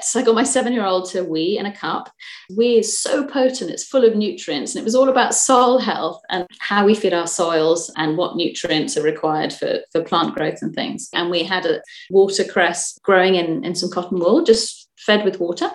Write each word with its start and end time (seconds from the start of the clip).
get, 0.00 0.20
I 0.20 0.24
got 0.24 0.34
my 0.34 0.44
seven 0.44 0.72
year 0.72 0.84
old 0.84 1.08
to 1.10 1.22
wee 1.22 1.58
in 1.58 1.66
a 1.66 1.74
cup. 1.74 2.10
Wee 2.56 2.78
is 2.78 2.98
so 2.98 3.26
potent, 3.26 3.70
it's 3.70 3.84
full 3.84 4.04
of 4.04 4.16
nutrients. 4.16 4.74
And 4.74 4.80
it 4.80 4.84
was 4.84 4.94
all 4.94 5.08
about 5.08 5.34
soil 5.34 5.78
health 5.78 6.22
and 6.30 6.46
how 6.58 6.84
we 6.84 6.94
feed 6.94 7.14
our 7.14 7.26
soils 7.26 7.92
and 7.96 8.16
what 8.16 8.36
nutrients 8.36 8.96
are 8.96 9.02
required 9.02 9.52
for, 9.52 9.80
for 9.92 10.02
plant 10.02 10.34
growth 10.34 10.58
and 10.62 10.74
things. 10.74 11.08
And 11.14 11.30
we 11.30 11.42
had 11.42 11.66
a 11.66 11.82
watercress 12.10 12.98
growing 13.02 13.36
in, 13.36 13.64
in 13.64 13.74
some 13.74 13.90
cotton 13.90 14.18
wool, 14.18 14.42
just 14.42 14.88
fed 14.98 15.24
with 15.24 15.40
water. 15.40 15.70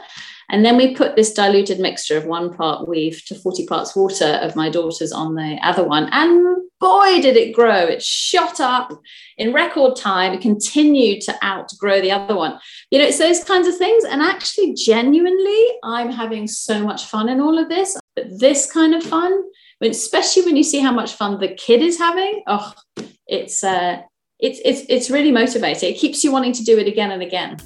And 0.50 0.64
then 0.64 0.78
we 0.78 0.96
put 0.96 1.16
this 1.16 1.34
diluted 1.34 1.80
mixture 1.80 2.18
of 2.18 2.26
one 2.26 2.54
part 2.54 2.88
weave 2.88 3.24
to 3.26 3.36
40 3.36 3.66
parts 3.66 3.96
water 3.96 4.40
of 4.42 4.56
my 4.56 4.70
daughter's 4.70 5.12
on 5.12 5.34
the 5.34 5.58
other 5.64 5.84
one. 5.84 6.08
And 6.12 6.65
boy, 6.86 7.20
did 7.20 7.36
it 7.36 7.56
grow. 7.56 7.86
It 7.96 8.04
shot 8.04 8.60
up 8.60 8.92
in 9.38 9.54
record 9.54 9.96
time. 9.96 10.34
It 10.34 10.42
continued 10.42 11.22
to 11.22 11.34
outgrow 11.44 12.00
the 12.00 12.12
other 12.12 12.36
one. 12.36 12.60
You 12.92 13.00
know, 13.00 13.06
it's 13.06 13.18
those 13.18 13.44
kinds 13.44 13.68
of 13.68 13.76
things. 13.76 14.04
And 14.04 14.22
actually, 14.22 14.76
genuinely, 14.76 15.64
I'm 15.84 16.12
having 16.12 16.48
so 16.48 16.84
much 16.84 17.06
fun 17.06 17.28
in 17.28 17.42
all 17.42 17.58
of 17.58 17.70
this. 17.70 17.98
But 18.16 18.40
this 18.40 18.72
kind 18.72 18.94
of 18.94 19.02
fun, 19.02 19.32
especially 19.82 20.44
when 20.44 20.56
you 20.56 20.64
see 20.64 20.80
how 20.80 20.92
much 20.92 21.14
fun 21.14 21.40
the 21.40 21.56
kid 21.56 21.82
is 21.82 21.98
having, 21.98 22.44
oh, 22.46 22.74
it's 23.28 23.64
uh, 23.64 24.02
it's 24.40 24.60
it's 24.64 24.82
it's 24.88 25.10
really 25.10 25.32
motivating. 25.32 25.90
It 25.92 25.98
keeps 25.98 26.24
you 26.24 26.32
wanting 26.32 26.54
to 26.54 26.64
do 26.64 26.78
it 26.78 26.88
again 26.88 27.12
and 27.12 27.24
again. 27.24 27.58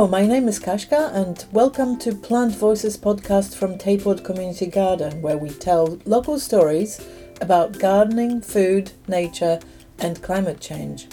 Hello, 0.00 0.10
my 0.10 0.26
name 0.26 0.48
is 0.48 0.58
Kashka, 0.58 1.14
and 1.14 1.44
welcome 1.52 1.98
to 1.98 2.14
Plant 2.14 2.54
Voices 2.54 2.96
podcast 2.96 3.54
from 3.54 3.76
Tapewood 3.76 4.24
Community 4.24 4.64
Garden, 4.64 5.20
where 5.20 5.36
we 5.36 5.50
tell 5.50 5.98
local 6.06 6.38
stories 6.40 7.06
about 7.42 7.78
gardening, 7.78 8.40
food, 8.40 8.92
nature, 9.08 9.60
and 9.98 10.22
climate 10.22 10.58
change. 10.58 11.06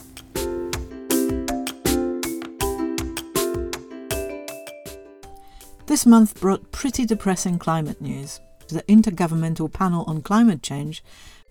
This 5.87 6.05
month 6.05 6.39
brought 6.39 6.71
pretty 6.71 7.05
depressing 7.05 7.59
climate 7.59 7.99
news. 7.99 8.39
The 8.69 8.83
Intergovernmental 8.83 9.73
Panel 9.73 10.05
on 10.07 10.21
Climate 10.21 10.63
Change 10.63 11.03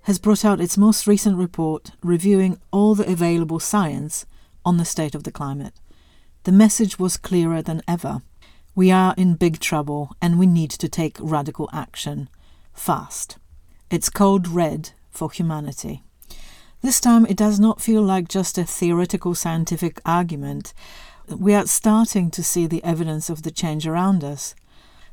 has 0.04 0.18
brought 0.18 0.46
out 0.46 0.62
its 0.62 0.78
most 0.78 1.06
recent 1.06 1.36
report 1.36 1.90
reviewing 2.02 2.58
all 2.70 2.94
the 2.94 3.06
available 3.06 3.60
science 3.60 4.24
on 4.64 4.78
the 4.78 4.86
state 4.86 5.14
of 5.14 5.24
the 5.24 5.30
climate. 5.30 5.74
The 6.46 6.52
message 6.52 6.96
was 6.96 7.16
clearer 7.16 7.60
than 7.60 7.82
ever. 7.88 8.22
We 8.76 8.92
are 8.92 9.16
in 9.16 9.34
big 9.34 9.58
trouble 9.58 10.14
and 10.22 10.38
we 10.38 10.46
need 10.46 10.70
to 10.70 10.88
take 10.88 11.16
radical 11.18 11.68
action. 11.72 12.28
Fast. 12.72 13.38
It's 13.90 14.08
code 14.08 14.46
red 14.46 14.90
for 15.10 15.28
humanity. 15.28 16.04
This 16.82 17.00
time 17.00 17.26
it 17.26 17.36
does 17.36 17.58
not 17.58 17.80
feel 17.80 18.00
like 18.00 18.28
just 18.28 18.58
a 18.58 18.64
theoretical 18.64 19.34
scientific 19.34 20.00
argument. 20.06 20.72
We 21.28 21.52
are 21.52 21.66
starting 21.66 22.30
to 22.30 22.44
see 22.44 22.68
the 22.68 22.84
evidence 22.84 23.28
of 23.28 23.42
the 23.42 23.50
change 23.50 23.84
around 23.84 24.22
us. 24.22 24.54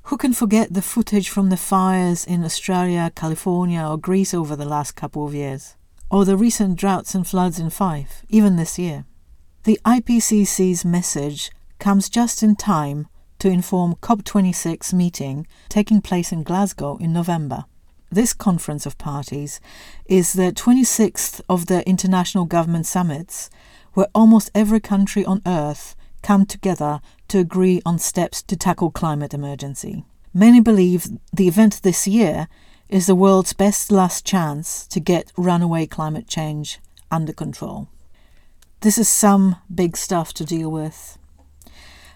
Who 0.03 0.18
can 0.18 0.34
forget 0.34 0.75
the 0.75 0.84
footage 0.84 1.30
from 1.30 1.50
the 1.50 1.58
fires 1.58 2.23
in 2.25 2.44
Australia, 2.44 3.12
California, 3.16 3.84
or 3.84 3.97
Greece 3.97 4.36
over 4.36 4.56
the 4.56 4.70
last 4.70 4.92
couple 4.92 5.25
of 5.25 5.34
years? 5.34 5.78
Or 6.12 6.25
the 6.25 6.38
recent 6.38 6.78
droughts 6.78 7.16
and 7.16 7.25
floods 7.25 7.58
in 7.58 7.72
Fife, 7.72 8.23
even 8.30 8.56
this 8.56 8.78
year? 8.78 9.06
The 9.66 9.80
IPCC's 9.86 10.83
message 10.83 11.50
comes 11.80 12.09
just 12.09 12.44
in 12.44 12.58
time 12.58 13.08
to 13.39 13.47
inform 13.47 13.95
COP26 13.95 14.92
meeting 14.92 15.47
taking 15.69 16.02
place 16.02 16.33
in 16.33 16.44
Glasgow 16.44 16.97
in 16.97 17.14
November. 17.14 17.64
This 18.11 18.34
conference 18.34 18.86
of 18.86 18.97
parties 18.97 19.61
is 20.06 20.34
the 20.34 20.52
26th 20.52 21.39
of 21.47 21.67
the 21.67 21.88
international 21.88 22.44
government 22.44 22.88
summits 22.88 23.50
where 23.94 24.09
almost 24.14 24.52
every 24.53 24.81
country 24.81 25.23
on 25.23 25.41
earth 25.45 25.95
come 26.22 26.45
together 26.45 27.00
to 27.30 27.39
agree 27.39 27.81
on 27.86 28.00
steps 28.00 28.41
to 28.41 28.57
tackle 28.57 28.91
climate 28.91 29.34
emergency. 29.34 30.03
Many 30.34 30.59
believe 30.59 31.07
the 31.31 31.47
event 31.47 31.84
this 31.84 32.06
year 32.06 32.50
is 32.90 33.07
the 33.07 33.16
world's 33.16 33.53
best 33.53 33.94
last 33.94 34.25
chance 34.25 34.85
to 34.88 35.00
get 35.00 35.31
runaway 35.38 35.85
climate 35.85 36.28
change 36.28 36.81
under 37.09 37.31
control. 37.31 37.88
This 38.84 38.98
is 38.98 39.08
some 39.08 39.56
big 39.74 39.96
stuff 39.96 40.34
to 40.34 40.44
deal 40.44 40.70
with. 40.70 41.18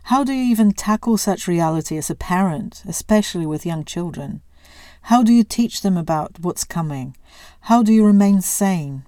How 0.04 0.26
do 0.26 0.34
you 0.34 0.44
even 0.52 0.74
tackle 0.74 1.18
such 1.18 1.48
reality 1.48 1.96
as 1.96 2.10
a 2.10 2.16
parent, 2.16 2.84
especially 2.86 3.46
with 3.46 3.66
young 3.66 3.86
children? 3.86 4.42
How 5.04 5.24
do 5.24 5.32
you 5.32 5.46
teach 5.46 5.82
them 5.82 5.96
about 5.96 6.40
what's 6.42 6.66
coming? 6.66 7.16
How 7.62 7.84
do 7.84 7.94
you 7.94 8.06
remain 8.06 8.42
sane? 8.42 9.06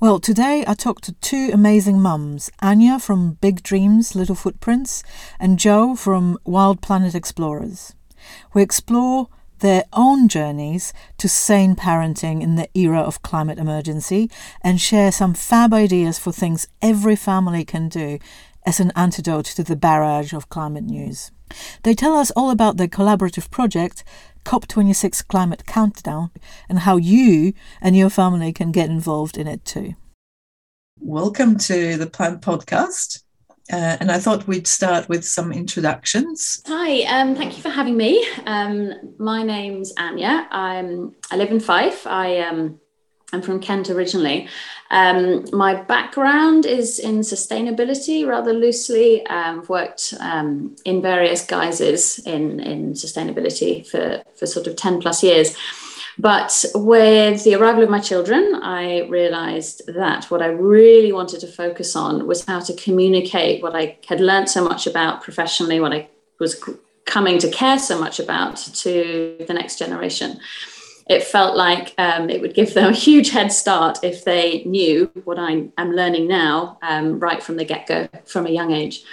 Well, 0.00 0.18
today 0.18 0.64
I 0.66 0.74
talked 0.74 1.04
to 1.04 1.12
two 1.12 1.50
amazing 1.52 2.02
mums, 2.02 2.50
Anya 2.60 2.98
from 2.98 3.34
Big 3.34 3.62
Dreams, 3.62 4.16
Little 4.16 4.34
Footprints, 4.34 5.04
and 5.38 5.56
Jo 5.56 5.94
from 5.94 6.36
Wild 6.42 6.82
Planet 6.82 7.14
Explorers. 7.14 7.94
We 8.52 8.60
explore 8.60 9.28
their 9.64 9.84
own 9.94 10.28
journeys 10.28 10.92
to 11.16 11.26
sane 11.26 11.74
parenting 11.74 12.42
in 12.42 12.54
the 12.54 12.68
era 12.78 13.00
of 13.00 13.22
climate 13.22 13.58
emergency 13.58 14.30
and 14.60 14.78
share 14.78 15.10
some 15.10 15.32
fab 15.32 15.72
ideas 15.72 16.18
for 16.18 16.30
things 16.30 16.68
every 16.82 17.16
family 17.16 17.64
can 17.64 17.88
do 17.88 18.18
as 18.66 18.78
an 18.78 18.92
antidote 18.94 19.46
to 19.46 19.64
the 19.64 19.74
barrage 19.74 20.34
of 20.34 20.50
climate 20.50 20.84
news. 20.84 21.30
They 21.82 21.94
tell 21.94 22.14
us 22.14 22.30
all 22.32 22.50
about 22.50 22.76
their 22.76 22.88
collaborative 22.88 23.50
project, 23.50 24.04
COP26 24.44 25.26
Climate 25.28 25.64
Countdown, 25.64 26.30
and 26.68 26.80
how 26.80 26.98
you 26.98 27.54
and 27.80 27.96
your 27.96 28.10
family 28.10 28.52
can 28.52 28.70
get 28.70 28.90
involved 28.90 29.38
in 29.38 29.46
it 29.46 29.64
too. 29.64 29.94
Welcome 31.00 31.56
to 31.60 31.96
the 31.96 32.06
Plant 32.06 32.42
Podcast. 32.42 33.23
Uh, 33.72 33.96
and 33.98 34.10
I 34.10 34.18
thought 34.18 34.46
we'd 34.46 34.66
start 34.66 35.08
with 35.08 35.24
some 35.24 35.50
introductions. 35.50 36.62
Hi, 36.66 37.02
um, 37.04 37.34
thank 37.34 37.56
you 37.56 37.62
for 37.62 37.70
having 37.70 37.96
me. 37.96 38.24
Um, 38.44 39.14
my 39.18 39.42
name's 39.42 39.92
Anya. 39.96 40.46
I'm, 40.50 41.14
I 41.30 41.36
live 41.36 41.50
in 41.50 41.60
Fife. 41.60 42.06
I, 42.06 42.40
um, 42.40 42.78
I'm 43.32 43.40
from 43.40 43.60
Kent 43.60 43.88
originally. 43.88 44.48
Um, 44.90 45.46
my 45.50 45.82
background 45.82 46.66
is 46.66 46.98
in 46.98 47.20
sustainability, 47.20 48.26
rather 48.26 48.52
loosely. 48.52 49.26
Um, 49.26 49.60
I've 49.60 49.68
worked 49.68 50.14
um, 50.20 50.76
in 50.84 51.00
various 51.00 51.44
guises 51.44 52.18
in, 52.20 52.60
in 52.60 52.92
sustainability 52.92 53.86
for, 53.86 54.22
for 54.36 54.46
sort 54.46 54.66
of 54.66 54.76
10 54.76 55.00
plus 55.00 55.22
years. 55.22 55.56
But 56.18 56.64
with 56.74 57.42
the 57.42 57.56
arrival 57.56 57.82
of 57.82 57.90
my 57.90 58.00
children, 58.00 58.60
I 58.62 59.02
realized 59.08 59.82
that 59.88 60.30
what 60.30 60.42
I 60.42 60.46
really 60.46 61.12
wanted 61.12 61.40
to 61.40 61.46
focus 61.48 61.96
on 61.96 62.26
was 62.26 62.44
how 62.44 62.60
to 62.60 62.74
communicate 62.74 63.62
what 63.62 63.74
I 63.74 63.98
had 64.06 64.20
learned 64.20 64.48
so 64.48 64.62
much 64.62 64.86
about 64.86 65.22
professionally, 65.22 65.80
what 65.80 65.92
I 65.92 66.08
was 66.38 66.62
coming 67.04 67.38
to 67.38 67.50
care 67.50 67.78
so 67.78 67.98
much 67.98 68.20
about 68.20 68.56
to 68.56 69.36
the 69.46 69.54
next 69.54 69.78
generation. 69.78 70.38
It 71.08 71.22
felt 71.22 71.56
like 71.56 71.94
um, 71.98 72.30
it 72.30 72.40
would 72.40 72.54
give 72.54 72.72
them 72.72 72.92
a 72.92 72.96
huge 72.96 73.30
head 73.30 73.52
start 73.52 73.98
if 74.02 74.24
they 74.24 74.64
knew 74.64 75.10
what 75.24 75.38
I 75.38 75.68
am 75.76 75.92
learning 75.92 76.28
now 76.28 76.78
um, 76.80 77.18
right 77.20 77.42
from 77.42 77.56
the 77.56 77.64
get 77.64 77.86
go, 77.86 78.08
from 78.24 78.46
a 78.46 78.50
young 78.50 78.72
age. 78.72 79.04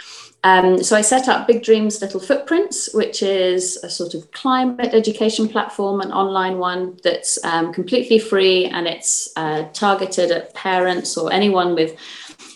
Um, 0.44 0.82
so 0.82 0.96
I 0.96 1.02
set 1.02 1.28
up 1.28 1.46
Big 1.46 1.64
Dreams 1.64 2.02
Little 2.02 2.20
Footprints, 2.20 2.94
which 2.94 3.22
is 3.22 3.78
a 3.84 3.90
sort 3.90 4.16
of 4.16 4.32
climate 4.32 4.94
education 4.94 5.48
platform, 5.48 6.02
an 6.02 6.12
online 6.12 6.58
one 6.58 6.98
that's 7.04 7.44
um, 7.46 7.72
completely 7.72 8.18
free 8.18 8.66
and 8.66 8.88
it's 8.88 9.32
uh, 9.36 9.68
targeted 9.74 10.32
at 10.32 10.54
parents 10.56 11.16
or 11.16 11.32
anyone 11.32 11.76
with 11.76 11.96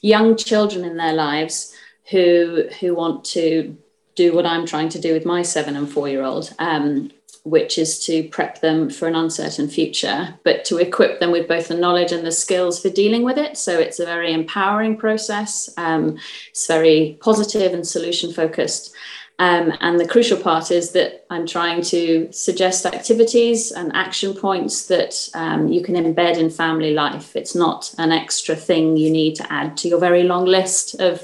young 0.02 0.36
children 0.36 0.84
in 0.84 0.98
their 0.98 1.14
lives 1.14 1.76
who 2.10 2.64
who 2.80 2.96
want 2.96 3.24
to 3.26 3.78
do 4.16 4.34
what 4.34 4.46
I'm 4.46 4.66
trying 4.66 4.90
to 4.90 5.00
do 5.00 5.14
with 5.14 5.26
my 5.26 5.42
seven 5.42 5.76
and 5.76 5.90
four 5.90 6.08
year 6.08 6.24
old, 6.24 6.54
um, 6.58 7.12
which 7.46 7.78
is 7.78 8.04
to 8.04 8.28
prep 8.30 8.60
them 8.60 8.90
for 8.90 9.08
an 9.08 9.16
uncertain 9.16 9.68
future, 9.68 10.34
but 10.44 10.66
to 10.66 10.78
equip 10.78 11.20
them 11.20 11.32
with 11.32 11.48
both 11.48 11.68
the 11.68 11.78
knowledge 11.78 12.12
and 12.12 12.26
the 12.26 12.32
skills 12.32 12.82
for 12.82 12.90
dealing 12.90 13.22
with 13.22 13.38
it. 13.38 13.56
So 13.56 13.80
it's 13.80 14.00
a 14.00 14.06
very 14.06 14.34
empowering 14.34 14.98
process. 14.98 15.70
Um, 15.78 16.18
it's 16.50 16.66
very 16.66 17.20
positive 17.22 17.72
and 17.72 17.86
solution 17.88 18.34
focused. 18.34 18.96
Um, 19.38 19.74
and 19.80 20.00
the 20.00 20.08
crucial 20.08 20.40
part 20.40 20.72
is 20.72 20.92
that 20.94 21.28
I'm 21.30 21.46
trying 21.46 21.84
to 21.84 22.30
suggest 22.32 22.88
activities 22.88 23.72
and 23.72 23.96
action 23.96 24.34
points 24.34 24.88
that 24.88 25.30
um, 25.36 25.68
you 25.68 25.84
can 25.84 25.94
embed 25.96 26.38
in 26.38 26.50
family 26.50 26.96
life. 26.96 27.36
It's 27.36 27.54
not 27.54 27.94
an 28.00 28.12
extra 28.12 28.56
thing 28.56 28.98
you 28.98 29.12
need 29.12 29.36
to 29.36 29.54
add 29.54 29.78
to 29.78 29.88
your 29.88 30.00
very 30.00 30.24
long 30.24 30.46
list 30.46 31.00
of 31.00 31.24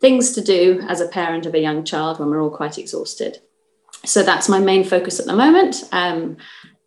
things 0.00 0.30
to 0.32 0.42
do 0.42 0.84
as 0.88 1.00
a 1.00 1.08
parent 1.08 1.44
of 1.44 1.54
a 1.54 1.60
young 1.60 1.82
child 1.82 2.20
when 2.20 2.30
we're 2.30 2.42
all 2.42 2.50
quite 2.50 2.78
exhausted 2.78 3.40
so 4.06 4.22
that's 4.22 4.48
my 4.48 4.60
main 4.60 4.84
focus 4.84 5.20
at 5.20 5.26
the 5.26 5.36
moment. 5.36 5.84
Um, 5.92 6.36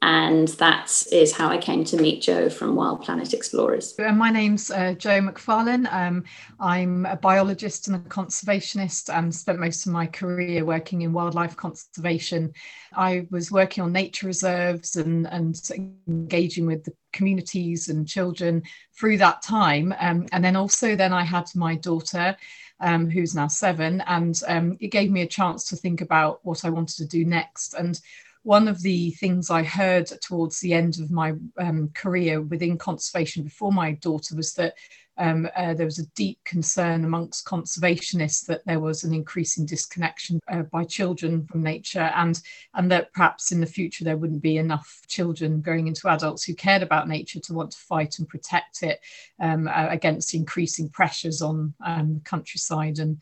and 0.02 0.48
that 0.60 1.04
is 1.12 1.34
how 1.34 1.50
I 1.50 1.58
came 1.58 1.84
to 1.86 1.98
meet 1.98 2.22
Jo 2.22 2.50
from 2.50 2.76
Wild 2.76 3.02
Planet 3.02 3.34
Explorers. 3.34 3.94
My 3.98 4.32
name's 4.32 4.72
uh, 4.72 4.94
Jo 4.94 5.20
McFarlane. 5.20 5.92
Um, 5.92 6.24
I'm 6.58 7.06
a 7.06 7.18
biologist 7.18 7.88
and 7.88 7.98
a 7.98 8.00
conservationist 8.00 9.14
and 9.14 9.34
spent 9.36 9.60
most 9.60 9.86
of 9.86 9.92
my 9.92 10.08
career 10.08 10.64
working 10.64 11.02
in 11.02 11.12
wildlife 11.12 11.58
conservation. 11.58 12.54
I 12.94 13.28
was 13.30 13.52
working 13.52 13.84
on 13.84 13.92
nature 13.92 14.28
reserves 14.28 14.96
and, 14.96 15.28
and 15.28 15.60
engaging 16.08 16.66
with 16.66 16.86
the 16.86 16.94
communities 17.12 17.90
and 17.90 18.08
children 18.08 18.64
through 18.98 19.18
that 19.18 19.42
time. 19.42 19.94
Um, 20.00 20.28
and 20.32 20.42
then 20.42 20.56
also 20.56 20.96
then 20.96 21.12
I 21.12 21.24
had 21.24 21.50
my 21.56 21.76
daughter 21.76 22.38
um, 22.80 23.10
who's 23.10 23.36
now 23.36 23.48
seven, 23.48 24.02
and 24.02 24.42
um, 24.48 24.78
it 24.80 24.88
gave 24.88 25.12
me 25.12 25.22
a 25.22 25.28
chance 25.28 25.66
to 25.66 25.76
think 25.76 26.02
about 26.02 26.40
what 26.44 26.66
I 26.66 26.70
wanted 26.70 26.98
to 26.98 27.08
do 27.08 27.26
next. 27.26 27.74
And 27.74 28.00
one 28.44 28.68
of 28.68 28.82
the 28.82 29.12
things 29.12 29.50
I 29.50 29.64
heard 29.64 30.08
towards 30.22 30.60
the 30.60 30.74
end 30.74 31.00
of 31.00 31.12
my 31.12 31.34
um, 31.58 31.90
career 31.94 32.42
within 32.42 32.78
conservation 32.78 33.44
before 33.44 33.72
my 33.72 33.94
daughter 33.94 34.36
was 34.36 34.54
that 34.54 34.76
um, 35.20 35.50
uh, 35.56 35.74
there 35.74 35.86
was 35.86 36.00
a 36.00 36.08
deep 36.16 36.40
concern 36.46 37.04
amongst 37.04 37.46
conservationists 37.46 38.46
that 38.46 38.66
there 38.66 38.80
was 38.80 39.04
an 39.04 39.14
increasing 39.14 39.66
disconnection 39.66 40.40
uh, 40.52 40.64
by 40.64 40.84
children 40.84 41.46
from 41.46 41.62
nature 41.62 42.12
and 42.16 42.42
and 42.74 42.90
that 42.92 43.14
perhaps 43.14 43.52
in 43.52 43.60
the 43.60 43.66
future 43.66 44.04
there 44.04 44.18
wouldn't 44.18 44.42
be 44.42 44.58
enough 44.58 45.02
children 45.08 45.62
growing 45.62 45.88
into 45.88 46.08
adults 46.08 46.44
who 46.44 46.56
cared 46.56 46.82
about 46.82 47.08
nature 47.08 47.40
to 47.40 47.54
want 47.54 47.72
to 47.72 47.78
fight 47.78 48.18
and 48.18 48.30
protect 48.30 48.82
it 48.82 49.00
um, 49.42 49.68
uh, 49.68 49.88
against 49.90 50.34
increasing 50.34 50.90
pressures 50.90 51.42
on 51.42 51.74
um, 51.86 52.16
the 52.16 52.22
countryside 52.22 53.00
and 53.00 53.22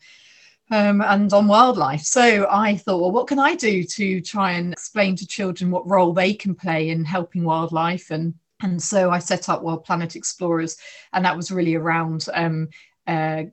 um, 0.70 1.00
and 1.00 1.32
on 1.32 1.48
wildlife. 1.48 2.02
So 2.02 2.46
I 2.50 2.76
thought, 2.76 3.00
well, 3.00 3.10
what 3.10 3.26
can 3.26 3.38
I 3.38 3.54
do 3.54 3.82
to 3.84 4.20
try 4.20 4.52
and 4.52 4.74
explain 4.74 5.16
to 5.16 5.26
children 5.26 5.70
what 5.70 5.88
role 5.88 6.12
they 6.12 6.34
can 6.34 6.54
play 6.54 6.90
in 6.90 7.06
helping 7.06 7.42
wildlife 7.44 8.10
and 8.10 8.34
and 8.62 8.82
so 8.82 9.10
I 9.10 9.18
set 9.18 9.48
up 9.48 9.62
Wild 9.62 9.84
Planet 9.84 10.16
Explorers, 10.16 10.76
and 11.12 11.24
that 11.24 11.36
was 11.36 11.50
really 11.50 11.74
around 11.74 12.26
um, 12.34 12.68
uh, 13.08 13.44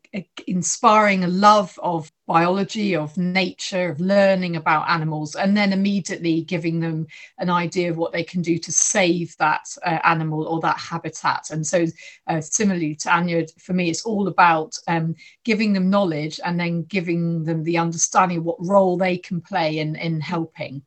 inspiring 0.48 1.24
a 1.24 1.30
love 1.30 1.80
of 1.82 2.12
biology, 2.28 2.94
of 2.94 3.18
nature, 3.18 3.90
of 3.90 4.02
learning 4.02 4.58
about 4.58 4.90
animals, 4.90 5.36
and 5.36 5.56
then 5.56 5.72
immediately 5.72 6.42
giving 6.42 6.82
them 6.82 7.08
an 7.38 7.50
idea 7.50 7.90
of 7.90 7.96
what 7.96 8.12
they 8.12 8.24
can 8.24 8.42
do 8.42 8.58
to 8.58 8.72
save 8.72 9.34
that 9.38 9.66
uh, 9.86 10.00
animal 10.04 10.46
or 10.46 10.60
that 10.60 10.78
habitat. 10.78 11.52
And 11.52 11.66
so, 11.66 11.86
uh, 12.28 12.42
similarly 12.42 12.96
to 12.96 13.16
Anya, 13.16 13.46
for 13.58 13.72
me, 13.72 13.90
it's 13.90 14.06
all 14.06 14.28
about 14.28 14.76
um, 14.90 15.16
giving 15.46 15.72
them 15.72 15.90
knowledge 15.90 16.38
and 16.44 16.60
then 16.60 16.84
giving 16.84 17.46
them 17.46 17.64
the 17.64 17.78
understanding 17.78 18.40
of 18.40 18.44
what 18.44 18.58
role 18.60 18.98
they 18.98 19.18
can 19.18 19.40
play 19.40 19.78
in, 19.78 19.96
in 19.96 20.20
helping. 20.20 20.82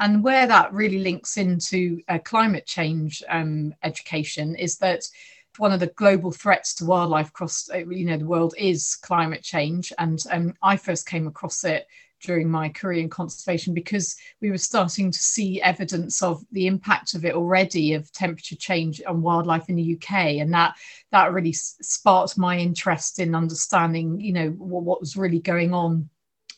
And 0.00 0.24
where 0.24 0.46
that 0.46 0.72
really 0.72 1.00
links 1.00 1.36
into 1.36 2.00
uh, 2.08 2.18
climate 2.24 2.66
change 2.66 3.22
um, 3.28 3.74
education 3.82 4.56
is 4.56 4.78
that 4.78 5.02
one 5.58 5.72
of 5.72 5.80
the 5.80 5.88
global 5.88 6.32
threats 6.32 6.74
to 6.76 6.86
wildlife 6.86 7.28
across 7.28 7.68
uh, 7.72 7.86
you 7.86 8.06
know 8.06 8.16
the 8.16 8.26
world 8.26 8.54
is 8.56 8.96
climate 8.96 9.42
change, 9.42 9.92
and 9.98 10.18
um, 10.30 10.54
I 10.62 10.78
first 10.78 11.06
came 11.06 11.26
across 11.26 11.64
it 11.64 11.86
during 12.22 12.48
my 12.48 12.70
career 12.70 13.00
in 13.02 13.10
conservation 13.10 13.74
because 13.74 14.16
we 14.40 14.50
were 14.50 14.58
starting 14.58 15.10
to 15.10 15.18
see 15.18 15.60
evidence 15.60 16.22
of 16.22 16.42
the 16.50 16.66
impact 16.66 17.14
of 17.14 17.26
it 17.26 17.34
already 17.34 17.92
of 17.92 18.10
temperature 18.12 18.56
change 18.56 19.02
on 19.06 19.22
wildlife 19.22 19.68
in 19.68 19.76
the 19.76 19.94
UK 19.96 20.12
and 20.40 20.52
that 20.52 20.74
that 21.12 21.32
really 21.32 21.52
sparked 21.52 22.36
my 22.36 22.58
interest 22.58 23.18
in 23.18 23.34
understanding 23.34 24.20
you 24.20 24.34
know 24.34 24.50
what, 24.50 24.82
what 24.82 25.00
was 25.00 25.16
really 25.16 25.40
going 25.40 25.72
on 25.72 26.10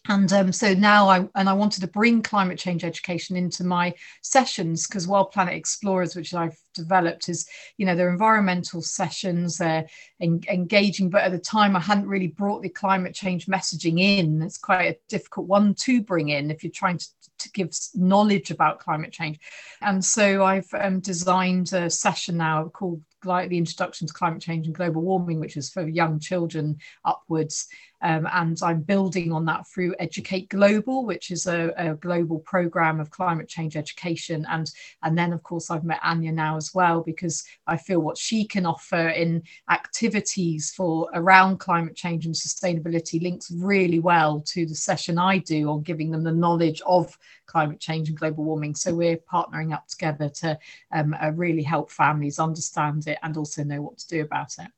and 0.08 0.32
um, 0.32 0.52
so 0.52 0.74
now 0.74 1.08
I 1.08 1.28
and 1.36 1.48
I 1.48 1.52
wanted 1.52 1.80
to 1.82 1.86
bring 1.86 2.22
climate 2.22 2.58
change 2.58 2.82
education 2.82 3.36
into 3.36 3.62
my 3.62 3.94
sessions 4.20 4.86
because 4.86 5.06
Wild 5.06 5.30
Planet 5.30 5.54
Explorers, 5.54 6.16
which 6.16 6.34
I've 6.34 6.56
developed, 6.74 7.28
is 7.28 7.46
you 7.76 7.86
know 7.86 7.94
they're 7.94 8.10
environmental 8.10 8.82
sessions, 8.82 9.58
they're 9.58 9.86
en- 10.20 10.42
engaging, 10.50 11.08
but 11.08 11.22
at 11.22 11.30
the 11.30 11.38
time 11.38 11.76
I 11.76 11.80
hadn't 11.80 12.08
really 12.08 12.26
brought 12.26 12.62
the 12.62 12.68
climate 12.68 13.14
change 13.14 13.46
messaging 13.46 14.00
in. 14.00 14.42
It's 14.42 14.58
quite 14.58 14.86
a 14.86 14.98
difficult 15.08 15.46
one 15.46 15.74
to 15.74 16.02
bring 16.02 16.30
in 16.30 16.50
if 16.50 16.64
you're 16.64 16.72
trying 16.72 16.98
to, 16.98 17.06
to 17.38 17.52
give 17.52 17.70
knowledge 17.94 18.50
about 18.50 18.80
climate 18.80 19.12
change. 19.12 19.38
And 19.82 20.04
so 20.04 20.42
I've 20.42 20.68
um, 20.74 20.98
designed 20.98 21.72
a 21.74 21.88
session 21.88 22.36
now 22.38 22.68
called 22.68 23.02
like 23.24 23.48
the 23.48 23.58
introduction 23.58 24.06
to 24.06 24.12
climate 24.12 24.42
change 24.42 24.66
and 24.66 24.74
global 24.74 25.02
warming, 25.02 25.40
which 25.40 25.56
is 25.56 25.70
for 25.70 25.86
young 25.86 26.18
children 26.18 26.78
upwards. 27.04 27.68
Um, 28.02 28.28
and 28.32 28.58
I'm 28.62 28.80
building 28.82 29.32
on 29.32 29.44
that 29.46 29.66
through 29.68 29.94
Educate 29.98 30.48
Global, 30.48 31.06
which 31.06 31.30
is 31.30 31.46
a, 31.46 31.72
a, 31.76 31.94
global 31.94 32.40
program 32.40 32.98
of 32.98 33.10
climate 33.10 33.48
change 33.48 33.76
education. 33.76 34.44
And, 34.50 34.70
and 35.02 35.16
then, 35.16 35.32
of 35.32 35.42
course, 35.42 35.70
I've 35.70 35.84
met 35.84 36.00
Anya 36.02 36.32
now 36.32 36.56
as 36.56 36.74
well, 36.74 37.02
because 37.02 37.44
I 37.66 37.76
feel 37.76 38.00
what 38.00 38.18
she 38.18 38.44
can 38.44 38.66
offer 38.66 39.08
in 39.08 39.42
activities 39.70 40.72
for 40.76 41.08
around 41.14 41.58
climate 41.58 41.94
change 41.94 42.26
and 42.26 42.34
sustainability 42.34 43.22
links 43.22 43.50
really 43.52 44.00
well 44.00 44.40
to 44.48 44.66
the 44.66 44.74
session 44.74 45.18
I 45.18 45.38
do 45.38 45.70
on 45.70 45.82
giving 45.82 46.10
them 46.10 46.24
the 46.24 46.32
knowledge 46.32 46.82
of 46.84 47.16
climate 47.46 47.80
change 47.80 48.08
and 48.08 48.18
global 48.18 48.44
warming. 48.44 48.74
So 48.74 48.94
we're 48.94 49.18
partnering 49.18 49.72
up 49.72 49.86
together 49.86 50.28
to 50.28 50.58
um, 50.92 51.14
uh, 51.22 51.30
really 51.30 51.62
help 51.62 51.90
families 51.90 52.38
understand 52.38 53.06
it 53.06 53.18
and 53.22 53.36
also 53.36 53.62
know 53.62 53.82
what 53.82 53.98
to 53.98 54.08
do 54.08 54.22
about 54.22 54.54
it. 54.58 54.68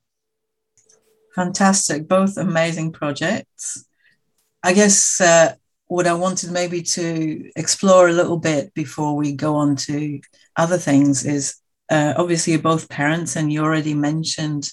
Fantastic, 1.35 2.07
both 2.07 2.37
amazing 2.37 2.93
projects. 2.93 3.85
I 4.63 4.73
guess 4.73 5.21
uh, 5.21 5.55
what 5.87 6.07
I 6.07 6.15
wanted 6.15 6.53
maybe 6.53 6.83
to 6.83 7.51
explore 7.57 8.09
a 8.09 8.13
little 8.13 8.39
bit 8.39 8.73
before 8.75 9.17
we 9.17 9.33
go 9.33 9.57
on 9.57 9.77
to 9.77 10.21
other 10.57 10.79
things 10.79 11.25
is 11.27 11.57
uh, 11.91 12.15
obviously 12.17 12.53
you're 12.53 12.63
both 12.63 12.89
parents, 12.89 13.37
and 13.37 13.53
you 13.53 13.63
already 13.63 13.95
mentioned 13.95 14.71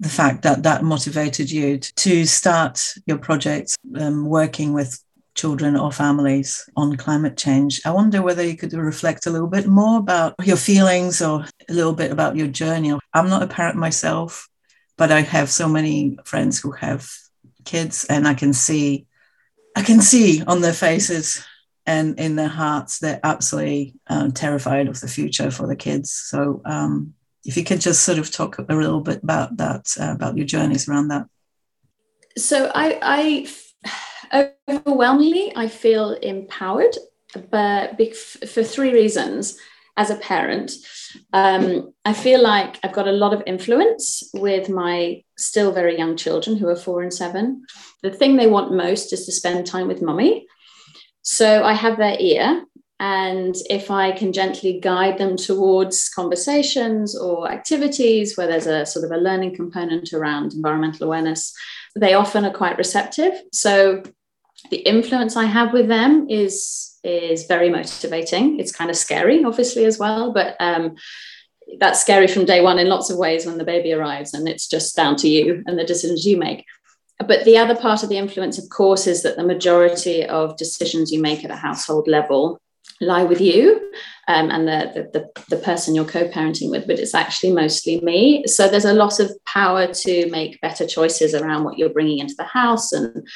the 0.00 0.08
fact 0.08 0.42
that 0.42 0.62
that 0.62 0.82
motivated 0.82 1.50
you 1.50 1.78
to 1.78 2.24
start 2.24 2.94
your 3.06 3.18
projects 3.18 3.76
um, 3.96 4.26
working 4.26 4.72
with 4.72 5.00
children 5.34 5.76
or 5.76 5.92
families 5.92 6.68
on 6.76 6.96
climate 6.96 7.36
change. 7.36 7.80
I 7.84 7.90
wonder 7.90 8.22
whether 8.22 8.44
you 8.44 8.56
could 8.56 8.72
reflect 8.72 9.26
a 9.26 9.30
little 9.30 9.48
bit 9.48 9.66
more 9.66 9.98
about 9.98 10.34
your 10.44 10.56
feelings 10.56 11.20
or 11.20 11.44
a 11.68 11.72
little 11.72 11.92
bit 11.92 12.12
about 12.12 12.36
your 12.36 12.46
journey. 12.46 12.96
I'm 13.12 13.28
not 13.28 13.42
a 13.42 13.48
parent 13.48 13.76
myself, 13.76 14.48
but 14.96 15.10
I 15.10 15.22
have 15.22 15.50
so 15.50 15.68
many 15.68 16.18
friends 16.24 16.60
who 16.60 16.72
have 16.72 17.10
kids, 17.64 18.04
and 18.08 18.26
I 18.28 18.34
can 18.34 18.52
see, 18.52 19.06
I 19.76 19.82
can 19.82 20.00
see 20.00 20.42
on 20.44 20.60
their 20.60 20.72
faces 20.72 21.44
and 21.86 22.18
in 22.18 22.36
their 22.36 22.48
hearts 22.48 22.98
they're 22.98 23.20
absolutely 23.22 23.94
um, 24.06 24.32
terrified 24.32 24.88
of 24.88 25.00
the 25.00 25.08
future 25.08 25.50
for 25.50 25.66
the 25.66 25.76
kids. 25.76 26.12
So, 26.12 26.62
um, 26.64 27.14
if 27.44 27.58
you 27.58 27.64
could 27.64 27.80
just 27.80 28.02
sort 28.02 28.18
of 28.18 28.30
talk 28.30 28.58
a 28.58 28.62
little 28.62 29.02
bit 29.02 29.22
about 29.22 29.58
that, 29.58 29.94
uh, 30.00 30.12
about 30.12 30.36
your 30.36 30.46
journeys 30.46 30.88
around 30.88 31.08
that. 31.08 31.26
So, 32.38 32.70
I, 32.74 33.46
I 34.32 34.52
overwhelmingly 34.68 35.52
I 35.54 35.68
feel 35.68 36.12
empowered, 36.12 36.96
but 37.50 37.98
for 38.46 38.62
three 38.62 38.92
reasons 38.92 39.58
as 39.96 40.10
a 40.10 40.16
parent. 40.16 40.72
Um, 41.32 41.92
I 42.04 42.12
feel 42.12 42.42
like 42.42 42.78
I've 42.82 42.92
got 42.92 43.08
a 43.08 43.12
lot 43.12 43.32
of 43.32 43.42
influence 43.46 44.22
with 44.34 44.68
my 44.68 45.22
still 45.38 45.72
very 45.72 45.96
young 45.96 46.16
children 46.16 46.56
who 46.56 46.68
are 46.68 46.76
four 46.76 47.02
and 47.02 47.12
seven. 47.12 47.64
The 48.02 48.10
thing 48.10 48.36
they 48.36 48.48
want 48.48 48.74
most 48.74 49.12
is 49.12 49.24
to 49.26 49.32
spend 49.32 49.66
time 49.66 49.88
with 49.88 50.02
mummy. 50.02 50.46
So 51.22 51.64
I 51.64 51.72
have 51.72 51.96
their 51.96 52.16
ear. 52.18 52.64
And 53.00 53.54
if 53.68 53.90
I 53.90 54.12
can 54.12 54.32
gently 54.32 54.78
guide 54.80 55.18
them 55.18 55.36
towards 55.36 56.08
conversations 56.08 57.18
or 57.18 57.50
activities 57.50 58.36
where 58.36 58.46
there's 58.46 58.68
a 58.68 58.86
sort 58.86 59.04
of 59.04 59.10
a 59.10 59.20
learning 59.20 59.56
component 59.56 60.12
around 60.12 60.52
environmental 60.52 61.06
awareness, 61.06 61.52
they 61.96 62.14
often 62.14 62.44
are 62.44 62.52
quite 62.52 62.78
receptive. 62.78 63.32
So 63.52 64.02
the 64.70 64.76
influence 64.78 65.36
I 65.36 65.44
have 65.44 65.72
with 65.72 65.88
them 65.88 66.28
is 66.30 66.93
is 67.04 67.46
very 67.46 67.70
motivating. 67.70 68.58
It's 68.58 68.72
kind 68.72 68.90
of 68.90 68.96
scary, 68.96 69.44
obviously, 69.44 69.84
as 69.84 69.98
well, 69.98 70.32
but 70.32 70.56
um, 70.60 70.96
that's 71.78 72.00
scary 72.00 72.26
from 72.26 72.44
day 72.44 72.60
one 72.60 72.78
in 72.78 72.88
lots 72.88 73.10
of 73.10 73.18
ways 73.18 73.46
when 73.46 73.58
the 73.58 73.64
baby 73.64 73.92
arrives, 73.92 74.34
and 74.34 74.48
it's 74.48 74.68
just 74.68 74.96
down 74.96 75.16
to 75.16 75.28
you 75.28 75.62
and 75.66 75.78
the 75.78 75.84
decisions 75.84 76.24
you 76.24 76.36
make. 76.36 76.64
But 77.26 77.44
the 77.44 77.58
other 77.58 77.76
part 77.76 78.02
of 78.02 78.08
the 78.08 78.18
influence, 78.18 78.58
of 78.58 78.68
course, 78.70 79.06
is 79.06 79.22
that 79.22 79.36
the 79.36 79.44
majority 79.44 80.24
of 80.24 80.56
decisions 80.56 81.12
you 81.12 81.22
make 81.22 81.44
at 81.44 81.50
a 81.50 81.56
household 81.56 82.08
level 82.08 82.60
lie 83.00 83.24
with 83.24 83.40
you 83.40 83.90
um, 84.28 84.50
and 84.50 84.68
the, 84.68 85.08
the, 85.12 85.30
the, 85.48 85.62
person 85.62 85.94
you're 85.94 86.04
co-parenting 86.04 86.70
with 86.70 86.86
but 86.86 86.98
it's 86.98 87.14
actually 87.14 87.52
mostly 87.52 88.00
me 88.00 88.44
so 88.46 88.68
there's 88.68 88.84
a 88.84 88.92
lot 88.92 89.18
of 89.18 89.32
power 89.46 89.92
to 89.92 90.30
make 90.30 90.60
better 90.60 90.86
choices 90.86 91.34
around 91.34 91.64
what 91.64 91.76
you're 91.76 91.88
bringing 91.88 92.18
into 92.18 92.34
the 92.36 92.44
house 92.44 92.92
and 92.92 93.26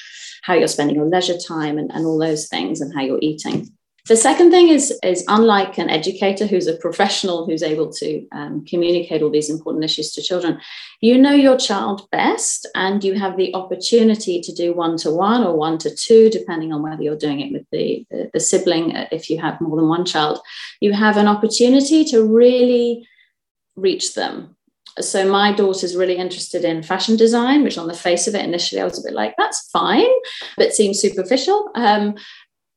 how 0.48 0.54
you're 0.54 0.66
spending 0.66 0.96
your 0.96 1.04
leisure 1.04 1.36
time 1.36 1.76
and, 1.76 1.92
and 1.92 2.06
all 2.06 2.18
those 2.18 2.48
things 2.48 2.80
and 2.80 2.92
how 2.94 3.02
you're 3.02 3.18
eating 3.20 3.68
The 4.06 4.16
second 4.16 4.50
thing 4.50 4.68
is, 4.68 4.98
is 5.02 5.22
unlike 5.28 5.76
an 5.76 5.90
educator 5.90 6.46
who's 6.46 6.66
a 6.66 6.76
professional 6.76 7.44
who's 7.44 7.62
able 7.62 7.92
to 8.00 8.26
um, 8.32 8.64
communicate 8.64 9.20
all 9.20 9.28
these 9.28 9.50
important 9.50 9.84
issues 9.84 10.12
to 10.12 10.22
children, 10.22 10.58
you 11.02 11.18
know 11.18 11.34
your 11.34 11.58
child 11.58 12.08
best 12.10 12.66
and 12.74 13.04
you 13.04 13.12
have 13.24 13.36
the 13.36 13.54
opportunity 13.54 14.40
to 14.40 14.52
do 14.62 14.72
one 14.72 14.96
to 15.04 15.10
one 15.10 15.44
or 15.44 15.54
one 15.54 15.76
to 15.84 15.94
two, 15.94 16.30
depending 16.30 16.72
on 16.72 16.82
whether 16.82 17.02
you're 17.02 17.24
doing 17.26 17.40
it 17.40 17.52
with 17.52 17.66
the, 17.70 18.06
the, 18.10 18.30
the 18.32 18.40
sibling, 18.40 18.96
uh, 18.96 19.06
if 19.12 19.28
you 19.28 19.38
have 19.38 19.60
more 19.60 19.76
than 19.76 19.88
one 19.88 20.06
child. 20.06 20.40
You 20.80 20.94
have 20.94 21.18
an 21.18 21.28
opportunity 21.28 22.06
to 22.06 22.24
really 22.24 23.06
reach 23.76 24.14
them 24.14 24.56
so 25.00 25.30
my 25.30 25.52
daughter's 25.52 25.96
really 25.96 26.16
interested 26.16 26.64
in 26.64 26.82
fashion 26.82 27.16
design 27.16 27.62
which 27.62 27.78
on 27.78 27.88
the 27.88 27.94
face 27.94 28.26
of 28.26 28.34
it 28.34 28.44
initially 28.44 28.80
i 28.80 28.84
was 28.84 28.98
a 28.98 29.08
bit 29.08 29.14
like 29.14 29.34
that's 29.36 29.68
fine 29.70 30.08
but 30.56 30.72
seems 30.72 31.00
superficial 31.00 31.70
um, 31.74 32.14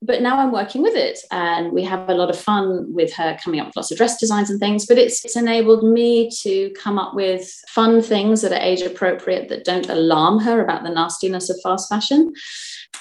but 0.03 0.21
now 0.21 0.39
I'm 0.39 0.51
working 0.51 0.81
with 0.81 0.95
it 0.95 1.19
and 1.29 1.71
we 1.71 1.83
have 1.83 2.09
a 2.09 2.15
lot 2.15 2.31
of 2.31 2.39
fun 2.39 2.91
with 2.91 3.13
her 3.13 3.37
coming 3.43 3.59
up 3.59 3.67
with 3.67 3.75
lots 3.75 3.91
of 3.91 3.97
dress 3.97 4.17
designs 4.17 4.49
and 4.49 4.59
things. 4.59 4.87
But 4.87 4.97
it's, 4.97 5.23
it's 5.23 5.35
enabled 5.35 5.83
me 5.83 6.29
to 6.41 6.71
come 6.71 6.97
up 6.97 7.13
with 7.13 7.47
fun 7.67 8.01
things 8.01 8.41
that 8.41 8.51
are 8.51 8.59
age 8.59 8.81
appropriate 8.81 9.47
that 9.49 9.63
don't 9.63 9.89
alarm 9.89 10.39
her 10.39 10.63
about 10.63 10.83
the 10.83 10.89
nastiness 10.89 11.51
of 11.51 11.59
fast 11.61 11.87
fashion 11.87 12.33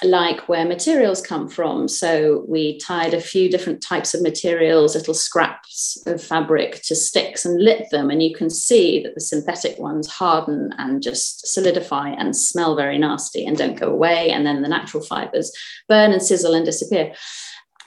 like 0.02 0.48
where 0.48 0.64
materials 0.64 1.20
come 1.20 1.48
from. 1.48 1.86
So 1.86 2.44
we 2.48 2.78
tied 2.78 3.12
a 3.12 3.20
few 3.20 3.50
different 3.50 3.82
types 3.82 4.14
of 4.14 4.22
materials, 4.22 4.94
little 4.94 5.14
scraps 5.14 6.02
of 6.06 6.22
fabric 6.22 6.82
to 6.84 6.96
sticks 6.96 7.44
and 7.44 7.62
lit 7.62 7.90
them. 7.90 8.10
And 8.10 8.22
you 8.22 8.34
can 8.34 8.48
see 8.48 9.02
that 9.02 9.14
the 9.14 9.20
synthetic 9.20 9.78
ones 9.78 10.08
harden 10.08 10.72
and 10.78 11.02
just 11.02 11.46
solidify 11.46 12.10
and 12.10 12.34
smell 12.34 12.76
very 12.76 12.98
nasty 12.98 13.44
and 13.44 13.56
don't 13.56 13.78
go 13.78 13.88
away. 13.88 14.30
And 14.30 14.46
then 14.46 14.62
the 14.62 14.68
natural 14.68 15.02
fibers 15.02 15.52
burn 15.88 16.12
and 16.12 16.22
sizzle 16.22 16.54
and 16.54 16.64
disappear 16.64 17.12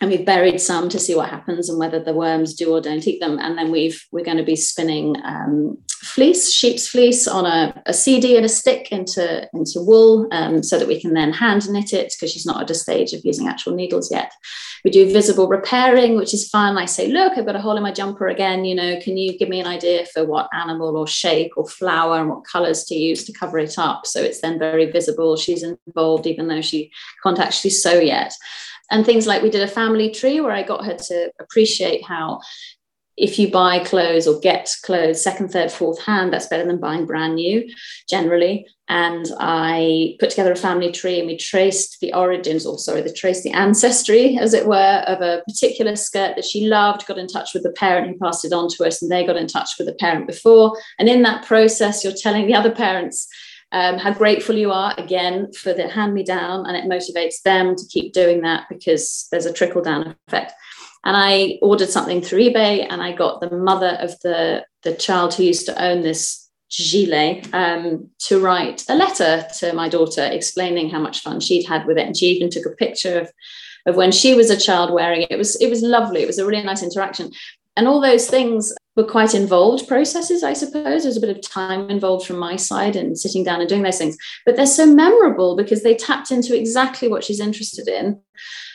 and 0.02 0.10
we've 0.10 0.26
buried 0.26 0.60
some 0.60 0.90
to 0.90 1.00
see 1.00 1.16
what 1.16 1.30
happens 1.30 1.70
and 1.70 1.80
whether 1.80 2.00
the 2.04 2.14
worms 2.14 2.56
do 2.56 2.74
or 2.74 2.82
don't 2.82 3.08
eat 3.08 3.20
them. 3.20 3.40
And 3.40 3.58
then 3.58 3.72
we've 3.72 4.04
we're 4.12 4.26
going 4.26 4.38
to 4.38 4.44
be 4.44 4.56
spinning 4.56 5.16
um, 5.24 5.78
fleece, 5.88 6.52
sheep's 6.52 6.88
fleece, 6.88 7.28
on 7.28 7.46
a, 7.46 7.82
a, 7.86 7.94
CD 7.94 8.36
and 8.36 8.46
a 8.46 8.50
stick 8.50 8.92
into 8.92 9.48
into 9.54 9.82
wool, 9.82 10.28
um, 10.32 10.62
so 10.62 10.78
that 10.78 10.88
we 10.88 11.00
can 11.00 11.14
then 11.14 11.32
hand 11.32 11.70
knit 11.70 11.94
it 11.94 12.14
because 12.14 12.32
she's 12.34 12.46
not 12.46 12.62
at 12.62 12.70
a 12.70 12.76
stage 12.76 13.14
of 13.14 13.22
using 13.24 13.48
actual 13.48 13.76
needles 13.76 14.12
yet. 14.12 14.34
We 14.84 14.92
do 14.92 15.12
visible 15.12 15.48
repairing, 15.48 16.18
which 16.18 16.34
is 16.34 16.50
fun. 16.50 16.78
I 16.78 16.86
say, 16.86 17.08
look, 17.08 17.38
I've 17.38 17.46
got 17.46 17.56
a 17.56 17.62
hole 17.62 17.78
in 17.78 17.84
my 17.84 17.94
jumper 17.94 18.28
again. 18.28 18.66
You 18.66 18.76
know, 18.76 19.00
can 19.00 19.16
you 19.16 19.38
give 19.38 19.48
me 19.48 19.62
an 19.62 19.68
idea 19.68 20.06
for 20.08 20.26
what 20.26 20.50
animal 20.54 20.98
or 20.98 21.08
shape 21.08 21.54
or 21.56 21.66
flower 21.66 22.20
and 22.20 22.30
what 22.30 22.44
colours 22.44 22.84
to 22.86 22.96
use 22.96 23.24
to 23.26 23.34
cover 23.34 23.58
it 23.60 23.80
up? 23.80 24.06
So 24.06 24.22
it's 24.22 24.42
then 24.42 24.60
very 24.60 24.92
visible. 24.92 25.38
She's 25.38 25.64
involved, 25.64 26.28
even 26.28 26.50
though 26.50 26.62
she 26.62 26.92
can't 27.24 27.40
actually 27.40 27.70
sew 27.70 28.00
yet 28.00 28.34
and 28.92 29.06
things 29.06 29.28
like 29.28 29.42
we 29.42 29.50
did 29.50 29.64
a 29.64 29.68
family 29.68 30.12
tree 30.12 30.40
where 30.40 30.52
I 30.52 30.64
got 30.64 30.86
her 30.86 30.96
to 30.96 31.32
appreciate 31.40 32.06
how 32.06 32.42
if 33.16 33.38
you 33.38 33.52
buy 33.52 33.80
clothes 33.80 34.28
or 34.28 34.40
get 34.40 34.74
clothes 34.84 35.22
second, 35.22 35.50
third, 35.50 35.72
fourth 35.72 36.02
hand, 36.02 36.34
that's 36.34 36.48
better 36.48 36.66
than 36.66 36.80
buying 36.80 37.06
brand 37.06 37.36
new 37.36 37.70
generally. 38.10 38.66
And 38.90 39.28
I 39.40 40.16
put 40.20 40.32
together 40.32 40.52
a 40.52 40.58
family 40.58 40.92
tree 40.92 41.20
and 41.20 41.28
we 41.28 41.38
traced 41.38 42.00
the 42.02 42.14
origins, 42.14 42.66
or 42.66 42.78
sorry, 42.78 43.02
the 43.02 43.14
traced 43.14 43.44
the 43.44 43.52
ancestry, 43.52 44.38
as 44.38 44.54
it 44.54 44.68
were, 44.68 45.04
of 45.08 45.22
a 45.22 45.42
particular 45.48 45.96
skirt 45.96 46.36
that 46.36 46.46
she 46.46 46.68
loved, 46.68 47.06
got 47.06 47.18
in 47.18 47.28
touch 47.28 47.54
with 47.54 47.64
the 47.64 47.72
parent 47.72 48.08
who 48.08 48.18
passed 48.18 48.46
it 48.46 48.52
on 48.52 48.68
to 48.70 48.86
us, 48.86 49.02
and 49.02 49.12
they 49.12 49.26
got 49.26 49.38
in 49.38 49.48
touch 49.48 49.72
with 49.78 49.88
the 49.88 49.94
parent 49.96 50.28
before. 50.28 50.78
And 51.00 51.08
in 51.08 51.22
that 51.22 51.46
process, 51.46 52.04
you're 52.04 52.14
telling 52.14 52.46
the 52.46 52.56
other 52.56 52.72
parents 52.72 53.28
um, 53.74 53.98
how 53.98 54.14
grateful 54.14 54.56
you 54.56 54.72
are 54.72 54.94
again 54.98 55.52
for 55.52 55.74
the 55.74 55.90
hand 55.90 56.14
me 56.14 56.24
down, 56.24 56.66
and 56.66 56.78
it 56.78 56.86
motivates 56.86 57.42
them 57.42 57.76
to 57.76 57.86
keep 57.88 58.14
doing 58.14 58.42
that 58.42 58.68
because 58.70 59.28
there's 59.32 59.48
a 59.48 59.54
trickle 59.54 59.82
down 59.82 60.16
effect. 60.28 60.54
And 61.04 61.18
I 61.18 61.58
ordered 61.62 61.90
something 61.90 62.22
through 62.22 62.40
eBay, 62.40 62.88
and 62.90 63.02
I 63.02 63.12
got 63.12 63.42
the 63.42 63.50
mother 63.50 63.98
of 64.00 64.18
the 64.22 64.66
the 64.84 64.94
child 64.94 65.34
who 65.34 65.44
used 65.44 65.66
to 65.66 65.84
own 65.84 66.02
this 66.02 66.50
gilet 66.70 67.48
um, 67.54 68.10
to 68.20 68.40
write 68.40 68.84
a 68.90 68.96
letter 68.96 69.46
to 69.60 69.74
my 69.74 69.90
daughter 69.90 70.24
explaining 70.24 70.90
how 70.90 71.00
much 71.00 71.22
fun 71.22 71.40
she'd 71.40 71.66
had 71.66 71.86
with 71.86 71.98
it, 71.98 72.06
and 72.06 72.16
she 72.16 72.28
even 72.28 72.50
took 72.50 72.66
a 72.66 72.76
picture 72.76 73.20
of 73.20 73.32
of 73.86 73.96
when 73.96 74.12
she 74.12 74.34
was 74.36 74.50
a 74.50 74.58
child 74.58 74.94
wearing 74.94 75.24
it. 75.24 75.32
It 75.32 75.38
was 75.38 75.56
it 75.58 75.70
was 75.70 75.82
lovely. 75.82 76.22
It 76.22 76.28
was 76.28 76.40
a 76.40 76.46
really 76.46 76.64
nice 76.64 76.84
interaction 76.84 77.32
and 77.76 77.88
all 77.88 78.02
those 78.02 78.30
things 78.30 78.74
were 78.96 79.04
quite 79.04 79.34
involved 79.34 79.88
processes, 79.88 80.44
I 80.44 80.54
suppose. 80.54 81.04
There's 81.04 81.18
a 81.18 81.22
bit 81.22 81.36
of 81.36 81.42
time 81.42 81.90
involved 81.90 82.26
from 82.26 82.38
my 82.38 82.56
side 82.56 82.96
in 82.96 83.16
sitting 83.16 83.44
down 83.44 83.60
and 83.60 83.70
doing 83.70 83.82
those 83.82 83.98
things. 83.98 84.18
But 84.46 84.56
they're 84.56 84.66
so 84.66 84.86
memorable 84.86 85.56
because 85.56 85.84
they 85.84 85.96
tapped 85.96 86.32
into 86.32 86.58
exactly 86.58 87.08
what 87.08 87.24
she's 87.24 87.40
interested 87.40 87.88
in. 87.88 88.22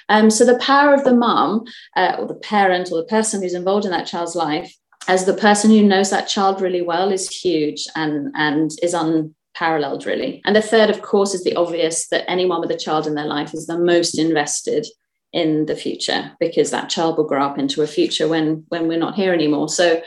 Um, 0.08 0.30
so 0.30 0.44
the 0.44 0.58
power 0.58 0.94
of 0.94 1.04
the 1.04 1.14
mum 1.14 1.64
uh, 1.96 2.16
or 2.18 2.26
the 2.26 2.34
parent 2.34 2.90
or 2.90 2.98
the 2.98 3.08
person 3.08 3.42
who's 3.42 3.54
involved 3.54 3.84
in 3.84 3.90
that 3.90 4.06
child's 4.06 4.34
life 4.34 4.74
as 5.06 5.24
the 5.24 5.34
person 5.34 5.70
who 5.70 5.82
knows 5.82 6.10
that 6.10 6.28
child 6.28 6.60
really 6.60 6.82
well 6.82 7.10
is 7.12 7.28
huge 7.30 7.86
and, 7.94 8.32
and 8.34 8.70
is 8.82 8.94
unparalleled, 8.94 10.04
really. 10.04 10.42
And 10.44 10.56
the 10.56 10.62
third, 10.62 10.90
of 10.90 11.02
course, 11.02 11.34
is 11.34 11.44
the 11.44 11.56
obvious 11.56 12.08
that 12.08 12.28
anyone 12.28 12.60
with 12.60 12.70
a 12.70 12.76
child 12.76 13.06
in 13.06 13.14
their 13.14 13.26
life 13.26 13.54
is 13.54 13.66
the 13.66 13.78
most 13.78 14.18
invested 14.18 14.86
in 15.32 15.66
the 15.66 15.76
future 15.76 16.32
because 16.40 16.70
that 16.70 16.88
child 16.88 17.16
will 17.16 17.26
grow 17.26 17.42
up 17.42 17.58
into 17.58 17.82
a 17.82 17.86
future 17.86 18.28
when 18.28 18.64
when 18.68 18.88
we're 18.88 18.98
not 18.98 19.14
here 19.14 19.32
anymore. 19.32 19.68
So 19.68 20.02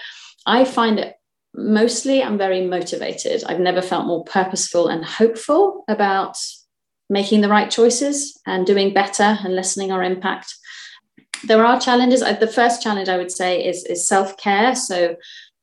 i 0.47 0.65
find 0.65 0.97
it 0.97 1.15
mostly 1.53 2.23
i'm 2.23 2.37
very 2.37 2.65
motivated. 2.65 3.43
I've 3.45 3.59
never 3.59 3.81
felt 3.81 4.07
more 4.07 4.23
purposeful 4.23 4.87
and 4.87 5.05
hopeful 5.05 5.83
about 5.87 6.37
making 7.09 7.41
the 7.41 7.49
right 7.49 7.69
choices 7.69 8.39
and 8.47 8.65
doing 8.65 8.93
better 8.93 9.37
and 9.43 9.55
lessening 9.55 9.91
our 9.91 10.01
impact. 10.01 10.55
There 11.43 11.65
are 11.65 11.79
challenges. 11.79 12.21
Uh, 12.21 12.33
the 12.33 12.47
first 12.47 12.81
challenge 12.81 13.09
i 13.09 13.17
would 13.17 13.31
say 13.31 13.65
is, 13.65 13.83
is 13.85 14.07
self-care. 14.07 14.75
So 14.75 15.15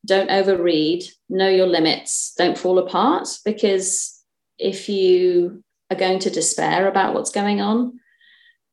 don't 0.07 0.31
overread 0.31 1.05
know 1.29 1.49
your 1.49 1.67
limits 1.67 2.33
don't 2.39 2.57
fall 2.57 2.79
apart 2.79 3.29
because 3.45 4.23
if 4.59 4.89
you 4.89 5.63
are 5.91 5.97
going 5.97 6.19
to 6.21 6.31
despair 6.31 6.89
about 6.89 7.15
what's 7.15 7.31
going 7.31 7.61
on 7.61 7.99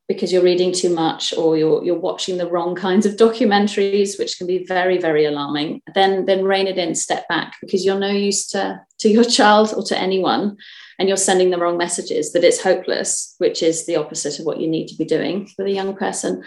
because 0.08 0.32
you're 0.32 0.44
reading 0.44 0.72
too 0.72 0.94
much 0.94 1.34
or 1.36 1.58
you're 1.58 1.84
you're 1.84 2.00
watching 2.00 2.38
the 2.38 2.50
wrong 2.50 2.76
kinds 2.76 3.06
of 3.06 3.16
documentaries 3.16 4.20
which 4.20 4.38
can 4.38 4.46
be 4.46 4.64
very 4.66 4.98
very 4.98 5.26
alarming. 5.26 5.82
Then 5.94 6.26
then 6.26 6.44
rein 6.44 6.68
it 6.68 6.78
in 6.78 6.94
step 6.96 7.28
back 7.28 7.56
because 7.62 7.86
you're 7.86 8.00
no 8.00 8.10
use 8.10 8.48
to 8.50 8.82
to 9.00 9.10
your 9.10 9.24
child 9.24 9.74
or 9.76 9.84
to 9.84 9.98
anyone 9.98 10.58
and 11.00 11.08
you're 11.08 11.18
sending 11.18 11.50
the 11.50 11.58
wrong 11.58 11.78
messages 11.78 12.32
that 12.34 12.44
it's 12.44 12.62
hopeless 12.62 13.36
which 13.40 13.64
is 13.64 13.86
the 13.86 13.96
opposite 13.96 14.40
of 14.40 14.46
what 14.46 14.60
you 14.60 14.68
need 14.68 14.88
to 14.88 14.96
be 14.96 15.06
doing 15.06 15.50
with 15.58 15.68
a 15.68 15.72
young 15.72 15.96
person. 15.96 16.44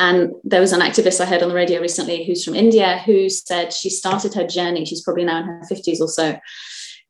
And 0.00 0.32
there 0.44 0.60
was 0.60 0.72
an 0.72 0.80
activist 0.80 1.20
I 1.20 1.26
heard 1.26 1.42
on 1.42 1.48
the 1.48 1.54
radio 1.54 1.80
recently 1.80 2.24
who's 2.24 2.44
from 2.44 2.54
India 2.54 2.98
who 2.98 3.28
said 3.28 3.72
she 3.72 3.90
started 3.90 4.34
her 4.34 4.46
journey 4.46 4.84
she's 4.84 5.02
probably 5.02 5.24
now 5.24 5.40
in 5.40 5.46
her 5.46 5.62
50s 5.70 6.00
or 6.00 6.08
so 6.08 6.38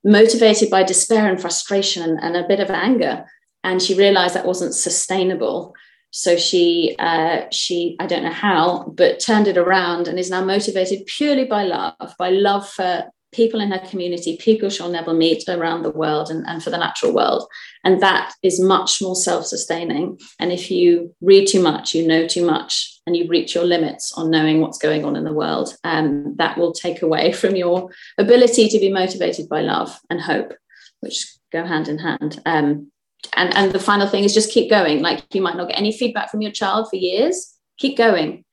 motivated 0.05 0.71
by 0.71 0.83
despair 0.85 1.29
and 1.29 1.41
frustration 1.41 2.19
and 2.21 2.37
a 2.37 2.47
bit 2.47 2.61
of 2.61 2.71
anger 2.71 3.25
and 3.65 3.83
she 3.83 3.95
realized 3.95 4.35
that 4.35 4.47
wasn't 4.47 4.75
sustainable. 4.75 5.75
So 6.11 6.37
she 6.37 6.97
uh, 6.99 7.43
she 7.53 7.97
i 8.01 8.07
don't 8.07 8.23
know 8.23 8.31
how 8.31 8.93
but 8.97 9.21
turned 9.21 9.47
it 9.47 9.59
around 9.59 10.09
and 10.09 10.19
is 10.19 10.31
now 10.31 10.43
motivated 10.43 11.07
purely 11.07 11.45
by 11.45 11.65
love 11.65 12.15
by 12.19 12.31
love 12.31 12.67
for 12.69 13.05
people 13.31 13.61
in 13.61 13.71
her 13.71 13.79
community 13.91 14.39
people 14.39 14.71
she'll 14.71 14.89
never 14.89 15.13
meet 15.13 15.45
around 15.49 15.83
the 15.83 15.91
world 15.91 16.31
and, 16.31 16.47
and 16.47 16.63
for 16.63 16.71
the 16.71 16.79
natural 16.79 17.13
world. 17.13 17.47
And 17.85 18.01
that 18.01 18.33
is 18.43 18.59
much 18.59 19.03
more 19.03 19.15
self-sustaining. 19.15 20.19
And 20.41 20.51
if 20.51 20.71
you 20.71 21.15
read 21.21 21.47
too 21.47 21.63
much 21.63 21.95
you 21.95 22.07
know 22.07 22.27
too 22.27 22.47
much 22.47 23.01
and 23.07 23.15
you 23.15 23.29
reach 23.29 23.55
your 23.55 23.65
limits 23.65 24.13
on 24.15 24.31
knowing 24.31 24.63
what's 24.63 24.79
going 24.79 25.05
on 25.05 25.15
in 25.15 25.25
the 25.25 25.33
world 25.33 25.77
um, 25.85 26.35
that 26.39 26.57
will 26.57 26.73
take 26.73 27.03
away 27.03 27.33
from 27.41 27.55
your 27.55 27.91
ability 28.17 28.69
to 28.71 28.79
be 28.79 28.91
motivated 28.91 29.47
by 29.47 29.61
love 29.61 30.01
and 30.09 30.23
hope 30.23 30.55
which 31.01 31.27
go 31.53 31.65
hand 31.65 31.89
in 31.89 31.99
hand. 31.99 32.41
Um, 32.47 32.91
and 33.35 33.55
and 33.55 33.73
the 33.73 33.81
final 33.81 34.07
thing 34.07 34.25
is 34.25 34.35
just 34.35 34.53
keep 34.53 34.71
going. 34.71 35.03
Like 35.03 35.25
you 35.35 35.43
might 35.43 35.57
not 35.57 35.69
get 35.69 35.79
any 35.79 35.93
feedback 35.97 36.31
from 36.31 36.43
your 36.43 36.53
child 36.53 36.89
for 36.89 36.97
years. 36.97 37.55
Keep 37.79 37.97
going. 37.97 38.45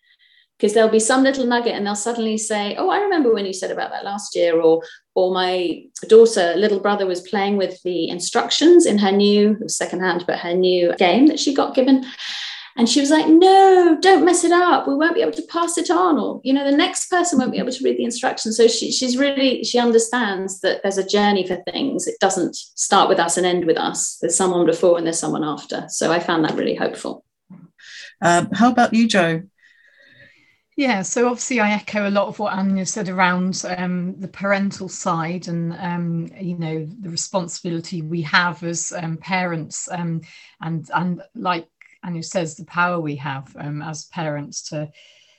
Because 0.57 0.73
there'll 0.73 0.89
be 0.89 0.99
some 0.99 1.23
little 1.23 1.45
nugget 1.45 1.73
and 1.73 1.85
they'll 1.85 1.95
suddenly 1.95 2.37
say 2.37 2.77
oh 2.77 2.89
i 2.89 3.01
remember 3.01 3.33
when 3.33 3.45
you 3.45 3.51
said 3.51 3.71
about 3.71 3.91
that 3.91 4.05
last 4.05 4.37
year 4.37 4.61
or 4.61 4.81
or 5.13 5.33
my 5.33 5.83
daughter 6.07 6.53
little 6.55 6.79
brother 6.79 7.05
was 7.05 7.27
playing 7.27 7.57
with 7.57 7.83
the 7.83 8.07
instructions 8.07 8.85
in 8.85 8.97
her 8.97 9.11
new 9.11 9.57
secondhand 9.67 10.23
but 10.25 10.39
her 10.39 10.53
new 10.53 10.95
game 10.95 11.27
that 11.27 11.41
she 11.41 11.53
got 11.53 11.75
given 11.75 12.05
and 12.77 12.89
she 12.89 12.99
was 12.99 13.09
like, 13.09 13.27
no, 13.27 13.97
don't 14.01 14.25
mess 14.25 14.43
it 14.43 14.51
up. 14.51 14.85
We 14.85 14.95
won't 14.95 15.15
be 15.15 15.21
able 15.21 15.31
to 15.31 15.47
pass 15.49 15.77
it 15.77 15.89
on. 15.89 16.19
Or, 16.19 16.41
you 16.43 16.51
know, 16.51 16.69
the 16.69 16.75
next 16.75 17.09
person 17.09 17.39
won't 17.39 17.53
be 17.53 17.57
able 17.57 17.71
to 17.71 17.83
read 17.83 17.97
the 17.97 18.03
instructions. 18.03 18.57
So 18.57 18.67
she, 18.67 18.91
she's 18.91 19.17
really, 19.17 19.63
she 19.63 19.79
understands 19.79 20.59
that 20.59 20.83
there's 20.83 20.97
a 20.97 21.07
journey 21.07 21.47
for 21.47 21.55
things. 21.71 22.05
It 22.05 22.19
doesn't 22.19 22.55
start 22.55 23.07
with 23.07 23.17
us 23.17 23.37
and 23.37 23.45
end 23.45 23.65
with 23.65 23.77
us. 23.77 24.17
There's 24.19 24.35
someone 24.35 24.65
before 24.65 24.97
and 24.97 25.07
there's 25.07 25.19
someone 25.19 25.43
after. 25.43 25.85
So 25.87 26.11
I 26.11 26.19
found 26.19 26.43
that 26.43 26.55
really 26.55 26.75
hopeful. 26.75 27.23
Um, 28.21 28.49
how 28.51 28.71
about 28.71 28.93
you, 28.93 29.07
Jo? 29.07 29.43
Yeah, 30.75 31.03
so 31.03 31.27
obviously 31.27 31.61
I 31.61 31.71
echo 31.71 32.09
a 32.09 32.11
lot 32.11 32.27
of 32.27 32.37
what 32.37 32.51
Anya 32.51 32.85
said 32.85 33.07
around 33.07 33.63
um, 33.77 34.19
the 34.19 34.27
parental 34.27 34.89
side 34.89 35.47
and 35.47 35.71
um, 35.79 36.27
you 36.37 36.57
know 36.57 36.85
the 36.85 37.09
responsibility 37.09 38.01
we 38.01 38.21
have 38.23 38.61
as 38.61 38.91
um, 38.91 39.15
parents 39.15 39.87
um, 39.89 40.19
and 40.59 40.89
and 40.93 41.21
like 41.33 41.69
Anya 42.05 42.23
says, 42.23 42.55
the 42.55 42.65
power 42.65 42.99
we 42.99 43.15
have 43.17 43.55
um, 43.59 43.81
as 43.81 44.05
parents 44.05 44.61
to 44.69 44.91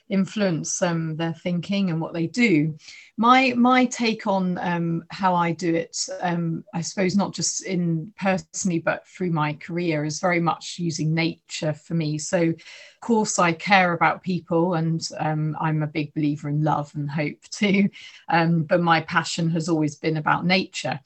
influence 0.09 0.81
um, 0.81 1.15
their 1.17 1.33
thinking 1.33 1.89
and 1.89 1.99
what 1.99 2.13
they 2.13 2.27
do. 2.27 2.75
My 3.17 3.53
my 3.57 3.85
take 3.85 4.27
on 4.27 4.57
um, 4.59 5.03
how 5.09 5.35
I 5.35 5.51
do 5.51 5.73
it, 5.73 5.97
um, 6.21 6.63
I 6.73 6.81
suppose, 6.81 7.15
not 7.15 7.33
just 7.33 7.65
in 7.65 8.13
personally, 8.19 8.79
but 8.79 9.07
through 9.07 9.31
my 9.31 9.53
career, 9.53 10.05
is 10.05 10.19
very 10.19 10.39
much 10.39 10.77
using 10.77 11.13
nature 11.13 11.73
for 11.73 11.93
me. 11.93 12.17
So, 12.17 12.41
of 12.41 12.55
course, 13.01 13.39
I 13.39 13.51
care 13.53 13.93
about 13.93 14.23
people, 14.23 14.75
and 14.75 15.07
um, 15.19 15.57
I'm 15.59 15.83
a 15.83 15.87
big 15.87 16.13
believer 16.13 16.49
in 16.49 16.63
love 16.63 16.91
and 16.95 17.09
hope 17.09 17.41
too. 17.49 17.89
Um, 18.29 18.63
but 18.63 18.81
my 18.81 19.01
passion 19.01 19.49
has 19.51 19.69
always 19.69 19.95
been 19.95 20.17
about 20.17 20.45
nature 20.45 20.99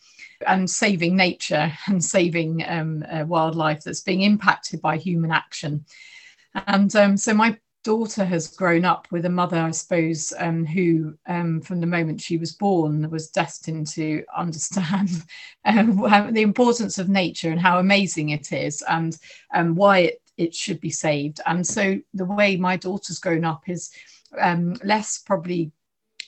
and 0.48 0.69
saving 0.69 1.15
nature 1.15 1.71
and 1.88 2.03
saving 2.03 2.63
um, 2.67 3.05
uh, 3.12 3.25
wildlife 3.25 3.83
that's 3.83 4.01
being 4.01 4.21
impacted 4.21 4.81
by 4.81 4.98
human 4.98 5.31
action. 5.31 5.86
And 6.67 6.93
um, 6.95 7.17
so 7.17 7.33
my 7.33 7.57
daughter 7.83 8.24
has 8.24 8.55
grown 8.55 8.86
up 8.86 9.07
with 9.12 9.25
a 9.25 9.29
mother, 9.29 9.57
I 9.57 9.71
suppose, 9.71 10.33
um, 10.38 10.65
who, 10.65 11.15
um, 11.27 11.62
from 11.62 11.79
the 11.79 11.88
moment 11.88 12.21
she 12.21 12.38
was 12.38 12.53
born, 12.53 13.10
was 13.10 13.29
destined 13.29 13.88
to 13.88 14.24
understand 14.36 15.10
um, 15.65 16.33
the 16.33 16.41
importance 16.41 16.98
of 16.98 17.10
nature 17.10 17.50
and 17.50 17.60
how 17.60 17.79
amazing 17.79 18.29
it 18.29 18.51
is, 18.51 18.83
and 18.88 19.17
um, 19.53 19.75
why 19.75 20.00
it, 20.00 20.21
it 20.38 20.55
should 20.55 20.79
be 20.79 20.91
saved. 20.91 21.39
And 21.45 21.65
so, 21.65 22.00
the 22.13 22.25
way 22.25 22.57
my 22.57 22.77
daughter's 22.77 23.19
grown 23.19 23.45
up 23.45 23.63
is 23.67 23.91
um, 24.39 24.75
less 24.83 25.17
probably 25.19 25.71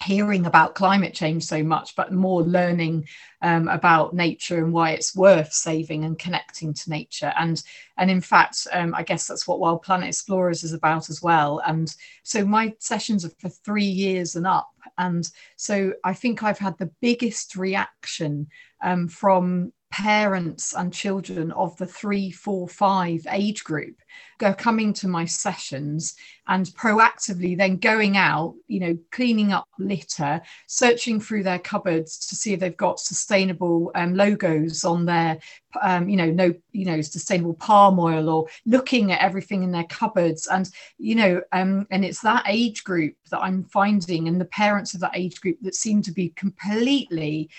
hearing 0.03 0.45
about 0.45 0.75
climate 0.75 1.13
change 1.13 1.43
so 1.43 1.63
much, 1.63 1.95
but 1.95 2.11
more 2.11 2.43
learning 2.43 3.07
um, 3.41 3.67
about 3.67 4.13
nature 4.13 4.57
and 4.57 4.73
why 4.73 4.91
it's 4.91 5.15
worth 5.15 5.51
saving 5.53 6.03
and 6.03 6.19
connecting 6.19 6.73
to 6.73 6.89
nature. 6.89 7.33
And 7.37 7.61
and 7.97 8.09
in 8.11 8.21
fact, 8.21 8.67
um, 8.71 8.93
I 8.95 9.03
guess 9.03 9.27
that's 9.27 9.47
what 9.47 9.59
Wild 9.59 9.81
Planet 9.81 10.09
Explorers 10.09 10.63
is 10.63 10.73
about 10.73 11.09
as 11.09 11.21
well. 11.21 11.61
And 11.65 11.93
so 12.23 12.45
my 12.45 12.73
sessions 12.79 13.25
are 13.25 13.31
for 13.39 13.49
three 13.49 13.83
years 13.83 14.35
and 14.35 14.47
up. 14.47 14.71
And 14.97 15.29
so 15.55 15.93
I 16.03 16.13
think 16.13 16.43
I've 16.43 16.59
had 16.59 16.77
the 16.77 16.91
biggest 17.01 17.55
reaction 17.55 18.47
um, 18.83 19.07
from 19.07 19.73
parents 19.93 20.73
and 20.73 20.91
children 20.91 21.51
of 21.51 21.77
the 21.77 21.85
three, 21.85 22.31
four, 22.31 22.67
five 22.67 23.27
age 23.29 23.63
group 23.63 23.95
go 24.39 24.51
coming 24.51 24.91
to 24.91 25.07
my 25.07 25.23
sessions 25.23 26.15
and 26.47 26.65
proactively 26.75 27.55
then 27.55 27.77
going 27.77 28.17
out, 28.17 28.55
you 28.67 28.79
know, 28.79 28.97
cleaning 29.11 29.53
up 29.53 29.67
litter, 29.77 30.41
searching 30.65 31.19
through 31.19 31.43
their 31.43 31.59
cupboards 31.59 32.17
to 32.27 32.35
see 32.35 32.53
if 32.53 32.59
they've 32.59 32.75
got 32.75 32.99
sustainable 32.99 33.91
um, 33.93 34.15
logos 34.15 34.83
on 34.83 35.05
their, 35.05 35.37
um, 35.83 36.09
you 36.09 36.17
know, 36.17 36.31
no, 36.31 36.51
you 36.71 36.85
know, 36.85 36.99
sustainable 36.99 37.53
palm 37.53 37.99
oil 37.99 38.29
or 38.29 38.47
looking 38.65 39.11
at 39.11 39.21
everything 39.21 39.61
in 39.61 39.71
their 39.71 39.85
cupboards. 39.85 40.47
And, 40.47 40.67
you 40.97 41.13
know, 41.13 41.41
um, 41.51 41.85
and 41.91 42.03
it's 42.03 42.21
that 42.21 42.45
age 42.47 42.83
group 42.83 43.13
that 43.29 43.41
I'm 43.41 43.63
finding 43.65 44.27
and 44.27 44.41
the 44.41 44.45
parents 44.45 44.95
of 44.95 45.01
that 45.01 45.15
age 45.15 45.39
group 45.39 45.57
that 45.61 45.75
seem 45.75 46.01
to 46.01 46.11
be 46.11 46.29
completely 46.29 47.51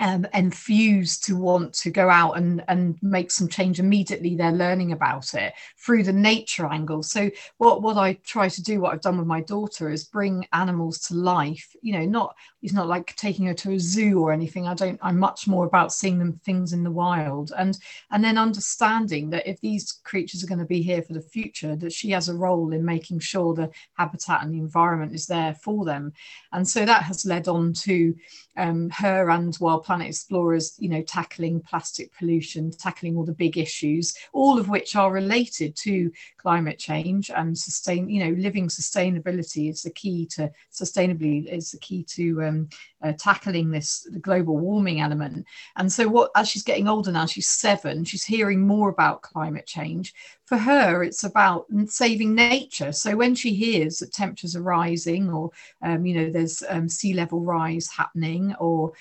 um, 0.00 0.26
enthused 0.34 1.24
to 1.24 1.36
want 1.36 1.74
to 1.74 1.90
go 1.90 2.08
out 2.08 2.36
and, 2.36 2.64
and 2.68 2.98
make 3.02 3.30
some 3.30 3.48
change 3.48 3.80
immediately 3.80 4.36
they're 4.36 4.52
learning 4.52 4.92
about 4.92 5.34
it 5.34 5.54
through 5.76 6.04
the 6.04 6.12
nature 6.12 6.66
angle. 6.66 7.02
So 7.02 7.30
what 7.58 7.82
what 7.82 7.96
i 7.96 8.14
try 8.24 8.48
to 8.48 8.62
do 8.62 8.80
what 8.80 8.92
i've 8.92 9.00
done 9.00 9.18
with 9.18 9.26
my 9.26 9.40
daughter 9.40 9.90
is 9.90 10.04
bring 10.04 10.46
animals 10.52 10.98
to 11.00 11.14
life 11.14 11.74
you 11.82 11.92
know 11.92 12.04
not 12.04 12.34
it's 12.62 12.72
not 12.72 12.88
like 12.88 13.14
taking 13.16 13.46
her 13.46 13.54
to 13.54 13.72
a 13.72 13.78
zoo 13.78 14.20
or 14.20 14.32
anything. 14.32 14.66
I 14.66 14.74
don't 14.74 14.98
i'm 15.02 15.18
much 15.18 15.46
more 15.46 15.66
about 15.66 15.92
seeing 15.92 16.18
them 16.18 16.40
things 16.44 16.72
in 16.72 16.82
the 16.82 16.90
wild 16.90 17.52
and 17.56 17.78
and 18.10 18.22
then 18.22 18.38
understanding 18.38 19.30
that 19.30 19.46
if 19.48 19.60
these 19.60 20.00
creatures 20.04 20.42
are 20.42 20.46
going 20.46 20.58
to 20.58 20.64
be 20.64 20.82
here 20.82 21.02
for 21.02 21.12
the 21.12 21.20
future 21.20 21.76
that 21.76 21.92
she 21.92 22.10
has 22.10 22.28
a 22.28 22.34
role 22.34 22.72
in 22.72 22.84
making 22.84 23.20
sure 23.20 23.54
the 23.54 23.70
habitat 23.94 24.42
and 24.42 24.54
the 24.54 24.58
environment 24.58 25.14
is 25.14 25.26
there 25.26 25.54
for 25.54 25.84
them. 25.84 26.12
And 26.52 26.66
so 26.66 26.84
that 26.84 27.02
has 27.04 27.24
led 27.24 27.48
on 27.48 27.72
to 27.74 28.14
um, 28.56 28.90
her 28.90 29.30
and 29.30 29.56
Wild 29.60 29.84
Planet 29.88 30.08
Explorers, 30.08 30.76
you 30.78 30.90
know, 30.90 31.00
tackling 31.00 31.62
plastic 31.62 32.14
pollution, 32.14 32.70
tackling 32.70 33.16
all 33.16 33.24
the 33.24 33.32
big 33.32 33.56
issues, 33.56 34.14
all 34.34 34.58
of 34.58 34.68
which 34.68 34.94
are 34.96 35.10
related 35.10 35.74
to 35.76 36.12
climate 36.36 36.78
change 36.78 37.30
and 37.30 37.56
sustain, 37.56 38.06
you 38.10 38.22
know, 38.22 38.36
living 38.38 38.68
sustainability 38.68 39.70
is 39.70 39.80
the 39.80 39.90
key 39.90 40.26
to 40.26 40.52
sustainably 40.70 41.46
is 41.46 41.70
the 41.70 41.78
key 41.78 42.02
to 42.02 42.42
um, 42.42 42.68
uh, 43.02 43.14
tackling 43.18 43.70
this 43.70 44.06
the 44.12 44.18
global 44.18 44.58
warming 44.58 45.00
element. 45.00 45.46
And 45.76 45.90
so, 45.90 46.06
what 46.06 46.32
as 46.36 46.50
she's 46.50 46.62
getting 46.62 46.86
older 46.86 47.10
now, 47.10 47.24
she's 47.24 47.48
seven, 47.48 48.04
she's 48.04 48.24
hearing 48.24 48.66
more 48.66 48.90
about 48.90 49.22
climate 49.22 49.66
change. 49.66 50.14
For 50.44 50.58
her, 50.58 51.02
it's 51.02 51.24
about 51.24 51.66
saving 51.86 52.34
nature. 52.34 52.92
So 52.92 53.14
when 53.16 53.34
she 53.34 53.52
hears 53.52 53.98
that 53.98 54.14
temperatures 54.14 54.56
are 54.56 54.62
rising, 54.62 55.30
or 55.30 55.50
um, 55.82 56.06
you 56.06 56.14
know, 56.14 56.30
there's 56.30 56.62
um, 56.68 56.88
sea 56.88 57.12
level 57.12 57.40
rise 57.40 57.88
happening, 57.88 58.54
or 58.58 58.92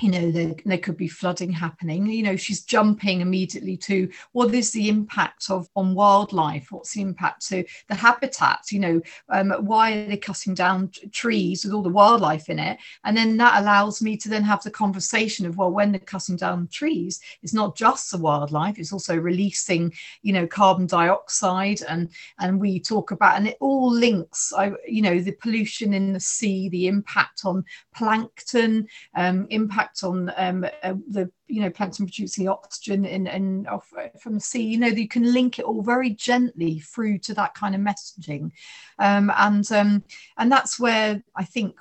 you 0.00 0.10
know 0.10 0.30
there, 0.30 0.54
there 0.64 0.78
could 0.78 0.96
be 0.96 1.08
flooding 1.08 1.52
happening. 1.52 2.06
You 2.06 2.22
know 2.22 2.36
she's 2.36 2.64
jumping 2.64 3.20
immediately 3.20 3.76
to 3.78 4.08
what 4.32 4.54
is 4.54 4.70
the 4.72 4.88
impact 4.88 5.50
of 5.50 5.68
on 5.76 5.94
wildlife? 5.94 6.68
What's 6.70 6.94
the 6.94 7.02
impact 7.02 7.46
to 7.48 7.64
the 7.88 7.94
habitat? 7.94 8.70
You 8.70 8.80
know 8.80 9.00
um, 9.28 9.50
why 9.60 9.92
are 9.92 10.06
they 10.06 10.16
cutting 10.16 10.54
down 10.54 10.90
trees 11.12 11.64
with 11.64 11.74
all 11.74 11.82
the 11.82 11.88
wildlife 11.88 12.48
in 12.48 12.58
it? 12.58 12.78
And 13.04 13.16
then 13.16 13.36
that 13.38 13.60
allows 13.60 14.02
me 14.02 14.16
to 14.18 14.28
then 14.28 14.44
have 14.44 14.62
the 14.62 14.70
conversation 14.70 15.46
of 15.46 15.56
well 15.56 15.70
when 15.70 15.92
they're 15.92 16.00
cutting 16.00 16.36
down 16.36 16.68
trees 16.68 17.20
it's 17.42 17.54
not 17.54 17.76
just 17.76 18.10
the 18.10 18.18
wildlife 18.18 18.78
it's 18.78 18.92
also 18.92 19.16
releasing 19.16 19.92
you 20.22 20.32
know 20.32 20.46
carbon 20.46 20.86
dioxide 20.86 21.82
and 21.88 22.10
and 22.38 22.60
we 22.60 22.80
talk 22.80 23.10
about 23.10 23.36
and 23.36 23.48
it 23.48 23.56
all 23.60 23.90
links 23.90 24.52
I, 24.56 24.72
you 24.86 25.02
know 25.02 25.18
the 25.20 25.32
pollution 25.32 25.92
in 25.94 26.12
the 26.12 26.20
sea 26.20 26.68
the 26.68 26.86
impact 26.86 27.42
on 27.44 27.64
plankton 27.94 28.86
um, 29.14 29.46
impact 29.50 29.89
impact 29.90 30.04
on 30.04 30.32
um, 30.36 30.64
uh, 30.82 30.94
the 31.08 31.30
you 31.48 31.60
know 31.60 31.70
plankton 31.70 32.06
producing 32.06 32.48
oxygen 32.48 33.04
in, 33.04 33.26
in 33.26 33.66
off 33.66 33.92
uh, 33.98 34.08
from 34.18 34.34
the 34.34 34.40
sea. 34.40 34.62
You 34.62 34.78
know 34.78 34.86
you 34.88 35.08
can 35.08 35.32
link 35.32 35.58
it 35.58 35.64
all 35.64 35.82
very 35.82 36.10
gently 36.10 36.80
through 36.80 37.18
to 37.18 37.34
that 37.34 37.54
kind 37.54 37.74
of 37.74 37.80
messaging. 37.80 38.52
Um, 38.98 39.32
and 39.36 39.70
um, 39.72 40.04
and 40.36 40.50
that's 40.50 40.78
where 40.78 41.22
i 41.36 41.44
think 41.44 41.76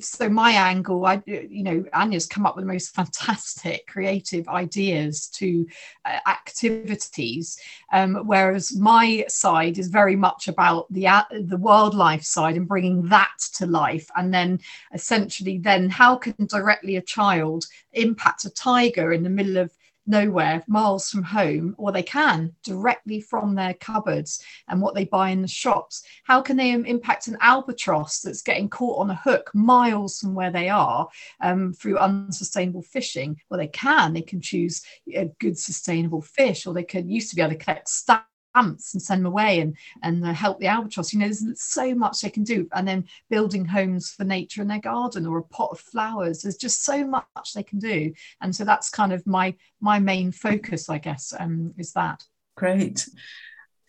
so 0.00 0.28
my 0.28 0.50
angle 0.52 1.06
i 1.06 1.22
you 1.26 1.62
know 1.62 1.82
anya's 1.94 2.26
come 2.26 2.44
up 2.44 2.56
with 2.56 2.64
the 2.64 2.72
most 2.72 2.94
fantastic 2.94 3.86
creative 3.86 4.46
ideas 4.48 5.28
to 5.28 5.66
uh, 6.04 6.18
activities. 6.56 7.58
Um, 7.92 8.26
whereas 8.26 8.76
my 8.76 9.24
side 9.28 9.78
is 9.78 9.88
very 9.88 10.16
much 10.16 10.48
about 10.48 10.90
the 10.92 11.06
uh, 11.06 11.24
the 11.30 11.56
wildlife 11.56 12.22
side 12.22 12.56
and 12.56 12.68
bringing 12.68 13.08
that 13.08 13.36
to 13.54 13.66
life. 13.66 14.08
And 14.16 14.32
then 14.32 14.60
essentially 14.94 15.58
then 15.58 15.90
how 15.90 16.16
can 16.16 16.34
directly 16.46 16.96
a 16.96 17.02
child 17.02 17.66
impact 17.92 18.44
a 18.44 18.50
tiger 18.50 19.12
in 19.12 19.22
the 19.22 19.30
middle 19.30 19.56
of 19.56 19.72
nowhere, 20.06 20.62
miles 20.66 21.10
from 21.10 21.22
home, 21.22 21.74
or 21.78 21.92
they 21.92 22.02
can 22.02 22.52
directly 22.62 23.20
from 23.20 23.54
their 23.54 23.74
cupboards 23.74 24.42
and 24.68 24.80
what 24.80 24.94
they 24.94 25.04
buy 25.04 25.30
in 25.30 25.42
the 25.42 25.48
shops. 25.48 26.02
How 26.24 26.40
can 26.40 26.56
they 26.56 26.70
impact 26.72 27.28
an 27.28 27.36
albatross 27.40 28.20
that's 28.20 28.42
getting 28.42 28.68
caught 28.68 29.00
on 29.00 29.10
a 29.10 29.14
hook 29.14 29.50
miles 29.54 30.18
from 30.18 30.34
where 30.34 30.50
they 30.50 30.68
are 30.68 31.08
um, 31.40 31.72
through 31.72 31.98
unsustainable 31.98 32.82
fishing? 32.82 33.40
Well, 33.48 33.58
they 33.58 33.68
can. 33.68 34.12
They 34.12 34.22
can 34.22 34.40
choose 34.40 34.82
a 35.14 35.30
good 35.40 35.58
sustainable 35.58 36.22
fish, 36.22 36.66
or 36.66 36.74
they 36.74 36.84
could 36.84 37.10
used 37.10 37.30
to 37.30 37.36
be 37.36 37.42
able 37.42 37.52
to 37.52 37.58
collect 37.58 37.88
stamps 37.88 38.26
ants 38.56 38.94
and 38.94 39.02
send 39.02 39.20
them 39.20 39.26
away 39.32 39.60
and 39.60 39.76
and 40.02 40.24
uh, 40.24 40.32
help 40.32 40.58
the 40.58 40.66
albatross. 40.66 41.12
You 41.12 41.20
know 41.20 41.26
there's 41.26 41.62
so 41.62 41.94
much 41.94 42.20
they 42.20 42.30
can 42.30 42.44
do. 42.44 42.68
And 42.74 42.86
then 42.86 43.04
building 43.30 43.64
homes 43.64 44.10
for 44.10 44.24
nature 44.24 44.62
in 44.62 44.68
their 44.68 44.80
garden 44.80 45.26
or 45.26 45.38
a 45.38 45.42
pot 45.42 45.70
of 45.72 45.80
flowers. 45.80 46.42
There's 46.42 46.56
just 46.56 46.84
so 46.84 47.06
much 47.06 47.52
they 47.54 47.62
can 47.62 47.78
do. 47.78 48.12
And 48.40 48.54
so 48.54 48.64
that's 48.64 48.90
kind 48.90 49.12
of 49.12 49.26
my 49.26 49.54
my 49.80 49.98
main 49.98 50.32
focus 50.32 50.88
i 50.88 50.98
guess 50.98 51.32
um, 51.38 51.74
is 51.76 51.92
that. 51.92 52.24
Great 52.56 53.06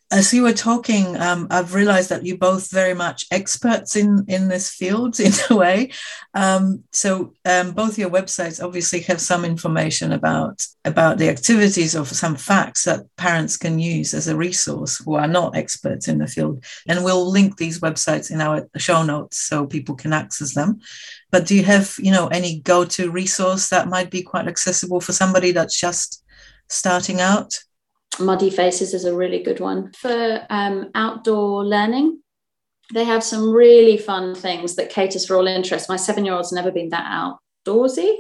as 0.10 0.34
you 0.34 0.44
were 0.44 0.54
talking, 0.54 1.18
um, 1.18 1.48
I've 1.50 1.74
realized 1.74 2.10
that 2.10 2.26
you're 2.26 2.38
both 2.38 2.72
very 2.72 2.94
much 2.94 3.26
experts 3.30 3.98
in 3.98 4.24
in 4.30 4.48
this 4.48 4.70
field 4.70 5.20
in 5.20 5.34
a 5.50 5.56
way. 5.56 5.92
Um, 6.34 6.84
so 6.92 7.34
um, 7.44 7.72
both 7.72 7.98
your 7.98 8.10
websites 8.10 8.64
obviously 8.64 9.02
have 9.02 9.20
some 9.20 9.44
information 9.44 10.14
about 10.14 10.66
about 10.86 11.18
the 11.18 11.30
activities 11.30 11.96
or 11.96 12.06
some 12.06 12.36
facts 12.36 12.86
that 12.86 13.06
parents 13.18 13.58
can 13.58 13.80
use 13.80 14.14
as 14.14 14.30
a 14.30 14.38
resource 14.38 14.98
who 14.98 15.16
are 15.16 15.28
not 15.28 15.58
experts 15.58 16.08
in 16.08 16.20
the 16.20 16.28
field. 16.28 16.64
And 16.88 17.04
we'll 17.04 17.30
link 17.30 17.58
these 17.58 17.82
websites 17.82 18.32
in 18.32 18.40
our 18.40 18.68
show 18.78 19.04
notes 19.04 19.38
so 19.38 19.68
people 19.68 19.96
can 19.96 20.14
access 20.14 20.54
them. 20.54 20.80
But 21.32 21.46
do 21.46 21.56
you 21.56 21.64
have 21.64 21.96
you 22.00 22.12
know 22.12 22.28
any 22.28 22.62
go 22.62 22.86
to 22.86 23.12
resource 23.12 23.70
that 23.70 23.90
might 23.90 24.10
be 24.10 24.22
quite 24.24 24.48
accessible 24.48 25.02
for 25.02 25.12
somebody 25.12 25.52
that's 25.52 25.78
just 25.78 26.24
starting 26.70 27.20
out? 27.20 27.60
Muddy 28.20 28.50
Faces 28.50 28.94
is 28.94 29.06
a 29.06 29.16
really 29.16 29.42
good 29.44 29.60
one. 29.60 29.92
For 29.94 30.46
um, 30.50 30.92
outdoor 30.96 31.66
learning, 31.66 32.22
they 32.94 33.04
have 33.04 33.24
some 33.24 33.52
really 33.52 33.98
fun 33.98 34.36
things 34.36 34.76
that 34.76 34.90
caters 34.90 35.26
for 35.26 35.36
all 35.36 35.48
interests. 35.48 35.90
My 35.90 35.98
seven 35.98 36.26
year 36.26 36.34
old's 36.34 36.54
never 36.54 36.72
been 36.72 36.90
that 36.90 37.06
outdoorsy. 37.68 38.18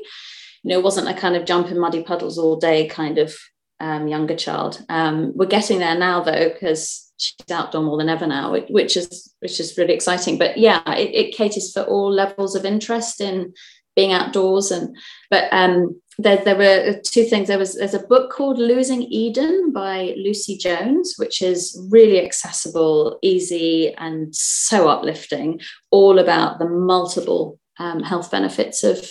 You 0.64 0.72
know, 0.74 0.80
it 0.80 0.84
wasn't 0.84 1.10
a 1.10 1.14
kind 1.14 1.36
of 1.36 1.46
jump 1.46 1.68
in 1.68 1.80
muddy 1.80 2.04
puddles 2.04 2.38
all 2.38 2.58
day 2.58 2.88
kind 2.88 3.18
of 3.18 3.36
um, 3.80 4.08
younger 4.08 4.36
child. 4.36 4.84
Um, 4.90 5.32
we're 5.36 5.46
getting 5.46 5.80
there 5.80 5.98
now 5.98 6.22
though, 6.22 6.50
because 6.50 7.12
she's 7.18 7.52
outdoor 7.52 7.84
more 7.84 7.98
than 7.98 8.10
ever 8.10 8.28
now, 8.28 8.56
which 8.70 8.98
is 8.98 9.34
which 9.40 9.60
is 9.60 9.78
really 9.78 9.94
exciting. 9.94 10.38
But 10.38 10.58
yeah, 10.58 10.82
it, 10.94 11.14
it 11.14 11.36
caters 11.36 11.72
for 11.72 11.84
all 11.84 12.12
levels 12.12 12.56
of 12.56 12.66
interest 12.66 13.22
in 13.22 13.54
being 13.96 14.12
outdoors. 14.12 14.72
And 14.72 14.96
but 15.30 15.48
um, 15.52 16.02
there, 16.20 16.38
there 16.38 16.56
were 16.58 17.00
two 17.04 17.24
things. 17.24 17.48
There 17.48 17.60
was 17.60 17.76
there's 17.76 17.94
a 17.94 18.00
book 18.00 18.32
called 18.32 18.58
Losing 18.58 19.04
Eden 19.04 19.72
by 19.72 20.16
Lucy 20.18 20.58
Jones, 20.58 21.16
which 21.18 21.42
is 21.42 21.80
really 21.92 22.24
accessible, 22.24 23.20
easy, 23.22 23.94
and 23.96 24.36
so 24.36 24.90
uplifting, 24.90 25.60
all 25.92 26.18
about 26.18 26.58
the 26.58 26.68
multiple 26.68 27.60
um, 27.78 28.02
health 28.02 28.32
benefits 28.32 28.84
of 28.84 29.10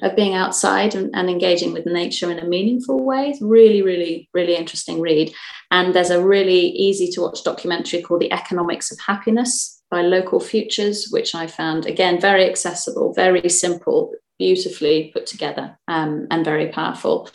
of 0.00 0.16
being 0.16 0.34
outside 0.34 0.94
and, 0.94 1.10
and, 1.14 1.28
engaging 1.28 1.74
with 1.74 1.84
nature 1.84 2.30
in 2.30 2.38
a 2.38 2.46
meaningful 2.46 3.04
way. 3.04 3.28
It's 3.28 3.42
really, 3.42 3.82
really, 3.82 4.30
really 4.32 4.56
interesting 4.56 4.98
read. 4.98 5.30
And 5.70 5.92
there's 5.92 6.08
a 6.08 6.24
really 6.24 6.68
easy 6.68 7.10
to 7.10 7.20
watch 7.20 7.44
documentary 7.44 8.00
called 8.00 8.22
The 8.22 8.32
Economics 8.32 8.90
of 8.90 8.98
Happiness 8.98 9.82
by 9.90 10.00
Local 10.00 10.40
Futures, 10.40 11.08
which 11.10 11.34
I 11.34 11.46
found 11.46 11.84
again 11.84 12.18
very 12.18 12.48
accessible, 12.48 13.12
very 13.12 13.46
simple, 13.50 14.14
beautifully 14.44 15.10
put 15.14 15.26
together, 15.26 15.78
um, 15.88 16.26
and 16.30 16.44
very 16.44 16.68
powerful. 16.68 17.30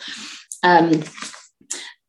Um, 0.62 1.02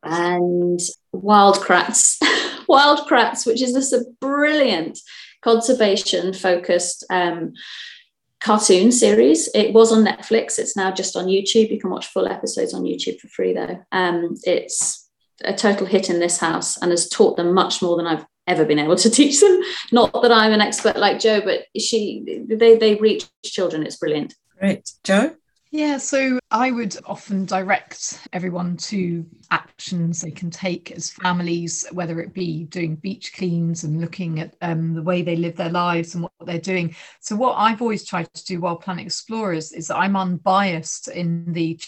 and 0.04 0.80
Wild 1.12 1.56
Kratts, 1.56 2.18
Wild 2.68 3.08
Kratts, 3.08 3.48
which 3.48 3.64
is 3.64 3.74
this 3.74 3.94
a 3.94 4.06
brilliant 4.20 5.00
conservation 5.42 6.34
focused 6.34 7.04
um, 7.10 7.54
cartoon 8.40 8.92
series. 8.92 9.50
It 9.56 9.74
was 9.74 9.92
on 9.92 10.06
Netflix. 10.06 10.60
It's 10.60 10.78
now 10.78 10.92
just 10.92 11.16
on 11.16 11.26
YouTube. 11.26 11.72
You 11.72 11.80
can 11.80 11.90
watch 11.90 12.06
full 12.06 12.28
episodes 12.28 12.76
on 12.76 12.84
YouTube 12.84 13.20
for 13.20 13.28
free, 13.30 13.54
though. 13.54 13.84
Um, 13.92 14.36
it's 14.44 15.10
a 15.44 15.54
total 15.54 15.88
hit 15.88 16.12
in 16.12 16.20
this 16.20 16.38
house 16.38 16.78
and 16.80 16.92
has 16.92 17.10
taught 17.10 17.38
them 17.38 17.54
much 17.54 17.82
more 17.82 17.98
than 17.98 18.06
I've 18.06 18.26
ever 18.46 18.66
been 18.66 18.78
able 18.78 18.98
to 18.98 19.10
teach 19.20 19.40
them. 19.40 19.62
Not 19.92 20.14
that 20.22 20.32
I'm 20.32 20.54
an 20.54 20.62
expert 20.62 20.98
like 20.98 21.20
Jo, 21.20 21.42
but 21.42 21.62
she 21.76 22.46
they 22.48 22.78
they 22.78 22.96
reach 22.96 23.26
children. 23.44 23.84
It's 23.84 23.98
brilliant. 23.98 24.36
Great, 24.62 24.92
Jo? 25.04 25.36
Yeah, 25.72 25.98
so 25.98 26.38
I 26.52 26.70
would 26.70 26.96
often 27.08 27.46
direct 27.46 28.28
everyone 28.32 28.78
to 28.78 29.26
actions 29.50 30.22
they 30.22 30.30
can 30.30 30.52
take 30.52 30.92
as 30.92 31.10
families, 31.10 31.88
whether 31.92 32.20
it 32.20 32.32
be 32.32 32.66
doing 32.66 32.96
beach 32.98 33.34
cleans 33.34 33.84
and 33.84 34.00
looking 34.00 34.40
at 34.40 34.56
um, 34.62 34.94
the 34.94 35.02
way 35.02 35.24
they 35.24 35.36
live 35.36 35.56
their 35.56 35.72
lives 35.72 36.14
and 36.14 36.22
what 36.22 36.34
they're 36.46 36.60
doing. 36.60 36.96
So, 37.22 37.36
what 37.36 37.56
I've 37.56 37.82
always 37.82 38.06
tried 38.06 38.32
to 38.36 38.46
do 38.46 38.62
while 38.62 38.76
Planet 38.76 39.08
Explorers 39.08 39.72
is 39.72 39.88
that 39.88 39.98
I'm 39.98 40.16
unbiased 40.16 41.08
in 41.08 41.52
the 41.54 41.80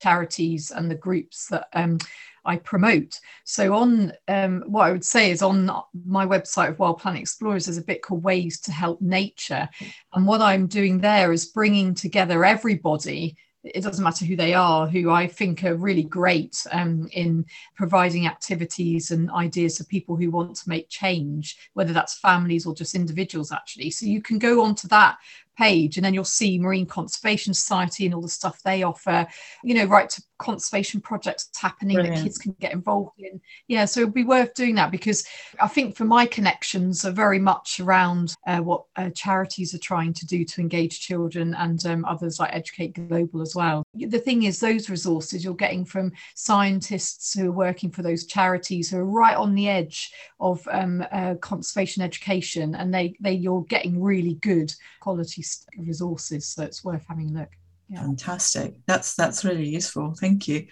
charities 0.00 0.70
and 0.70 0.88
the 0.88 0.94
groups 0.94 1.48
that 1.48 1.66
um, 1.72 1.98
I 2.44 2.56
promote. 2.56 3.18
So 3.44 3.74
on 3.74 4.12
um, 4.28 4.62
what 4.66 4.82
I 4.82 4.92
would 4.92 5.04
say 5.04 5.30
is 5.30 5.42
on 5.42 5.70
my 6.06 6.26
website 6.26 6.70
of 6.70 6.78
Wild 6.78 6.98
Planet 6.98 7.20
Explorers, 7.20 7.66
there's 7.66 7.78
a 7.78 7.82
bit 7.82 8.02
called 8.02 8.24
Ways 8.24 8.60
to 8.60 8.72
Help 8.72 9.00
Nature, 9.00 9.68
and 10.14 10.26
what 10.26 10.40
I'm 10.40 10.66
doing 10.66 10.98
there 10.98 11.32
is 11.32 11.46
bringing 11.46 11.94
together 11.94 12.44
everybody 12.44 13.36
it 13.62 13.82
doesn't 13.82 14.02
matter 14.02 14.24
who 14.24 14.36
they 14.36 14.54
are, 14.54 14.86
who 14.86 15.10
I 15.10 15.26
think 15.26 15.64
are 15.64 15.74
really 15.74 16.02
great 16.02 16.66
um, 16.72 17.08
in 17.12 17.44
providing 17.76 18.26
activities 18.26 19.10
and 19.10 19.30
ideas 19.30 19.78
for 19.78 19.84
people 19.84 20.16
who 20.16 20.30
want 20.30 20.56
to 20.56 20.68
make 20.68 20.88
change, 20.88 21.58
whether 21.74 21.92
that's 21.92 22.18
families 22.18 22.64
or 22.64 22.74
just 22.74 22.94
individuals, 22.94 23.52
actually. 23.52 23.90
So 23.90 24.06
you 24.06 24.22
can 24.22 24.38
go 24.38 24.62
onto 24.62 24.88
that 24.88 25.18
page 25.58 25.98
and 25.98 26.04
then 26.04 26.14
you'll 26.14 26.24
see 26.24 26.58
Marine 26.58 26.86
Conservation 26.86 27.52
Society 27.52 28.06
and 28.06 28.14
all 28.14 28.22
the 28.22 28.28
stuff 28.28 28.62
they 28.62 28.82
offer, 28.82 29.26
you 29.62 29.74
know, 29.74 29.84
right 29.84 30.08
to 30.08 30.22
conservation 30.40 31.00
projects 31.00 31.50
happening 31.56 31.96
Brilliant. 31.96 32.16
that 32.16 32.22
kids 32.24 32.38
can 32.38 32.56
get 32.60 32.72
involved 32.72 33.20
in. 33.20 33.40
Yeah, 33.68 33.84
so 33.84 34.00
it'd 34.00 34.14
be 34.14 34.24
worth 34.24 34.54
doing 34.54 34.74
that 34.76 34.90
because 34.90 35.24
I 35.60 35.68
think 35.68 35.96
for 35.96 36.06
my 36.06 36.26
connections 36.26 37.04
are 37.04 37.12
very 37.12 37.38
much 37.38 37.78
around 37.78 38.34
uh, 38.46 38.58
what 38.58 38.84
uh, 38.96 39.10
charities 39.10 39.74
are 39.74 39.78
trying 39.78 40.14
to 40.14 40.26
do 40.26 40.44
to 40.44 40.60
engage 40.60 41.00
children 41.00 41.54
and 41.54 41.84
um, 41.86 42.04
others 42.06 42.40
like 42.40 42.54
Educate 42.54 42.94
Global 42.94 43.42
as 43.42 43.54
well. 43.54 43.84
The 43.94 44.18
thing 44.18 44.44
is, 44.44 44.58
those 44.58 44.88
resources 44.88 45.44
you're 45.44 45.54
getting 45.54 45.84
from 45.84 46.12
scientists 46.34 47.34
who 47.34 47.48
are 47.48 47.52
working 47.52 47.90
for 47.90 48.02
those 48.02 48.24
charities 48.24 48.90
who 48.90 48.98
are 48.98 49.04
right 49.04 49.36
on 49.36 49.54
the 49.54 49.68
edge 49.68 50.10
of 50.40 50.66
um, 50.72 51.04
uh, 51.12 51.34
conservation 51.34 52.02
education, 52.02 52.74
and 52.74 52.92
they 52.92 53.14
they 53.20 53.32
you're 53.32 53.64
getting 53.64 54.02
really 54.02 54.34
good 54.34 54.72
quality 55.00 55.44
resources. 55.76 56.46
So 56.46 56.62
it's 56.62 56.82
worth 56.82 57.04
having 57.06 57.30
a 57.30 57.40
look. 57.40 57.50
Fantastic. 57.94 58.74
That's 58.86 59.14
that's 59.14 59.44
really 59.44 59.68
useful. 59.68 60.14
Thank 60.18 60.46
you. 60.46 60.66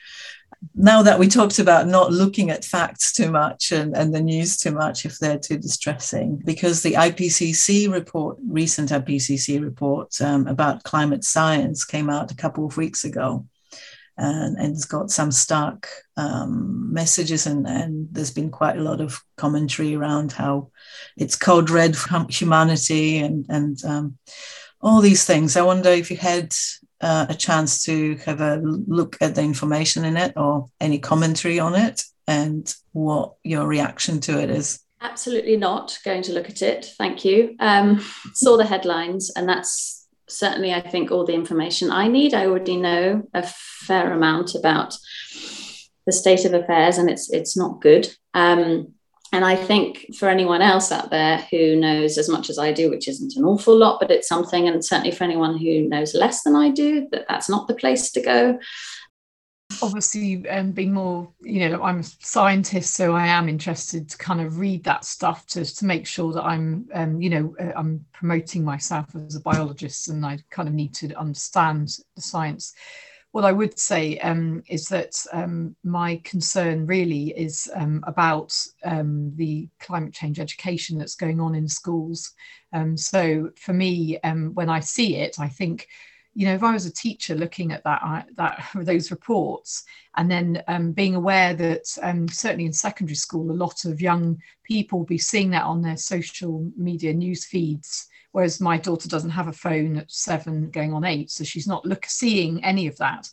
Now 0.74 1.02
that 1.02 1.18
we 1.18 1.28
talked 1.28 1.58
about 1.58 1.86
not 1.86 2.12
looking 2.12 2.50
at 2.50 2.64
facts 2.64 3.12
too 3.12 3.30
much 3.30 3.70
and, 3.72 3.96
and 3.96 4.14
the 4.14 4.20
news 4.20 4.56
too 4.56 4.72
much 4.72 5.04
if 5.04 5.18
they're 5.18 5.38
too 5.38 5.58
distressing, 5.58 6.42
because 6.44 6.82
the 6.82 6.94
IPCC 6.94 7.92
report, 7.92 8.38
recent 8.46 8.90
IPCC 8.90 9.62
report 9.62 10.20
um, 10.20 10.46
about 10.46 10.82
climate 10.84 11.24
science 11.24 11.84
came 11.84 12.10
out 12.10 12.32
a 12.32 12.36
couple 12.36 12.66
of 12.66 12.76
weeks 12.76 13.04
ago. 13.04 13.46
And, 14.20 14.56
and 14.56 14.74
it's 14.74 14.84
got 14.84 15.12
some 15.12 15.30
stark 15.30 15.88
um, 16.16 16.92
messages, 16.92 17.46
and, 17.46 17.68
and 17.68 18.08
there's 18.10 18.32
been 18.32 18.50
quite 18.50 18.76
a 18.76 18.82
lot 18.82 19.00
of 19.00 19.20
commentary 19.36 19.94
around 19.94 20.32
how 20.32 20.72
it's 21.16 21.36
code 21.36 21.70
red 21.70 21.96
for 21.96 22.26
humanity 22.28 23.18
and, 23.18 23.46
and 23.48 23.84
um, 23.84 24.18
all 24.80 25.00
these 25.00 25.24
things. 25.24 25.56
I 25.56 25.62
wonder 25.62 25.90
if 25.90 26.10
you 26.10 26.16
had 26.16 26.52
uh, 27.00 27.26
a 27.28 27.34
chance 27.34 27.82
to 27.84 28.16
have 28.24 28.40
a 28.40 28.56
look 28.56 29.16
at 29.20 29.34
the 29.34 29.42
information 29.42 30.04
in 30.04 30.16
it 30.16 30.32
or 30.36 30.68
any 30.80 30.98
commentary 30.98 31.60
on 31.60 31.74
it 31.74 32.02
and 32.26 32.74
what 32.92 33.34
your 33.44 33.66
reaction 33.66 34.20
to 34.20 34.40
it 34.40 34.50
is. 34.50 34.80
Absolutely 35.00 35.56
not 35.56 35.98
going 36.04 36.22
to 36.22 36.32
look 36.32 36.50
at 36.50 36.60
it. 36.60 36.92
Thank 36.98 37.24
you. 37.24 37.54
Um, 37.60 38.04
saw 38.34 38.56
the 38.56 38.66
headlines, 38.66 39.30
and 39.36 39.48
that's 39.48 40.06
certainly, 40.28 40.72
I 40.72 40.80
think, 40.80 41.10
all 41.10 41.24
the 41.24 41.34
information 41.34 41.90
I 41.90 42.08
need. 42.08 42.34
I 42.34 42.46
already 42.46 42.76
know 42.76 43.22
a 43.32 43.44
fair 43.46 44.12
amount 44.12 44.56
about 44.56 44.96
the 46.04 46.12
state 46.12 46.44
of 46.44 46.52
affairs, 46.52 46.98
and 46.98 47.08
it's 47.08 47.30
it's 47.30 47.56
not 47.56 47.80
good. 47.80 48.12
Um, 48.34 48.94
and 49.32 49.44
I 49.44 49.56
think 49.56 50.14
for 50.16 50.28
anyone 50.28 50.62
else 50.62 50.90
out 50.90 51.10
there 51.10 51.46
who 51.50 51.76
knows 51.76 52.16
as 52.16 52.28
much 52.28 52.48
as 52.48 52.58
I 52.58 52.72
do, 52.72 52.90
which 52.90 53.08
isn't 53.08 53.36
an 53.36 53.44
awful 53.44 53.76
lot, 53.76 54.00
but 54.00 54.10
it's 54.10 54.28
something, 54.28 54.68
and 54.68 54.84
certainly 54.84 55.10
for 55.10 55.24
anyone 55.24 55.58
who 55.58 55.88
knows 55.88 56.14
less 56.14 56.42
than 56.42 56.56
I 56.56 56.70
do, 56.70 57.08
that 57.12 57.26
that's 57.28 57.48
not 57.48 57.68
the 57.68 57.74
place 57.74 58.10
to 58.12 58.22
go. 58.22 58.58
Obviously, 59.82 60.48
um, 60.48 60.72
being 60.72 60.94
more, 60.94 61.30
you 61.42 61.68
know, 61.68 61.82
I'm 61.82 62.00
a 62.00 62.02
scientist, 62.02 62.94
so 62.94 63.14
I 63.14 63.26
am 63.26 63.50
interested 63.50 64.08
to 64.08 64.16
kind 64.16 64.40
of 64.40 64.58
read 64.58 64.82
that 64.84 65.04
stuff 65.04 65.46
to, 65.48 65.64
to 65.64 65.84
make 65.84 66.06
sure 66.06 66.32
that 66.32 66.42
I'm, 66.42 66.88
um, 66.94 67.20
you 67.20 67.28
know, 67.28 67.54
uh, 67.60 67.72
I'm 67.76 68.04
promoting 68.14 68.64
myself 68.64 69.06
as 69.14 69.36
a 69.36 69.40
biologist, 69.40 70.08
and 70.08 70.24
I 70.24 70.38
kind 70.50 70.68
of 70.68 70.74
need 70.74 70.94
to 70.94 71.12
understand 71.14 71.90
the 72.16 72.22
science 72.22 72.72
what 73.32 73.44
I 73.44 73.52
would 73.52 73.78
say 73.78 74.18
um, 74.20 74.62
is 74.68 74.86
that 74.88 75.14
um, 75.32 75.76
my 75.84 76.20
concern 76.24 76.86
really 76.86 77.30
is 77.36 77.70
um, 77.74 78.02
about 78.06 78.56
um, 78.84 79.32
the 79.36 79.68
climate 79.80 80.14
change 80.14 80.40
education 80.40 80.98
that's 80.98 81.14
going 81.14 81.40
on 81.40 81.54
in 81.54 81.68
schools. 81.68 82.32
Um, 82.72 82.96
so 82.96 83.50
for 83.56 83.74
me, 83.74 84.18
um, 84.24 84.54
when 84.54 84.70
I 84.70 84.80
see 84.80 85.16
it, 85.16 85.38
I 85.38 85.48
think, 85.48 85.88
you 86.34 86.46
know, 86.46 86.54
if 86.54 86.62
I 86.62 86.72
was 86.72 86.86
a 86.86 86.92
teacher 86.92 87.34
looking 87.34 87.70
at 87.70 87.84
that, 87.84 88.28
that 88.36 88.64
those 88.74 89.10
reports, 89.10 89.84
and 90.16 90.30
then 90.30 90.92
being 90.94 91.14
aware 91.14 91.54
that 91.54 91.86
certainly 91.86 92.64
in 92.64 92.72
secondary 92.72 93.14
school, 93.14 93.50
a 93.50 93.52
lot 93.52 93.84
of 93.84 94.00
young 94.00 94.40
people 94.64 95.00
will 95.00 95.06
be 95.06 95.18
seeing 95.18 95.50
that 95.50 95.64
on 95.64 95.82
their 95.82 95.96
social 95.96 96.70
media 96.76 97.12
news 97.12 97.44
feeds 97.44 98.08
whereas 98.38 98.60
my 98.60 98.78
daughter 98.78 99.08
doesn't 99.08 99.30
have 99.30 99.48
a 99.48 99.52
phone 99.52 99.96
at 99.96 100.08
seven 100.08 100.70
going 100.70 100.92
on 100.92 101.04
eight 101.04 101.28
so 101.28 101.42
she's 101.42 101.66
not 101.66 101.84
look 101.84 102.06
seeing 102.06 102.62
any 102.62 102.86
of 102.86 102.96
that. 102.98 103.28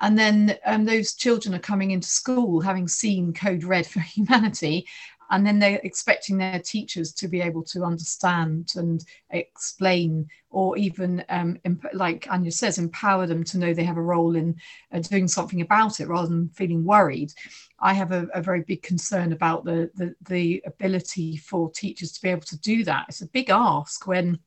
And 0.00 0.18
then 0.18 0.56
um, 0.64 0.86
those 0.86 1.12
children 1.12 1.54
are 1.54 1.58
coming 1.58 1.90
into 1.90 2.08
school 2.08 2.58
having 2.62 2.88
seen 2.88 3.34
code 3.34 3.64
red 3.64 3.86
for 3.86 4.00
humanity 4.00 4.88
and 5.30 5.46
then 5.46 5.58
they're 5.58 5.80
expecting 5.84 6.38
their 6.38 6.58
teachers 6.58 7.12
to 7.12 7.28
be 7.28 7.40
able 7.40 7.62
to 7.62 7.84
understand 7.84 8.72
and 8.76 9.04
explain 9.30 10.26
or 10.50 10.76
even 10.76 11.24
um, 11.28 11.58
imp- 11.64 11.86
like 11.94 12.26
anya 12.30 12.50
says 12.50 12.78
empower 12.78 13.26
them 13.26 13.44
to 13.44 13.58
know 13.58 13.72
they 13.72 13.84
have 13.84 13.96
a 13.96 14.02
role 14.02 14.36
in 14.36 14.56
uh, 14.92 14.98
doing 14.98 15.28
something 15.28 15.60
about 15.60 16.00
it 16.00 16.08
rather 16.08 16.28
than 16.28 16.48
feeling 16.50 16.84
worried. 16.84 17.32
I 17.78 17.94
have 17.94 18.12
a, 18.12 18.26
a 18.34 18.42
very 18.42 18.62
big 18.62 18.82
concern 18.82 19.32
about 19.32 19.64
the, 19.64 19.90
the, 19.94 20.14
the 20.28 20.62
ability 20.66 21.36
for 21.36 21.70
teachers 21.70 22.12
to 22.12 22.22
be 22.22 22.28
able 22.28 22.42
to 22.42 22.58
do 22.60 22.84
that. 22.84 23.06
It's 23.08 23.22
a 23.22 23.28
big 23.28 23.50
ask 23.50 24.06
when 24.06 24.38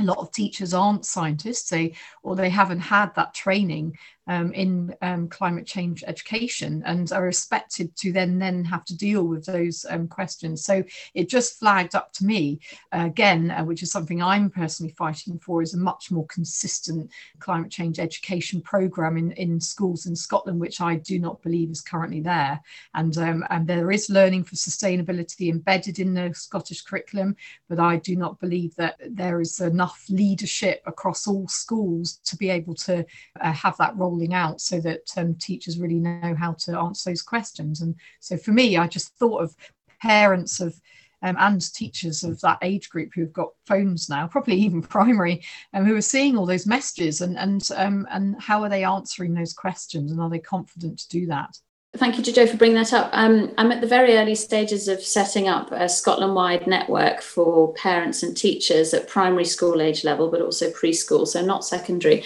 a 0.00 0.04
lot 0.04 0.18
of 0.18 0.30
teachers 0.30 0.74
aren't 0.74 1.04
scientists 1.04 1.70
they 1.70 1.94
or 2.22 2.36
they 2.36 2.48
haven't 2.48 2.80
had 2.80 3.14
that 3.16 3.34
training 3.34 3.96
um, 4.28 4.52
in 4.52 4.94
um, 5.02 5.28
climate 5.28 5.66
change 5.66 6.04
education 6.06 6.82
and 6.86 7.10
are 7.12 7.28
expected 7.28 7.94
to 7.96 8.12
then 8.12 8.38
then 8.38 8.64
have 8.64 8.84
to 8.84 8.96
deal 8.96 9.24
with 9.24 9.44
those 9.44 9.84
um, 9.90 10.06
questions. 10.06 10.64
So 10.64 10.84
it 11.14 11.28
just 11.28 11.58
flagged 11.58 11.94
up 11.94 12.12
to 12.14 12.24
me 12.24 12.60
uh, 12.92 13.04
again 13.06 13.50
uh, 13.50 13.64
which 13.64 13.82
is 13.82 13.90
something 13.90 14.22
i'm 14.22 14.50
personally 14.50 14.92
fighting 14.96 15.38
for 15.38 15.62
is 15.62 15.74
a 15.74 15.78
much 15.78 16.10
more 16.10 16.26
consistent 16.26 17.10
climate 17.38 17.70
change 17.70 17.98
education 17.98 18.60
program 18.60 19.16
in, 19.16 19.32
in 19.32 19.60
schools 19.60 20.06
in 20.06 20.14
scotland 20.14 20.60
which 20.60 20.80
i 20.80 20.94
do 20.94 21.18
not 21.18 21.42
believe 21.42 21.70
is 21.70 21.80
currently 21.80 22.20
there. 22.20 22.60
And 22.94 23.16
um, 23.18 23.44
and 23.50 23.66
there 23.66 23.90
is 23.90 24.10
learning 24.10 24.44
for 24.44 24.56
sustainability 24.56 25.50
embedded 25.50 25.98
in 25.98 26.14
the 26.14 26.32
scottish 26.34 26.82
curriculum 26.82 27.36
but 27.68 27.78
i 27.78 27.96
do 27.96 28.16
not 28.16 28.40
believe 28.40 28.74
that 28.76 28.96
there 29.10 29.40
is 29.40 29.60
enough 29.60 30.04
leadership 30.08 30.82
across 30.86 31.26
all 31.26 31.48
schools 31.48 32.18
to 32.24 32.36
be 32.36 32.50
able 32.50 32.74
to 32.74 33.04
uh, 33.40 33.52
have 33.52 33.76
that 33.78 33.96
rolling 34.18 34.34
out 34.34 34.60
so 34.60 34.80
that 34.80 35.10
um, 35.16 35.34
teachers 35.34 35.78
really 35.78 35.98
know 35.98 36.34
how 36.34 36.52
to 36.52 36.78
answer 36.78 37.10
those 37.10 37.22
questions. 37.22 37.80
And 37.80 37.94
so 38.20 38.36
for 38.36 38.52
me, 38.52 38.76
I 38.76 38.86
just 38.86 39.14
thought 39.16 39.42
of 39.42 39.54
parents 40.00 40.60
of 40.60 40.80
um, 41.20 41.36
and 41.40 41.74
teachers 41.74 42.22
of 42.22 42.40
that 42.42 42.58
age 42.62 42.90
group 42.90 43.10
who've 43.12 43.32
got 43.32 43.48
phones 43.66 44.08
now, 44.08 44.28
probably 44.28 44.54
even 44.54 44.82
primary, 44.82 45.42
um, 45.74 45.84
who 45.84 45.96
are 45.96 46.00
seeing 46.00 46.36
all 46.36 46.46
those 46.46 46.66
messages 46.66 47.22
and 47.22 47.36
and 47.36 47.68
um, 47.74 48.06
and 48.10 48.40
how 48.40 48.62
are 48.62 48.68
they 48.68 48.84
answering 48.84 49.34
those 49.34 49.52
questions 49.52 50.12
and 50.12 50.20
are 50.20 50.30
they 50.30 50.38
confident 50.38 51.00
to 51.00 51.08
do 51.08 51.26
that? 51.26 51.58
Thank 51.98 52.16
you, 52.16 52.22
Jojo, 52.22 52.48
for 52.48 52.56
bringing 52.56 52.76
that 52.76 52.92
up. 52.92 53.10
Um, 53.12 53.52
I'm 53.58 53.72
at 53.72 53.80
the 53.80 53.86
very 53.88 54.16
early 54.16 54.36
stages 54.36 54.86
of 54.86 55.00
setting 55.00 55.48
up 55.48 55.72
a 55.72 55.88
Scotland 55.88 56.32
wide 56.36 56.64
network 56.68 57.20
for 57.22 57.72
parents 57.74 58.22
and 58.22 58.36
teachers 58.36 58.94
at 58.94 59.08
primary 59.08 59.44
school 59.44 59.82
age 59.82 60.04
level, 60.04 60.30
but 60.30 60.40
also 60.40 60.70
preschool, 60.70 61.26
so 61.26 61.44
not 61.44 61.64
secondary, 61.64 62.22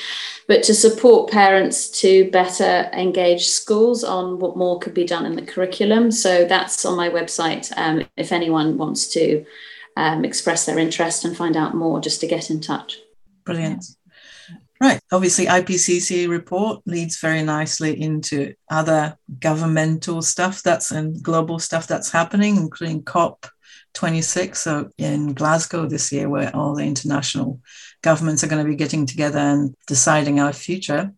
but 0.46 0.62
to 0.64 0.74
support 0.74 1.30
parents 1.30 1.88
to 2.02 2.30
better 2.30 2.90
engage 2.92 3.46
schools 3.46 4.04
on 4.04 4.38
what 4.38 4.58
more 4.58 4.78
could 4.78 4.92
be 4.92 5.06
done 5.06 5.24
in 5.24 5.36
the 5.36 5.42
curriculum. 5.42 6.10
So 6.10 6.44
that's 6.44 6.84
on 6.84 6.94
my 6.94 7.08
website 7.08 7.72
um, 7.78 8.04
if 8.18 8.30
anyone 8.30 8.76
wants 8.76 9.08
to 9.14 9.42
um, 9.96 10.26
express 10.26 10.66
their 10.66 10.78
interest 10.78 11.24
and 11.24 11.34
find 11.34 11.56
out 11.56 11.74
more, 11.74 11.98
just 11.98 12.20
to 12.20 12.26
get 12.26 12.50
in 12.50 12.60
touch. 12.60 12.98
Brilliant. 13.46 13.86
Right. 14.82 14.98
Obviously, 15.12 15.46
IPCC 15.46 16.28
report 16.28 16.82
leads 16.86 17.20
very 17.20 17.44
nicely 17.44 18.02
into 18.02 18.52
other 18.68 19.16
governmental 19.38 20.22
stuff 20.22 20.60
that's 20.64 20.90
and 20.90 21.22
global 21.22 21.60
stuff 21.60 21.86
that's 21.86 22.10
happening, 22.10 22.56
including 22.56 23.04
COP 23.04 23.46
26 23.94 24.60
so 24.60 24.90
in 24.98 25.34
Glasgow 25.34 25.86
this 25.86 26.10
year, 26.10 26.28
where 26.28 26.50
all 26.56 26.74
the 26.74 26.82
international 26.82 27.60
governments 28.02 28.42
are 28.42 28.48
going 28.48 28.64
to 28.64 28.68
be 28.68 28.74
getting 28.74 29.06
together 29.06 29.38
and 29.38 29.72
deciding 29.86 30.40
our 30.40 30.52
future. 30.52 31.12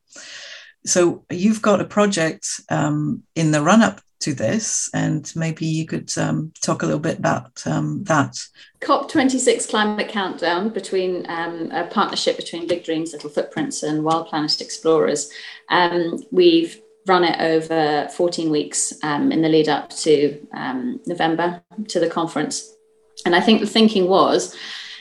So 0.84 1.24
you've 1.30 1.62
got 1.62 1.80
a 1.80 1.86
project 1.86 2.46
um, 2.68 3.22
in 3.34 3.50
the 3.50 3.62
run 3.62 3.80
up 3.80 4.02
to 4.20 4.34
this, 4.34 4.90
and 4.94 5.30
maybe 5.36 5.66
you 5.66 5.86
could 5.86 6.10
um, 6.18 6.52
talk 6.60 6.82
a 6.82 6.86
little 6.86 7.00
bit 7.00 7.18
about 7.18 7.66
um, 7.66 8.04
that. 8.04 8.36
COP26 8.80 9.68
climate 9.68 10.08
countdown 10.08 10.68
between 10.68 11.28
um, 11.28 11.70
a 11.70 11.86
partnership 11.86 12.36
between 12.36 12.66
Big 12.66 12.84
Dreams, 12.84 13.12
Little 13.12 13.30
Footprints, 13.30 13.82
and 13.82 14.04
Wild 14.04 14.28
Planet 14.28 14.60
Explorers. 14.60 15.30
Um, 15.70 16.22
we've 16.30 16.80
run 17.06 17.24
it 17.24 17.38
over 17.40 18.08
14 18.14 18.50
weeks 18.50 18.94
um, 19.02 19.30
in 19.30 19.42
the 19.42 19.48
lead 19.48 19.68
up 19.68 19.90
to 19.90 20.40
um, 20.54 21.00
November 21.06 21.62
to 21.88 22.00
the 22.00 22.08
conference. 22.08 22.74
And 23.26 23.34
I 23.34 23.40
think 23.40 23.60
the 23.60 23.66
thinking 23.66 24.08
was 24.08 24.56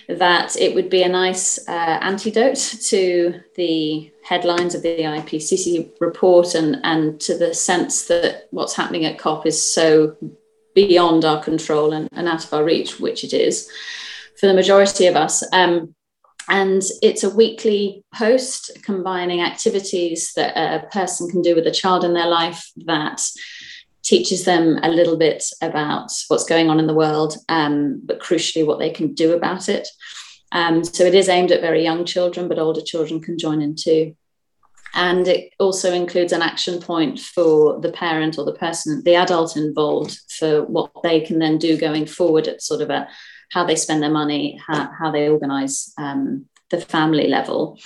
that 0.08 0.56
it 0.58 0.76
would 0.76 0.89
be 0.89 1.04
a 1.04 1.10
nice 1.10 1.60
uh, 1.68 2.00
antidote 2.02 2.58
to 2.58 3.39
the 3.56 4.12
headlines 4.24 4.76
of 4.76 4.82
the 4.82 5.00
IPCC 5.00 5.92
report 6.00 6.56
and, 6.56 6.78
and 6.84 7.20
to 7.22 7.38
the 7.38 7.54
sense 7.54 8.08
that 8.08 8.48
what's 8.52 8.76
happening 8.76 9.06
at 9.06 9.18
COP 9.18 9.46
is 9.46 9.74
so 9.74 10.16
beyond 10.76 11.26
our 11.26 11.42
control 11.44 11.94
and, 11.94 12.10
and 12.13 12.28
out 12.28 12.44
of 12.44 12.54
our 12.54 12.63
reach, 12.63 13.00
which 13.00 13.24
it 13.24 13.34
is 13.34 13.70
for 14.39 14.48
the 14.48 14.54
majority 14.54 15.08
of 15.08 15.16
us. 15.16 15.44
Um, 15.54 15.96
and 16.50 16.82
it's 17.02 17.24
a 17.24 17.30
weekly 17.30 18.04
post 18.13 18.72
combining 18.84 19.42
activities 19.42 20.34
that 20.36 20.58
a 20.58 20.86
person 20.88 21.30
can 21.30 21.42
do 21.42 21.56
with 21.56 21.66
a 21.68 21.72
child 21.72 22.04
in 22.04 22.13
their 22.13 22.28
life 22.28 22.70
that 22.86 23.22
teaches 24.04 24.46
them 24.46 24.80
a 24.84 24.89
little 24.89 25.18
bit 25.18 25.44
about 25.62 26.12
what's 26.28 26.46
going 26.46 26.70
on 26.70 26.80
in 26.80 26.88
the 26.88 26.94
world, 26.94 27.38
um, 27.50 28.02
but 28.04 28.20
crucially, 28.20 28.66
what 28.66 28.80
they 28.80 28.89
can 28.89 29.13
do 29.13 29.34
about 29.34 29.70
it. 29.70 29.88
Um, 30.52 30.84
so 30.84 31.04
it 31.04 31.16
is 31.16 31.30
aimed 31.30 31.52
at 31.52 31.62
very 31.62 31.84
young 31.84 32.06
children, 32.06 32.48
but 32.48 32.60
older 32.60 32.82
children 32.82 33.22
can 33.22 33.38
join 33.39 33.62
in 33.62 33.76
too. 33.76 34.16
And 34.94 35.28
it 35.28 35.54
also 35.60 35.92
includes 35.92 36.34
an 36.34 36.44
action 36.44 36.80
point 36.80 37.20
for 37.20 37.82
the 37.82 37.92
parent 37.92 38.38
or 38.38 38.46
the 38.46 38.54
person, 38.54 39.02
the 39.04 39.16
adult 39.16 39.58
involved, 39.58 40.20
for 40.38 40.63
what 40.63 40.92
they 41.02 41.22
can 41.22 41.39
then 41.39 41.58
do 41.58 41.78
going 41.78 42.06
forward 42.06 42.48
at 42.48 42.62
sort 42.62 42.82
of 42.82 42.92
a 42.92 43.08
how 43.52 43.63
they 43.63 43.76
spend 43.76 44.02
their 44.02 44.12
money, 44.12 44.60
how, 44.66 44.92
how 44.98 45.12
they 45.12 45.30
organize 45.30 45.94
um, 45.98 46.46
the 46.72 46.82
family 46.82 47.28
level. 47.28 47.80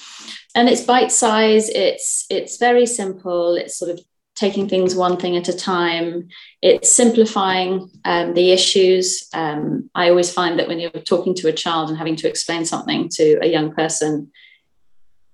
And 0.56 0.70
it's 0.70 0.84
bite 0.84 1.12
size, 1.12 1.70
it's, 1.70 2.26
it's 2.30 2.58
very 2.58 2.86
simple, 2.86 3.56
it's 3.56 3.78
sort 3.78 3.92
of 3.92 4.00
taking 4.38 4.70
things 4.70 4.96
one 4.96 5.18
thing 5.18 5.36
at 5.36 5.50
a 5.50 5.58
time. 5.58 6.30
It's 6.62 6.92
simplifying 6.92 7.90
um, 8.06 8.34
the 8.36 8.52
issues. 8.52 9.28
Um, 9.34 9.90
I 9.96 10.10
always 10.10 10.32
find 10.32 10.60
that 10.60 10.68
when 10.68 10.80
you're 10.80 10.92
talking 10.92 11.34
to 11.36 11.48
a 11.48 11.54
child 11.54 11.90
and 11.90 11.98
having 11.98 12.16
to 12.18 12.30
explain 12.30 12.64
something 12.66 13.10
to 13.14 13.40
a 13.42 13.48
young 13.48 13.74
person 13.74 14.32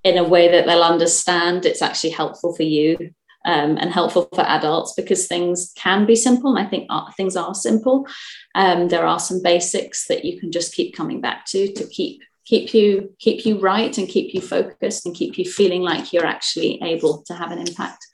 in 0.03 0.17
a 0.17 0.23
way 0.23 0.49
that 0.49 0.65
they'll 0.65 0.83
understand, 0.83 1.65
it's 1.65 1.81
actually 1.81 2.11
helpful 2.11 2.55
for 2.55 2.63
you 2.63 3.13
um, 3.45 3.77
and 3.77 3.91
helpful 3.91 4.29
for 4.33 4.41
adults 4.41 4.93
because 4.93 5.27
things 5.27 5.73
can 5.75 6.05
be 6.05 6.15
simple. 6.15 6.55
And 6.55 6.65
I 6.65 6.69
think 6.69 6.87
uh, 6.89 7.11
things 7.11 7.35
are 7.35 7.53
simple. 7.53 8.07
Um, 8.55 8.87
there 8.87 9.05
are 9.05 9.19
some 9.19 9.41
basics 9.43 10.07
that 10.07 10.23
you 10.23 10.39
can 10.39 10.51
just 10.51 10.73
keep 10.73 10.95
coming 10.95 11.19
back 11.19 11.45
to 11.47 11.71
to 11.73 11.87
keep 11.87 12.21
keep 12.45 12.73
you 12.73 13.13
keep 13.19 13.45
you 13.45 13.59
right 13.59 13.97
and 13.97 14.07
keep 14.07 14.33
you 14.33 14.41
focused 14.41 15.05
and 15.05 15.15
keep 15.15 15.37
you 15.37 15.45
feeling 15.45 15.81
like 15.81 16.11
you're 16.11 16.25
actually 16.25 16.81
able 16.81 17.23
to 17.23 17.33
have 17.33 17.51
an 17.51 17.59
impact. 17.59 18.05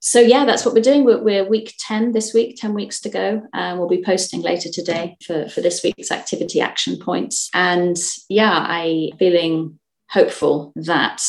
So 0.00 0.20
yeah 0.20 0.44
that's 0.44 0.64
what 0.64 0.74
we're 0.74 0.82
doing. 0.82 1.04
We're, 1.04 1.22
we're 1.22 1.48
week 1.48 1.74
10 1.78 2.12
this 2.12 2.32
week 2.32 2.56
10 2.60 2.74
weeks 2.74 3.00
to 3.00 3.08
go. 3.08 3.42
And 3.52 3.78
we'll 3.78 3.88
be 3.88 4.02
posting 4.02 4.40
later 4.40 4.70
today 4.70 5.16
for, 5.26 5.48
for 5.48 5.60
this 5.60 5.82
week's 5.82 6.10
activity 6.10 6.60
action 6.60 6.98
points. 6.98 7.50
And 7.54 7.96
yeah 8.28 8.64
i 8.68 9.10
feeling 9.18 9.78
hopeful 10.10 10.72
that 10.76 11.22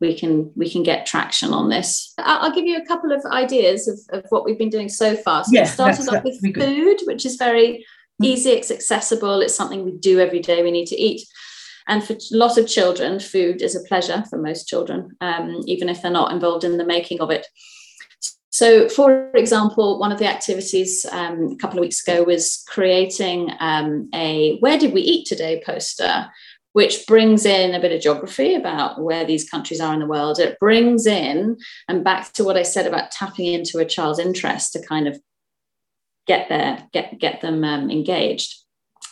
we 0.00 0.18
can 0.18 0.50
we 0.56 0.68
can 0.68 0.82
get 0.82 1.06
traction 1.06 1.52
on 1.52 1.68
this. 1.68 2.12
I'll, 2.18 2.46
I'll 2.46 2.54
give 2.54 2.66
you 2.66 2.76
a 2.76 2.86
couple 2.86 3.12
of 3.12 3.24
ideas 3.26 3.86
of, 3.86 4.18
of 4.18 4.26
what 4.30 4.44
we've 4.44 4.58
been 4.58 4.70
doing 4.70 4.88
so 4.88 5.16
far. 5.16 5.44
So 5.44 5.50
yeah, 5.52 5.62
we 5.62 5.66
started 5.66 6.08
off 6.08 6.24
with 6.24 6.40
food 6.54 6.98
which 7.04 7.24
is 7.24 7.36
very 7.36 7.86
easy 8.22 8.50
it's 8.50 8.70
accessible. 8.70 9.40
It's 9.40 9.54
something 9.54 9.84
we 9.84 9.92
do 9.92 10.20
every 10.20 10.40
day. 10.40 10.62
We 10.62 10.70
need 10.70 10.86
to 10.86 11.00
eat 11.00 11.26
and 11.86 12.02
for 12.02 12.14
a 12.14 12.18
lot 12.30 12.56
of 12.56 12.68
children, 12.68 13.20
food 13.20 13.60
is 13.60 13.76
a 13.76 13.86
pleasure 13.86 14.24
for 14.30 14.38
most 14.38 14.66
children, 14.68 15.16
um, 15.20 15.62
even 15.66 15.88
if 15.88 16.00
they're 16.00 16.10
not 16.10 16.32
involved 16.32 16.64
in 16.64 16.78
the 16.78 16.84
making 16.84 17.20
of 17.20 17.30
it. 17.30 17.46
So, 18.50 18.88
for 18.88 19.30
example, 19.34 19.98
one 19.98 20.12
of 20.12 20.18
the 20.18 20.28
activities 20.28 21.04
um, 21.10 21.48
a 21.52 21.56
couple 21.56 21.78
of 21.78 21.82
weeks 21.82 22.06
ago 22.06 22.22
was 22.22 22.64
creating 22.68 23.50
um, 23.58 24.08
a 24.14 24.58
Where 24.58 24.78
Did 24.78 24.94
We 24.94 25.02
Eat 25.02 25.26
Today 25.26 25.60
poster, 25.66 26.30
which 26.72 27.06
brings 27.06 27.44
in 27.44 27.74
a 27.74 27.80
bit 27.80 27.92
of 27.92 28.00
geography 28.00 28.54
about 28.54 29.02
where 29.02 29.24
these 29.24 29.48
countries 29.48 29.80
are 29.80 29.92
in 29.92 30.00
the 30.00 30.06
world. 30.06 30.38
It 30.38 30.58
brings 30.60 31.04
in, 31.04 31.58
and 31.88 32.04
back 32.04 32.32
to 32.34 32.44
what 32.44 32.56
I 32.56 32.62
said 32.62 32.86
about 32.86 33.10
tapping 33.10 33.46
into 33.46 33.78
a 33.78 33.84
child's 33.84 34.20
interest 34.20 34.72
to 34.72 34.86
kind 34.86 35.08
of 35.08 35.20
get 36.26 36.48
there, 36.48 36.88
get, 36.92 37.18
get 37.18 37.40
them 37.42 37.64
um, 37.64 37.90
engaged 37.90 38.63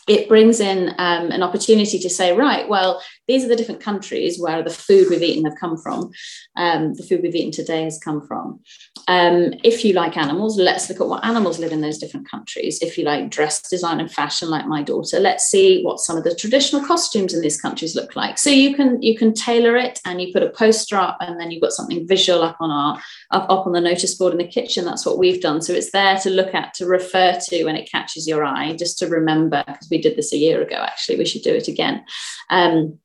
it 0.09 0.29
brings 0.29 0.61
in 0.61 0.89
um, 0.99 1.31
an 1.31 1.43
opportunity 1.43 1.99
to 1.99 2.11
say, 2.11 2.37
right, 2.37 2.69
well, 2.69 3.03
these 3.29 3.45
are 3.45 3.49
the 3.49 3.57
different 3.57 3.81
countries 3.81 4.41
where 4.41 4.63
the 4.63 4.71
food 4.71 5.09
we've 5.09 5.23
eaten 5.23 5.45
have 5.45 5.59
come 5.59 5.77
from. 5.77 6.11
Um, 6.57 6.95
the 6.95 7.03
food 7.03 7.21
we've 7.23 7.35
eaten 7.35 7.53
today 7.53 7.85
has 7.85 7.99
come 7.99 8.27
from. 8.27 8.61
Um, 9.09 9.55
if 9.65 9.85
you 9.85 9.95
like 9.95 10.17
animals, 10.17 10.59
let's 10.59 10.89
look 10.89 11.01
at 11.01 11.07
what 11.07 11.25
animals 11.25 11.59
live 11.59 11.73
in 11.73 11.81
those 11.81 11.99
different 11.99 12.29
countries. 12.29 12.81
If 12.83 12.99
you 12.99 13.05
like 13.05 13.31
dress 13.31 13.69
design 13.69 14.01
and 14.01 14.11
fashion, 14.11 14.51
like 14.51 14.67
my 14.67 14.83
daughter, 14.83 15.19
let's 15.19 15.45
see 15.45 15.83
what 15.83 16.01
some 16.01 16.17
of 16.17 16.25
the 16.25 16.35
traditional 16.35 16.85
costumes 16.85 17.35
in 17.35 17.41
these 17.41 17.61
countries 17.61 17.95
look 17.95 18.17
like. 18.17 18.39
So 18.39 18.51
you 18.51 18.75
can 18.75 19.01
you 19.03 19.17
can 19.17 19.35
tailor 19.35 19.77
it, 19.77 20.01
and 20.05 20.21
you 20.21 20.33
put 20.33 20.43
a 20.43 20.51
poster 20.51 20.97
up, 20.97 21.19
and 21.21 21.39
then 21.39 21.51
you've 21.51 21.63
got 21.63 21.73
something 21.73 22.07
visual 22.07 22.43
up 22.43 22.57
on 22.61 22.71
our 22.71 23.01
up, 23.31 23.49
up 23.51 23.67
on 23.67 23.73
the 23.73 23.81
notice 23.81 24.15
board 24.15 24.33
in 24.33 24.39
the 24.39 24.47
kitchen. 24.47 24.85
That's 24.85 25.07
what 25.07 25.19
we've 25.19 25.41
done. 25.41 25.63
So 25.63 25.73
it's 25.73 25.93
there 25.93 26.19
to 26.19 26.31
look 26.31 26.55
at, 26.55 26.75
to 26.75 26.87
refer 26.87 27.39
to 27.49 27.65
when 27.65 27.77
it 27.77 27.91
catches 27.91 28.27
your 28.27 28.45
eye, 28.45 28.75
just 28.77 28.99
to 28.99 29.09
remember 29.09 29.63
because 29.67 29.89
we 29.91 30.01
did 30.01 30.17
this 30.17 30.33
a 30.33 30.39
year 30.39 30.63
ago. 30.63 30.77
Actually, 30.77 31.19
we 31.19 31.25
should 31.25 31.43
do 31.43 31.55
it 31.55 31.69
again. 31.69 32.05
Um, 32.51 32.99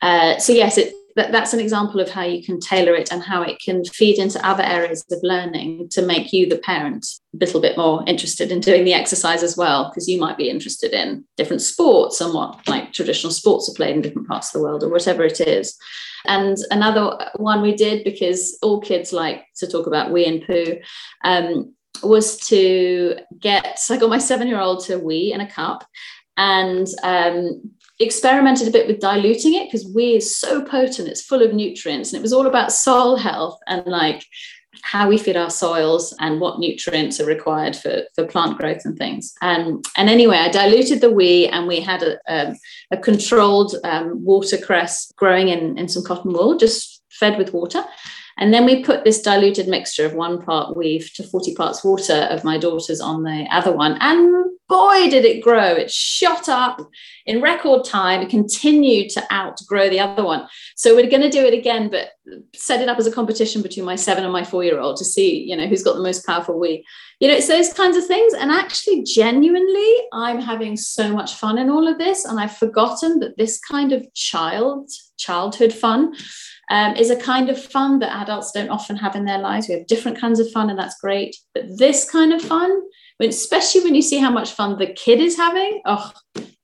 uh, 0.00 0.38
so 0.38 0.52
yes, 0.52 0.78
it, 0.78 0.94
that, 1.16 1.32
that's 1.32 1.52
an 1.52 1.60
example 1.60 2.00
of 2.00 2.10
how 2.10 2.22
you 2.22 2.42
can 2.42 2.58
tailor 2.58 2.94
it 2.94 3.12
and 3.12 3.22
how 3.22 3.42
it 3.42 3.60
can 3.60 3.84
feed 3.84 4.18
into 4.18 4.44
other 4.46 4.62
areas 4.62 5.04
of 5.10 5.18
learning 5.22 5.88
to 5.90 6.02
make 6.02 6.32
you, 6.32 6.48
the 6.48 6.58
parent, 6.58 7.06
a 7.34 7.38
little 7.38 7.60
bit 7.60 7.76
more 7.76 8.02
interested 8.06 8.50
in 8.50 8.60
doing 8.60 8.84
the 8.84 8.94
exercise 8.94 9.42
as 9.42 9.56
well, 9.56 9.90
because 9.90 10.08
you 10.08 10.18
might 10.18 10.36
be 10.36 10.48
interested 10.48 10.92
in 10.92 11.24
different 11.36 11.62
sports 11.62 12.20
and 12.20 12.32
what 12.32 12.66
like 12.66 12.92
traditional 12.92 13.32
sports 13.32 13.68
are 13.68 13.74
played 13.74 13.96
in 13.96 14.02
different 14.02 14.28
parts 14.28 14.48
of 14.48 14.58
the 14.58 14.64
world 14.64 14.82
or 14.82 14.88
whatever 14.88 15.24
it 15.24 15.40
is. 15.40 15.76
And 16.24 16.56
another 16.70 17.30
one 17.36 17.62
we 17.62 17.74
did 17.74 18.04
because 18.04 18.56
all 18.62 18.80
kids 18.80 19.12
like 19.12 19.44
to 19.56 19.66
talk 19.66 19.86
about 19.86 20.12
wee 20.12 20.26
and 20.26 20.42
poo. 20.46 20.78
Um, 21.24 21.74
was 22.02 22.38
to 22.38 23.16
get 23.38 23.78
so 23.78 23.94
I 23.94 23.98
got 23.98 24.08
my 24.08 24.18
seven 24.18 24.48
year 24.48 24.58
old 24.58 24.82
to 24.86 24.96
wee 24.96 25.32
in 25.32 25.40
a 25.40 25.48
cup 25.48 25.86
and 26.36 26.86
um, 27.02 27.70
experimented 28.02 28.68
a 28.68 28.70
bit 28.70 28.86
with 28.86 29.00
diluting 29.00 29.54
it 29.54 29.66
because 29.66 29.86
wee 29.86 30.16
is 30.16 30.36
so 30.36 30.62
potent, 30.64 31.08
it's 31.08 31.22
full 31.22 31.42
of 31.42 31.52
nutrients, 31.52 32.12
and 32.12 32.18
it 32.18 32.22
was 32.22 32.32
all 32.32 32.46
about 32.46 32.72
soil 32.72 33.16
health 33.16 33.58
and 33.66 33.86
like 33.86 34.24
how 34.82 35.08
we 35.08 35.16
feed 35.16 35.36
our 35.36 35.50
soils 35.50 36.14
and 36.18 36.40
what 36.40 36.58
nutrients 36.58 37.20
are 37.20 37.26
required 37.26 37.76
for, 37.76 38.02
for 38.14 38.26
plant 38.26 38.58
growth 38.58 38.84
and 38.84 38.98
things. 38.98 39.32
And, 39.40 39.84
and 39.96 40.10
anyway, 40.10 40.38
I 40.38 40.48
diluted 40.48 41.00
the 41.00 41.10
wee 41.10 41.46
and 41.46 41.68
we 41.68 41.80
had 41.80 42.02
a, 42.02 42.18
a, 42.26 42.54
a 42.90 42.96
controlled 42.96 43.76
um, 43.84 44.24
watercress 44.24 45.12
growing 45.16 45.48
in, 45.48 45.78
in 45.78 45.88
some 45.88 46.02
cotton 46.02 46.32
wool, 46.32 46.56
just 46.56 47.02
fed 47.10 47.38
with 47.38 47.52
water. 47.52 47.84
And 48.38 48.52
then 48.52 48.64
we 48.64 48.82
put 48.82 49.04
this 49.04 49.20
diluted 49.20 49.68
mixture 49.68 50.06
of 50.06 50.14
one 50.14 50.40
part 50.40 50.76
weave 50.76 51.10
to 51.14 51.22
40 51.22 51.54
parts 51.54 51.84
water 51.84 52.26
of 52.30 52.44
my 52.44 52.58
daughter's 52.58 53.00
on 53.00 53.22
the 53.22 53.46
other 53.50 53.72
one. 53.72 53.98
And 54.00 54.42
boy, 54.72 55.10
did 55.10 55.26
it 55.26 55.42
grow. 55.42 55.74
It 55.74 55.90
shot 55.90 56.48
up 56.48 56.80
in 57.26 57.42
record 57.42 57.84
time. 57.84 58.22
It 58.22 58.30
continued 58.30 59.10
to 59.10 59.22
outgrow 59.32 59.90
the 59.90 60.00
other 60.00 60.24
one. 60.24 60.48
So 60.76 60.94
we're 60.94 61.10
going 61.10 61.22
to 61.22 61.28
do 61.28 61.44
it 61.44 61.52
again, 61.52 61.90
but 61.90 62.12
set 62.54 62.80
it 62.80 62.88
up 62.88 62.98
as 62.98 63.06
a 63.06 63.12
competition 63.12 63.60
between 63.60 63.84
my 63.84 63.96
seven 63.96 64.24
and 64.24 64.32
my 64.32 64.44
four 64.44 64.64
year 64.64 64.80
old 64.80 64.96
to 64.96 65.04
see, 65.04 65.44
you 65.44 65.56
know, 65.56 65.66
who's 65.66 65.82
got 65.82 65.94
the 65.94 66.02
most 66.02 66.24
powerful 66.24 66.58
wee. 66.58 66.86
You 67.20 67.28
know, 67.28 67.34
it's 67.34 67.48
those 67.48 67.72
kinds 67.72 67.98
of 67.98 68.06
things. 68.06 68.32
And 68.32 68.50
actually, 68.50 69.02
genuinely, 69.02 69.94
I'm 70.12 70.40
having 70.40 70.78
so 70.78 71.12
much 71.12 71.34
fun 71.34 71.58
in 71.58 71.68
all 71.68 71.86
of 71.86 71.98
this. 71.98 72.24
And 72.24 72.40
I've 72.40 72.56
forgotten 72.56 73.20
that 73.20 73.36
this 73.36 73.60
kind 73.60 73.92
of 73.92 74.06
child, 74.14 74.90
childhood 75.18 75.74
fun 75.74 76.14
um, 76.72 76.96
is 76.96 77.10
a 77.10 77.16
kind 77.16 77.50
of 77.50 77.62
fun 77.62 77.98
that 77.98 78.22
adults 78.22 78.50
don't 78.50 78.70
often 78.70 78.96
have 78.96 79.14
in 79.14 79.26
their 79.26 79.38
lives. 79.38 79.68
We 79.68 79.74
have 79.74 79.86
different 79.86 80.18
kinds 80.18 80.40
of 80.40 80.50
fun, 80.50 80.70
and 80.70 80.78
that's 80.78 80.98
great. 80.98 81.36
But 81.54 81.64
this 81.76 82.08
kind 82.10 82.32
of 82.32 82.40
fun, 82.40 82.80
especially 83.20 83.82
when 83.82 83.94
you 83.94 84.00
see 84.00 84.16
how 84.16 84.30
much 84.30 84.52
fun 84.52 84.78
the 84.78 84.86
kid 84.86 85.20
is 85.20 85.36
having, 85.36 85.82
oh, 85.84 86.10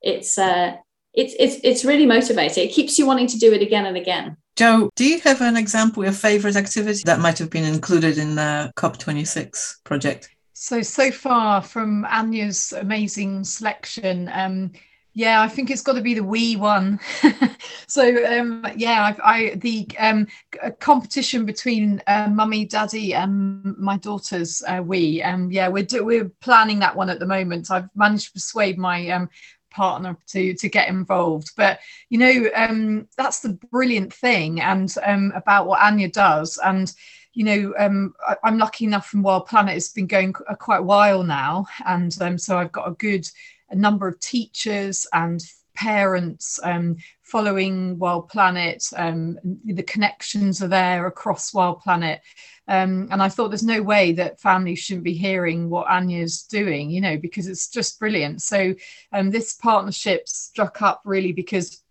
it's 0.01 0.39
uh, 0.39 0.77
it's 1.13 1.35
it's 1.39 1.57
it's 1.63 1.85
really 1.85 2.07
motivating. 2.07 2.65
It 2.65 2.73
keeps 2.73 2.99
you 2.99 3.07
wanting 3.07 3.27
to 3.27 3.39
do 3.39 3.53
it 3.53 3.61
again 3.61 3.85
and 3.85 3.99
again. 3.99 4.39
Jo, 4.57 4.89
do 4.97 5.05
you 5.05 5.21
have 5.21 5.43
an 5.43 5.59
example 5.59 6.03
of 6.05 6.17
favorite 6.17 6.57
activity 6.57 7.03
that 7.05 7.21
might 7.21 7.39
have 7.39 7.51
been 7.51 7.65
included 7.65 8.17
in 8.17 8.35
the 8.35 8.73
COP26 8.79 9.85
project? 9.85 10.31
So, 10.55 10.81
so 10.81 11.13
far 11.13 11.61
from 11.61 12.07
Anya's 12.07 12.73
amazing 12.73 13.45
selection, 13.45 14.31
um, 14.33 14.73
yeah, 15.19 15.43
I 15.43 15.49
think 15.49 15.69
it's 15.69 15.83
got 15.83 15.95
to 15.95 16.01
be 16.01 16.15
the 16.15 16.23
wee 16.23 16.55
one. 16.55 17.01
so 17.89 18.25
um, 18.25 18.65
yeah, 18.77 19.17
I, 19.21 19.35
I 19.35 19.55
the 19.57 19.89
um, 19.99 20.29
competition 20.79 21.45
between 21.45 22.01
uh, 22.07 22.29
mummy, 22.31 22.65
daddy, 22.65 23.15
and 23.15 23.77
my 23.77 23.97
daughter's 23.97 24.63
uh, 24.69 24.81
wee. 24.81 25.21
Um, 25.21 25.51
yeah, 25.51 25.67
we're 25.67 25.83
do, 25.83 26.05
we're 26.05 26.31
planning 26.41 26.79
that 26.79 26.95
one 26.95 27.11
at 27.11 27.19
the 27.19 27.27
moment. 27.27 27.69
I've 27.69 27.89
managed 27.97 28.27
to 28.27 28.33
persuade 28.35 28.79
my 28.79 29.09
um, 29.09 29.29
partner 29.71 30.17
to 30.29 30.55
to 30.55 30.69
get 30.69 30.89
involved. 30.89 31.51
But 31.57 31.81
you 32.11 32.19
know, 32.19 32.49
um, 32.55 33.09
that's 33.17 33.41
the 33.41 33.59
brilliant 33.73 34.15
thing 34.15 34.61
and 34.61 34.95
um, 35.05 35.33
about 35.35 35.67
what 35.67 35.83
Anya 35.83 36.13
does 36.13 36.61
and 36.65 36.95
you 37.35 37.45
know, 37.45 37.75
um, 37.79 38.15
I, 38.27 38.37
am 38.49 38.59
lucky 38.59 38.85
enough 38.85 39.07
from 39.07 39.23
Wild 39.23 39.47
Planet. 39.47 39.77
It's 39.77 39.93
been 39.93 40.09
going 40.09 40.33
quite 40.33 40.79
a 40.79 40.83
while 40.83 41.23
now, 41.23 41.67
and 41.87 42.17
um, 42.21 42.37
so 42.37 42.59
I've 42.59 42.73
got 42.73 42.89
a 42.89 42.95
good 42.95 43.31
a 43.71 43.77
number 43.77 44.09
of 44.09 44.21
teachers 44.21 45.07
and 45.13 45.41
parents 45.79 46.59
um, 46.65 46.97
following 47.23 47.97
Wild 47.99 48.29
Planet. 48.29 48.85
Um, 48.97 49.39
the 49.65 49.83
connections 49.85 50.61
are 50.61 50.69
there 50.69 51.07
across 51.07 51.55
Wild 51.55 51.81
Planet. 51.81 52.21
Um, 52.67 53.09
and 53.11 53.23
I 53.23 53.29
thought 53.29 53.49
there's 53.49 53.63
no 53.63 53.81
way 53.81 54.13
that 54.13 54.41
families 54.41 54.81
shouldn't 54.81 55.05
be 55.05 55.15
hearing 55.15 55.71
what 55.71 55.89
Anya's 55.89 56.43
doing, 56.43 56.91
you 56.91 57.01
know, 57.01 57.17
because 57.17 57.47
it's 57.47 57.69
just 57.69 57.99
brilliant. 58.01 58.43
So 58.43 58.75
um, 59.13 59.31
this 59.31 59.55
partnership 59.55 60.29
struck 60.29 60.83
up 60.83 61.01
really 61.05 61.33
because 61.33 61.83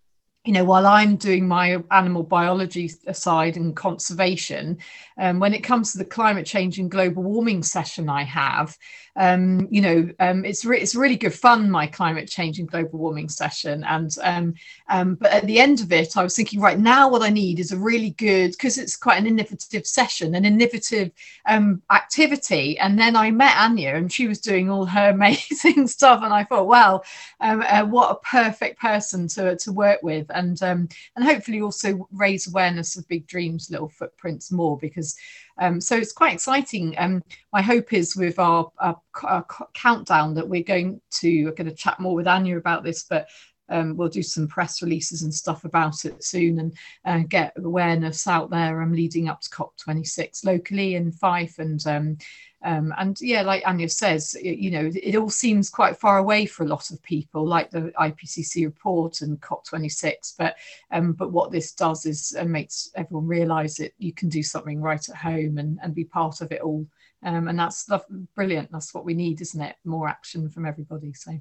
you 0.48 0.54
know, 0.54 0.64
while 0.64 0.86
I'm 0.86 1.16
doing 1.16 1.46
my 1.46 1.76
animal 1.90 2.22
biology 2.22 2.88
side 3.12 3.58
and 3.58 3.76
conservation, 3.76 4.78
um, 5.18 5.40
when 5.40 5.52
it 5.52 5.62
comes 5.62 5.92
to 5.92 5.98
the 5.98 6.06
climate 6.06 6.46
change 6.46 6.78
and 6.78 6.90
global 6.90 7.22
warming 7.22 7.62
session 7.62 8.08
I 8.08 8.22
have, 8.22 8.74
um, 9.18 9.66
you 9.70 9.82
know, 9.82 10.08
um, 10.20 10.44
it's 10.44 10.64
re- 10.64 10.80
it's 10.80 10.94
really 10.94 11.16
good 11.16 11.34
fun 11.34 11.70
my 11.70 11.86
climate 11.86 12.28
change 12.28 12.60
and 12.60 12.70
global 12.70 12.98
warming 13.00 13.28
session. 13.28 13.84
And 13.84 14.14
um, 14.22 14.54
um, 14.88 15.16
but 15.16 15.32
at 15.32 15.44
the 15.46 15.58
end 15.58 15.80
of 15.80 15.92
it, 15.92 16.16
I 16.16 16.22
was 16.22 16.36
thinking, 16.36 16.60
right 16.60 16.78
now, 16.78 17.10
what 17.10 17.22
I 17.22 17.28
need 17.28 17.58
is 17.58 17.72
a 17.72 17.76
really 17.76 18.10
good 18.10 18.52
because 18.52 18.78
it's 18.78 18.96
quite 18.96 19.18
an 19.18 19.26
innovative 19.26 19.86
session, 19.86 20.34
an 20.34 20.44
innovative 20.44 21.10
um, 21.46 21.82
activity. 21.90 22.78
And 22.78 22.98
then 22.98 23.16
I 23.16 23.32
met 23.32 23.56
Anya, 23.58 23.96
and 23.96 24.10
she 24.10 24.28
was 24.28 24.40
doing 24.40 24.70
all 24.70 24.86
her 24.86 25.10
amazing 25.18 25.88
stuff, 25.88 26.22
and 26.22 26.32
I 26.32 26.44
thought, 26.44 26.68
well, 26.68 27.04
uh, 27.40 27.84
what 27.84 28.12
a 28.12 28.26
perfect 28.26 28.80
person 28.80 29.26
to 29.28 29.56
to 29.56 29.72
work 29.72 30.00
with, 30.02 30.30
and 30.38 30.60
and 30.62 31.24
hopefully 31.24 31.60
also 31.60 32.08
raise 32.12 32.46
awareness 32.46 32.96
of 32.96 33.08
Big 33.08 33.26
Dreams, 33.26 33.70
Little 33.70 33.88
Footprints 33.88 34.50
more 34.50 34.78
because 34.78 35.16
um, 35.58 35.80
so 35.80 35.96
it's 35.96 36.12
quite 36.12 36.34
exciting. 36.34 36.94
Um, 36.98 37.22
my 37.52 37.62
hope 37.62 37.92
is 37.92 38.16
with 38.16 38.38
our, 38.38 38.70
our, 38.78 39.00
our, 39.24 39.44
countdown 39.74 40.34
that 40.34 40.48
we're 40.48 40.62
going 40.62 41.00
to, 41.12 41.44
we're 41.44 41.52
going 41.52 41.68
to 41.68 41.74
chat 41.74 41.98
more 41.98 42.14
with 42.14 42.28
Anya 42.28 42.56
about 42.58 42.84
this, 42.84 43.04
but 43.04 43.28
um, 43.68 43.96
we'll 43.96 44.08
do 44.08 44.22
some 44.22 44.48
press 44.48 44.80
releases 44.82 45.22
and 45.22 45.34
stuff 45.34 45.64
about 45.64 46.04
it 46.04 46.24
soon 46.24 46.58
and 46.60 46.76
uh, 47.04 47.26
get 47.28 47.52
awareness 47.56 48.26
out 48.26 48.50
there 48.50 48.80
um, 48.80 48.92
leading 48.92 49.28
up 49.28 49.40
to 49.40 49.50
COP26 49.50 50.44
locally 50.44 50.94
in 50.94 51.12
Fife 51.12 51.58
and 51.58 51.84
um, 51.86 52.18
um, 52.64 52.92
and 52.98 53.16
yeah, 53.20 53.42
like 53.42 53.62
Anya 53.66 53.88
says, 53.88 54.34
it, 54.34 54.58
you 54.58 54.70
know, 54.70 54.90
it 54.94 55.14
all 55.14 55.30
seems 55.30 55.70
quite 55.70 55.96
far 55.96 56.18
away 56.18 56.44
for 56.44 56.64
a 56.64 56.68
lot 56.68 56.90
of 56.90 57.00
people, 57.02 57.46
like 57.46 57.70
the 57.70 57.92
IPCC 58.00 58.64
report 58.64 59.20
and 59.20 59.40
COP26. 59.40 60.34
But 60.36 60.56
um, 60.90 61.12
but 61.12 61.30
what 61.30 61.52
this 61.52 61.72
does 61.72 62.04
is 62.04 62.36
uh, 62.38 62.44
makes 62.44 62.90
everyone 62.96 63.28
realise 63.28 63.76
that 63.76 63.92
you 63.98 64.12
can 64.12 64.28
do 64.28 64.42
something 64.42 64.80
right 64.80 65.08
at 65.08 65.16
home 65.16 65.58
and, 65.58 65.78
and 65.82 65.94
be 65.94 66.04
part 66.04 66.40
of 66.40 66.50
it 66.50 66.60
all. 66.60 66.86
Um, 67.22 67.48
and 67.48 67.58
that's, 67.58 67.84
that's 67.84 68.04
brilliant. 68.34 68.70
That's 68.70 68.94
what 68.94 69.04
we 69.04 69.14
need, 69.14 69.40
isn't 69.40 69.60
it? 69.60 69.76
More 69.84 70.08
action 70.08 70.48
from 70.48 70.66
everybody. 70.66 71.12
So 71.12 71.38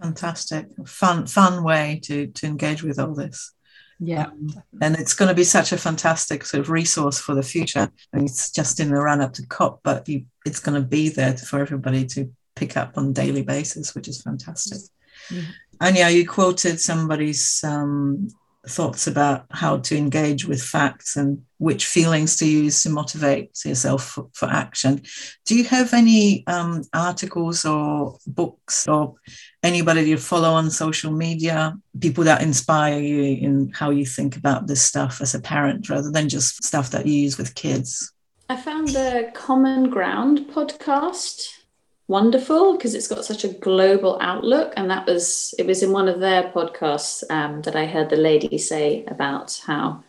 fantastic, 0.00 0.66
fun 0.86 1.26
fun 1.26 1.64
way 1.64 2.00
to 2.04 2.26
to 2.26 2.46
engage 2.46 2.82
with 2.82 2.98
all 2.98 3.14
this. 3.14 3.52
Yeah. 4.00 4.26
Um, 4.26 4.62
and 4.80 4.96
it's 4.96 5.14
going 5.14 5.28
to 5.28 5.34
be 5.34 5.44
such 5.44 5.72
a 5.72 5.78
fantastic 5.78 6.44
sort 6.44 6.60
of 6.60 6.70
resource 6.70 7.18
for 7.18 7.34
the 7.34 7.42
future. 7.42 7.90
I 8.12 8.16
mean, 8.16 8.26
it's 8.26 8.50
just 8.50 8.80
in 8.80 8.90
the 8.90 9.00
run 9.00 9.20
up 9.20 9.32
to 9.34 9.46
COP, 9.46 9.80
but 9.82 10.08
you, 10.08 10.26
it's 10.44 10.60
going 10.60 10.80
to 10.80 10.86
be 10.86 11.08
there 11.08 11.36
for 11.36 11.60
everybody 11.60 12.04
to 12.06 12.32
pick 12.56 12.76
up 12.76 12.96
on 12.96 13.08
a 13.08 13.12
daily 13.12 13.42
basis, 13.42 13.94
which 13.94 14.08
is 14.08 14.22
fantastic. 14.22 14.78
Mm-hmm. 15.28 15.50
Anya, 15.80 16.08
you 16.08 16.28
quoted 16.28 16.80
somebody's 16.80 17.62
um, 17.64 18.28
thoughts 18.68 19.06
about 19.06 19.46
how 19.50 19.78
to 19.78 19.96
engage 19.96 20.44
with 20.46 20.62
facts 20.62 21.16
and 21.16 21.42
which 21.58 21.86
feelings 21.86 22.36
to 22.36 22.46
use 22.46 22.82
to 22.82 22.90
motivate 22.90 23.50
yourself 23.64 24.04
for, 24.04 24.28
for 24.32 24.46
action. 24.46 25.02
Do 25.46 25.54
you 25.54 25.64
have 25.64 25.94
any 25.94 26.46
um, 26.46 26.82
articles 26.92 27.64
or 27.64 28.18
books 28.26 28.86
or 28.88 29.14
anybody 29.62 30.02
you 30.02 30.16
follow 30.16 30.50
on 30.50 30.70
social 30.70 31.12
media, 31.12 31.76
people 32.00 32.24
that 32.24 32.42
inspire 32.42 33.00
you 33.00 33.22
in 33.22 33.72
how 33.74 33.90
you 33.90 34.06
think 34.06 34.36
about 34.36 34.66
this 34.66 34.82
stuff 34.82 35.20
as 35.20 35.34
a 35.34 35.40
parent 35.40 35.88
rather 35.88 36.10
than 36.10 36.28
just 36.28 36.62
stuff 36.64 36.90
that 36.90 37.06
you 37.06 37.14
use 37.14 37.38
with 37.38 37.54
kids? 37.54 38.12
I 38.48 38.56
found 38.56 38.88
the 38.88 39.30
Common 39.34 39.88
Ground 39.88 40.50
podcast 40.52 41.63
wonderful 42.06 42.76
because 42.76 42.94
it's 42.94 43.08
got 43.08 43.24
such 43.24 43.44
a 43.44 43.48
global 43.48 44.18
outlook 44.20 44.72
and 44.76 44.90
that 44.90 45.06
was 45.06 45.54
it 45.58 45.66
was 45.66 45.82
in 45.82 45.90
one 45.90 46.08
of 46.08 46.20
their 46.20 46.42
podcasts 46.52 47.22
um, 47.30 47.62
that 47.62 47.74
i 47.74 47.86
heard 47.86 48.10
the 48.10 48.16
lady 48.16 48.58
say 48.58 49.04
about 49.06 49.58
how 49.66 50.02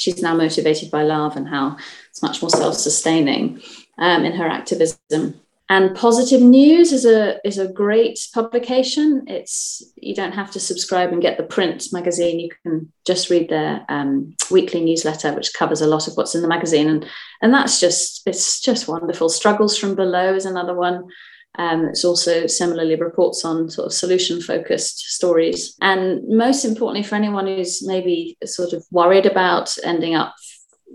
she's 0.00 0.22
now 0.22 0.34
motivated 0.34 0.90
by 0.90 1.02
love 1.02 1.36
and 1.36 1.48
how 1.48 1.76
it's 2.08 2.22
much 2.22 2.42
more 2.42 2.50
self-sustaining 2.50 3.60
um, 3.98 4.24
in 4.24 4.32
her 4.32 4.48
activism. 4.48 5.40
And 5.68 5.94
positive 5.94 6.40
news 6.40 6.92
is 6.92 7.04
a 7.04 7.38
is 7.46 7.56
a 7.56 7.72
great 7.72 8.18
publication. 8.34 9.22
It's 9.28 9.84
you 9.94 10.16
don't 10.16 10.32
have 10.32 10.50
to 10.52 10.58
subscribe 10.58 11.12
and 11.12 11.22
get 11.22 11.36
the 11.36 11.44
print 11.44 11.86
magazine. 11.92 12.40
You 12.40 12.50
can 12.64 12.92
just 13.06 13.30
read 13.30 13.48
their 13.48 13.84
um, 13.88 14.34
weekly 14.50 14.82
newsletter 14.82 15.32
which 15.32 15.54
covers 15.54 15.80
a 15.80 15.86
lot 15.86 16.08
of 16.08 16.14
what's 16.14 16.34
in 16.34 16.42
the 16.42 16.48
magazine. 16.48 16.88
And 16.88 17.06
and 17.40 17.54
that's 17.54 17.78
just 17.78 18.22
it's 18.26 18.60
just 18.60 18.88
wonderful. 18.88 19.28
Struggles 19.28 19.78
from 19.78 19.94
below 19.94 20.34
is 20.34 20.44
another 20.44 20.74
one 20.74 21.06
Um, 21.58 21.86
it's 21.86 22.04
also 22.04 22.46
similarly 22.46 22.96
reports 22.96 23.44
on 23.44 23.68
sort 23.70 23.86
of 23.86 23.92
solution 23.92 24.40
focused 24.40 24.98
stories. 25.10 25.76
And 25.80 26.26
most 26.28 26.64
importantly, 26.64 27.02
for 27.02 27.16
anyone 27.16 27.46
who's 27.46 27.86
maybe 27.86 28.38
sort 28.44 28.72
of 28.72 28.84
worried 28.90 29.26
about 29.26 29.76
ending 29.84 30.14
up 30.14 30.34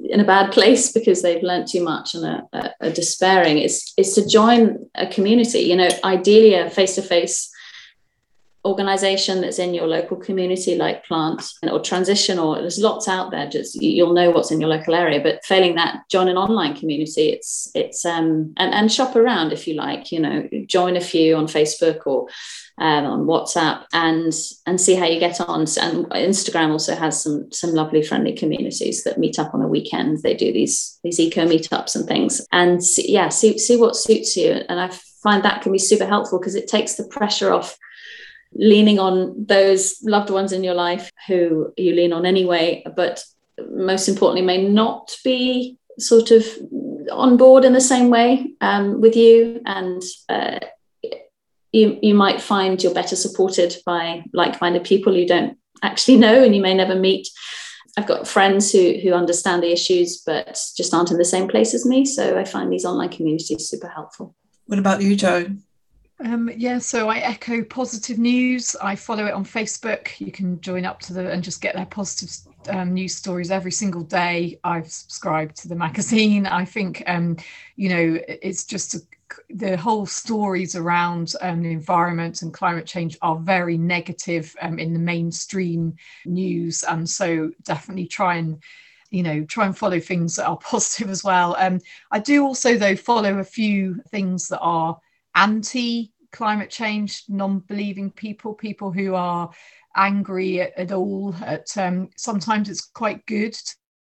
in 0.03 0.19
a 0.19 0.25
bad 0.25 0.51
place 0.51 0.91
because 0.91 1.21
they've 1.21 1.43
learned 1.43 1.67
too 1.67 1.83
much 1.83 2.15
and 2.15 2.25
are, 2.25 2.43
are, 2.53 2.71
are 2.81 2.89
despairing, 2.89 3.59
is, 3.59 3.93
is 3.97 4.13
to 4.13 4.27
join 4.27 4.89
a 4.95 5.07
community, 5.07 5.59
you 5.59 5.75
know, 5.75 5.89
ideally 6.03 6.53
a 6.53 6.69
face 6.69 6.95
to 6.95 7.01
face 7.01 7.51
organization 8.65 9.41
that's 9.41 9.59
in 9.59 9.75
your 9.75 9.87
local 9.87 10.17
community 10.17 10.75
like 10.75 11.05
plant 11.05 11.53
or 11.63 11.79
transition 11.79 12.39
or 12.39 12.55
there's 12.55 12.79
lots 12.79 13.07
out 13.07 13.29
there 13.29 13.47
just 13.47 13.79
you'll 13.81 14.13
know 14.13 14.31
what's 14.31 14.51
in 14.51 14.59
your 14.59 14.69
local 14.69 14.95
area 14.95 15.21
but 15.21 15.45
failing 15.45 15.75
that 15.75 15.99
join 16.09 16.27
an 16.27 16.37
online 16.37 16.75
community. 16.75 17.29
It's 17.29 17.69
it's 17.75 18.03
um 18.05 18.53
and, 18.57 18.73
and 18.73 18.91
shop 18.91 19.15
around 19.15 19.53
if 19.53 19.67
you 19.67 19.75
like 19.75 20.11
you 20.11 20.19
know 20.19 20.49
join 20.65 20.97
a 20.97 21.01
few 21.01 21.35
on 21.35 21.45
facebook 21.45 22.07
or 22.07 22.27
um, 22.77 23.05
on 23.05 23.25
whatsapp 23.25 23.85
and 23.93 24.33
and 24.65 24.81
see 24.81 24.95
how 24.95 25.05
you 25.05 25.19
get 25.19 25.39
on. 25.39 25.61
And 25.61 26.05
instagram 26.09 26.71
also 26.71 26.95
has 26.95 27.21
some 27.21 27.51
some 27.51 27.71
lovely 27.71 28.01
friendly 28.01 28.33
communities 28.33 29.03
that 29.03 29.19
meet 29.19 29.37
up 29.37 29.53
on 29.53 29.61
the 29.61 29.67
weekends. 29.67 30.23
They 30.23 30.33
do 30.33 30.51
these 30.51 30.99
these 31.03 31.19
eco 31.19 31.45
meetups 31.45 31.95
and 31.95 32.07
things. 32.07 32.41
And 32.51 32.81
yeah 32.97 33.29
see 33.29 33.59
see 33.59 33.77
what 33.77 33.95
suits 33.95 34.35
you. 34.35 34.53
And 34.69 34.79
i 34.79 34.89
find 35.23 35.43
that 35.43 35.61
can 35.61 35.71
be 35.71 35.79
super 35.79 36.05
helpful 36.05 36.39
because 36.39 36.55
it 36.55 36.67
takes 36.67 36.95
the 36.95 37.03
pressure 37.03 37.51
off 37.51 37.77
leaning 38.55 38.99
on 38.99 39.45
those 39.45 40.01
loved 40.03 40.29
ones 40.29 40.51
in 40.51 40.63
your 40.63 40.73
life 40.73 41.11
who 41.27 41.73
you 41.77 41.93
lean 41.93 42.13
on 42.13 42.25
anyway, 42.25 42.83
but 42.95 43.23
most 43.69 44.07
importantly, 44.07 44.41
may 44.41 44.67
not 44.67 45.15
be 45.23 45.77
sort 45.99 46.31
of 46.31 46.45
on 47.11 47.37
board 47.37 47.65
in 47.65 47.73
the 47.73 47.81
same 47.81 48.09
way 48.09 48.53
um, 48.61 49.01
with 49.01 49.15
you. 49.15 49.61
And 49.65 50.01
uh, 50.29 50.59
you, 51.71 51.99
you 52.01 52.13
might 52.13 52.41
find 52.41 52.81
you're 52.81 52.93
better 52.93 53.15
supported 53.15 53.75
by 53.85 54.23
like 54.33 54.61
minded 54.61 54.83
people 54.83 55.15
you 55.15 55.27
don't 55.27 55.57
actually 55.83 56.17
know 56.17 56.43
and 56.43 56.55
you 56.55 56.61
may 56.61 56.73
never 56.73 56.95
meet. 56.95 57.27
I've 57.97 58.07
got 58.07 58.27
friends 58.27 58.71
who, 58.71 58.95
who 59.01 59.13
understand 59.13 59.63
the 59.63 59.71
issues 59.71 60.21
but 60.25 60.59
just 60.75 60.93
aren't 60.93 61.11
in 61.11 61.17
the 61.17 61.25
same 61.25 61.47
place 61.47 61.73
as 61.73 61.85
me. 61.85 62.05
So 62.05 62.37
I 62.37 62.43
find 62.43 62.71
these 62.71 62.85
online 62.85 63.09
communities 63.09 63.69
super 63.69 63.87
helpful. 63.87 64.35
What 64.65 64.79
about 64.79 65.01
you, 65.01 65.15
Jo? 65.15 65.47
Um, 66.23 66.49
yeah, 66.55 66.79
so 66.79 67.09
I 67.09 67.17
echo 67.17 67.63
positive 67.63 68.17
news. 68.17 68.75
I 68.81 68.95
follow 68.95 69.25
it 69.25 69.33
on 69.33 69.43
Facebook. 69.43 70.19
You 70.19 70.31
can 70.31 70.61
join 70.61 70.85
up 70.85 71.01
to 71.01 71.13
the 71.13 71.29
and 71.29 71.43
just 71.43 71.59
get 71.61 71.75
their 71.75 71.85
positive 71.85 72.31
um, 72.69 72.93
news 72.93 73.15
stories 73.15 73.51
every 73.51 73.71
single 73.71 74.03
day. 74.03 74.59
I've 74.63 74.89
subscribed 74.89 75.57
to 75.57 75.67
the 75.67 75.75
magazine. 75.85 76.45
I 76.45 76.63
think, 76.63 77.03
um, 77.07 77.35
you 77.75 77.89
know, 77.89 78.19
it's 78.27 78.63
just 78.63 78.95
a, 78.95 78.99
the 79.49 79.75
whole 79.75 80.05
stories 80.05 80.77
around 80.77 81.33
um, 81.41 81.61
the 81.61 81.71
environment 81.71 82.41
and 82.41 82.53
climate 82.53 82.85
change 82.85 83.17
are 83.21 83.37
very 83.37 83.77
negative 83.77 84.55
um, 84.61 84.79
in 84.79 84.93
the 84.93 84.99
mainstream 84.99 85.95
news, 86.25 86.83
and 86.83 87.09
so 87.09 87.51
definitely 87.63 88.07
try 88.07 88.35
and 88.35 88.63
you 89.09 89.21
know 89.21 89.43
try 89.45 89.65
and 89.65 89.77
follow 89.77 89.99
things 89.99 90.37
that 90.37 90.47
are 90.47 90.57
positive 90.63 91.09
as 91.09 91.25
well. 91.25 91.57
Um, 91.59 91.81
I 92.11 92.19
do 92.19 92.45
also 92.45 92.77
though 92.77 92.95
follow 92.95 93.39
a 93.39 93.43
few 93.43 94.01
things 94.11 94.47
that 94.47 94.59
are 94.59 94.97
anti 95.35 96.11
climate 96.31 96.69
change, 96.69 97.23
non 97.29 97.59
believing 97.59 98.11
people, 98.11 98.53
people 98.53 98.91
who 98.91 99.15
are 99.15 99.49
angry 99.95 100.61
at, 100.61 100.77
at 100.77 100.91
all. 100.91 101.33
At 101.43 101.75
um, 101.77 102.09
sometimes 102.17 102.69
it's 102.69 102.85
quite 102.85 103.25
good 103.25 103.57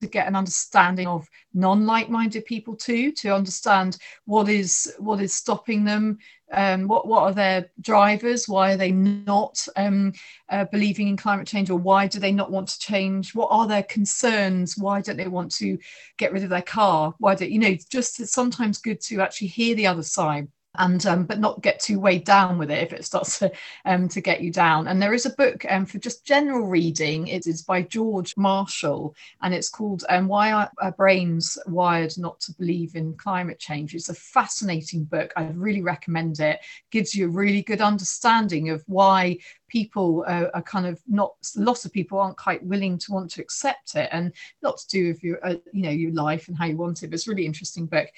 to 0.01 0.07
get 0.07 0.29
an 0.29 0.37
understanding 0.37 1.07
of 1.09 1.26
non-like-minded 1.55 2.45
people 2.45 2.76
too 2.76 3.11
to 3.11 3.35
understand 3.35 3.99
what 4.26 4.49
is 4.49 4.95
what 4.99 5.20
is 5.20 5.35
stopping 5.35 5.83
them 5.85 6.18
um, 6.53 6.87
what 6.87 7.09
what 7.09 7.22
are 7.24 7.33
their 7.33 7.68
drivers 7.81 8.49
why 8.49 8.72
are 8.72 8.76
they 8.76 8.93
not 8.93 9.66
um, 9.74 10.12
uh, 10.51 10.64
believing 10.66 11.09
in 11.09 11.16
climate 11.16 11.49
change 11.49 11.68
or 11.68 11.79
why 11.79 12.07
do 12.07 12.18
they 12.18 12.33
not 12.33 12.51
want 12.51 12.68
to 12.68 12.79
change? 12.79 13.35
What 13.35 13.49
are 13.51 13.66
their 13.66 13.83
concerns? 13.83 14.79
Why 14.79 15.01
don't 15.01 15.16
they 15.16 15.29
want 15.29 15.53
to 15.57 15.79
get 16.16 16.33
rid 16.33 16.45
of 16.45 16.51
their 16.51 16.62
car? 16.62 17.14
Why 17.18 17.35
do 17.35 17.47
you 17.47 17.59
know 17.59 17.76
just 17.91 18.20
it's 18.20 18.33
sometimes 18.33 18.79
good 18.79 19.01
to 19.03 19.20
actually 19.20 19.49
hear 19.49 19.74
the 19.74 19.89
other 19.89 20.03
side 20.03 20.49
and 20.79 21.05
um, 21.07 21.24
but 21.24 21.41
not 21.41 21.62
get 21.62 21.81
too 21.81 22.01
weighed 22.01 22.24
down 22.24 22.57
with 22.57 22.70
it 22.70 22.83
if 22.83 22.93
it 22.93 23.05
starts 23.05 23.39
to, 23.41 23.53
um, 23.85 24.09
to 24.09 24.20
get 24.20 24.41
you 24.41 24.53
down. 24.53 24.89
And 24.89 25.03
there 25.03 25.12
is 25.12 25.26
a 25.26 25.31
book 25.31 25.64
um, 25.68 25.85
for 25.85 25.99
just 25.99 26.24
general 26.24 26.66
reading. 26.66 27.29
It 27.29 27.47
is 27.47 27.62
by 27.62 27.83
George 27.83 28.37
Marshall, 28.37 29.14
and 29.43 29.53
it's 29.53 29.68
called 29.68 30.05
um, 30.09 30.29
"Why 30.29 30.53
Are 30.53 30.70
Our 30.81 30.93
Brains 30.93 31.59
Wired 31.66 32.16
Not 32.16 32.41
to 32.41 32.53
Believe 32.55 32.95
in 32.95 33.14
Climate 33.14 33.59
Change." 33.59 33.95
It's 33.95 34.09
a 34.09 34.14
fascinating 34.14 35.05
book. 35.05 35.33
I 35.37 35.49
really 35.55 35.83
recommend 35.83 36.41
it. 36.41 36.61
Gives 36.91 37.14
you 37.14 37.26
a 37.26 37.31
really 37.31 37.62
good 37.62 37.81
understanding 37.81 38.70
of 38.70 38.83
why 38.87 39.39
people 39.68 40.24
uh, 40.26 40.46
are 40.54 40.62
kind 40.62 40.86
of 40.86 41.00
not 41.06 41.34
lots 41.56 41.84
of 41.84 41.92
people 41.92 42.18
aren't 42.18 42.36
quite 42.36 42.64
willing 42.64 42.98
to 42.98 43.12
want 43.12 43.30
to 43.30 43.42
accept 43.42 43.94
it 43.94 44.08
and 44.12 44.32
not 44.62 44.78
to 44.78 44.88
do 44.88 45.08
with 45.08 45.22
your 45.22 45.44
uh, 45.46 45.54
you 45.72 45.82
know 45.82 45.90
your 45.90 46.12
life 46.12 46.48
and 46.48 46.56
how 46.56 46.64
you 46.64 46.76
want 46.76 47.02
it 47.02 47.08
but 47.08 47.14
it's 47.14 47.26
a 47.26 47.30
really 47.30 47.46
interesting 47.46 47.86
book 47.86 48.08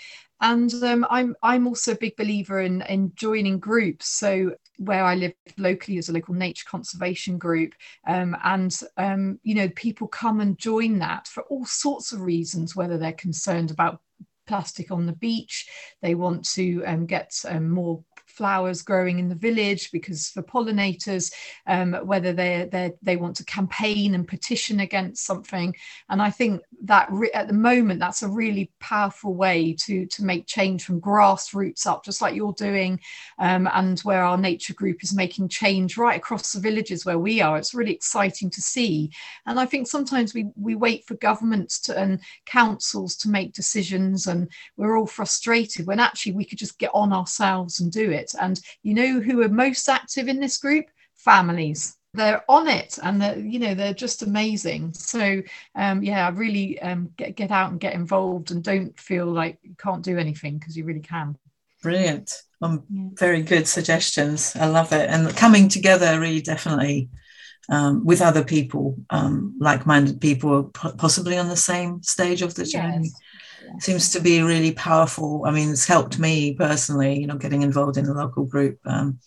and 0.41 0.73
um, 0.83 1.07
I'm 1.11 1.37
I'm 1.43 1.67
also 1.67 1.93
a 1.93 1.99
big 1.99 2.17
believer 2.17 2.61
in 2.61 2.83
in 2.83 3.13
joining 3.15 3.59
groups. 3.59 4.09
So 4.09 4.55
where 4.79 5.05
I 5.05 5.15
live 5.15 5.35
locally 5.59 5.99
is 5.99 6.09
a 6.09 6.13
local 6.13 6.35
nature 6.35 6.65
conservation 6.67 7.37
group, 7.37 7.75
um, 8.07 8.37
and 8.43 8.79
um, 8.97 9.39
you 9.43 9.55
know 9.55 9.69
people 9.71 10.09
come 10.09 10.41
and 10.41 10.59
join 10.59 10.99
that 11.01 11.29
for 11.29 11.43
all 11.45 11.67
sorts 11.67 12.13
of 12.13 12.23
reasons, 12.23 12.75
whether 12.75 12.97
they're 12.97 13.13
concerned 13.13 13.71
about 13.71 14.01
plastic 14.47 14.91
on 14.91 15.07
the 15.07 15.13
beach, 15.13 15.69
they 16.03 16.15
want 16.15 16.45
to 16.45 16.83
um, 16.85 17.07
get 17.07 17.33
um, 17.47 17.71
more 17.71 18.03
flowers 18.41 18.81
growing 18.81 19.19
in 19.19 19.29
the 19.29 19.35
village 19.35 19.91
because 19.93 20.31
for 20.31 20.43
pollinators, 20.43 21.31
um, 21.67 21.93
whether 22.05 22.33
they 22.33 22.91
they 23.03 23.17
want 23.17 23.37
to 23.37 23.45
campaign 23.45 24.15
and 24.15 24.27
petition 24.27 24.81
against 24.81 25.27
something. 25.27 25.77
And 26.09 26.23
I 26.23 26.31
think 26.31 26.63
that 26.85 27.07
re- 27.11 27.31
at 27.33 27.49
the 27.49 27.63
moment 27.71 28.01
that's 28.01 28.23
a 28.23 28.29
really 28.29 28.73
powerful 28.81 29.35
way 29.35 29.75
to 29.85 30.07
to 30.07 30.25
make 30.25 30.47
change 30.47 30.85
from 30.85 31.03
grassroots 31.03 31.85
up, 31.87 32.03
just 32.03 32.23
like 32.23 32.35
you're 32.35 32.55
doing, 32.55 32.99
um, 33.39 33.69
and 33.75 34.01
where 34.01 34.25
our 34.25 34.39
nature 34.39 34.73
group 34.73 35.03
is 35.03 35.13
making 35.15 35.49
change 35.49 35.99
right 35.99 36.17
across 36.17 36.55
the 36.55 36.61
villages 36.61 37.05
where 37.05 37.19
we 37.19 37.43
are. 37.43 37.59
It's 37.59 37.75
really 37.75 37.93
exciting 37.93 38.49
to 38.53 38.63
see. 38.63 39.11
And 39.45 39.61
I 39.61 39.67
think 39.67 39.87
sometimes 39.87 40.33
we 40.33 40.47
we 40.57 40.77
wait 40.77 41.05
for 41.05 41.17
governments 41.17 41.79
to 41.83 41.99
and 41.99 42.21
councils 42.47 43.17
to 43.17 43.29
make 43.29 43.53
decisions, 43.53 44.27
and 44.27 44.49
we're 44.79 44.97
all 44.97 45.07
frustrated 45.07 45.87
when 45.87 46.01
actually 46.01 46.33
we 46.33 46.47
could 46.47 46.59
just 46.59 46.79
get 46.79 46.91
on 46.95 47.13
ourselves 47.13 47.81
and 47.81 47.93
do 47.93 48.11
it 48.11 48.30
it. 48.35 48.41
And 48.41 48.61
you 48.83 48.95
know 48.95 49.21
who 49.21 49.43
are 49.43 49.49
most 49.49 49.89
active 49.89 50.29
in 50.29 50.41
this 50.41 50.59
group? 50.59 50.87
Families. 51.17 51.97
They're 52.13 52.43
on 52.49 52.67
it, 52.67 52.99
and 53.03 53.23
they're, 53.23 53.39
you 53.39 53.61
know 53.61 53.75
they're 53.75 53.95
just 53.95 54.23
amazing. 54.23 54.95
So 54.95 55.43
um, 55.77 56.03
yeah, 56.03 56.31
really 56.35 56.81
um, 56.83 57.11
get 57.17 57.37
get 57.37 57.51
out 57.51 57.71
and 57.71 57.81
get 57.81 57.95
involved, 57.95 58.51
and 58.51 58.65
don't 58.65 58.99
feel 58.99 59.27
like 59.27 59.59
you 59.63 59.77
can't 59.79 60.03
do 60.03 60.19
anything 60.19 60.59
because 60.59 60.77
you 60.77 60.85
really 60.85 61.01
can. 61.01 61.37
Brilliant. 61.83 62.43
Um, 62.63 62.85
yeah. 62.91 63.09
Very 63.15 63.43
good 63.43 63.67
suggestions. 63.67 64.55
I 64.57 64.67
love 64.67 64.93
it. 64.93 65.09
And 65.09 65.35
coming 65.37 65.69
together 65.69 66.19
really 66.21 66.43
definitely 66.43 67.09
um, 67.71 68.05
with 68.05 68.21
other 68.21 68.45
people, 68.45 68.97
um, 69.09 69.55
like 69.59 69.87
minded 69.87 70.21
people, 70.21 70.65
possibly 70.65 71.39
on 71.39 71.49
the 71.49 71.57
same 71.57 72.03
stage 72.03 72.43
of 72.43 72.55
the 72.55 72.65
journey. 72.65 73.05
Yes 73.05 73.21
seems 73.79 74.13
to 74.13 74.21
be 74.21 74.43
really 74.43 74.73
powerful. 74.73 75.45
I 75.47 75.51
mean, 75.51 75.71
it's 75.71 75.87
helped 75.87 76.19
me 76.19 76.55
personally, 76.55 77.21
you 77.21 77.27
know, 77.27 77.37
getting 77.37 77.63
involved 77.63 77.97
in 77.97 78.07
a 78.07 78.13
local 78.13 78.45
group 78.45 78.79
um, 78.85 79.19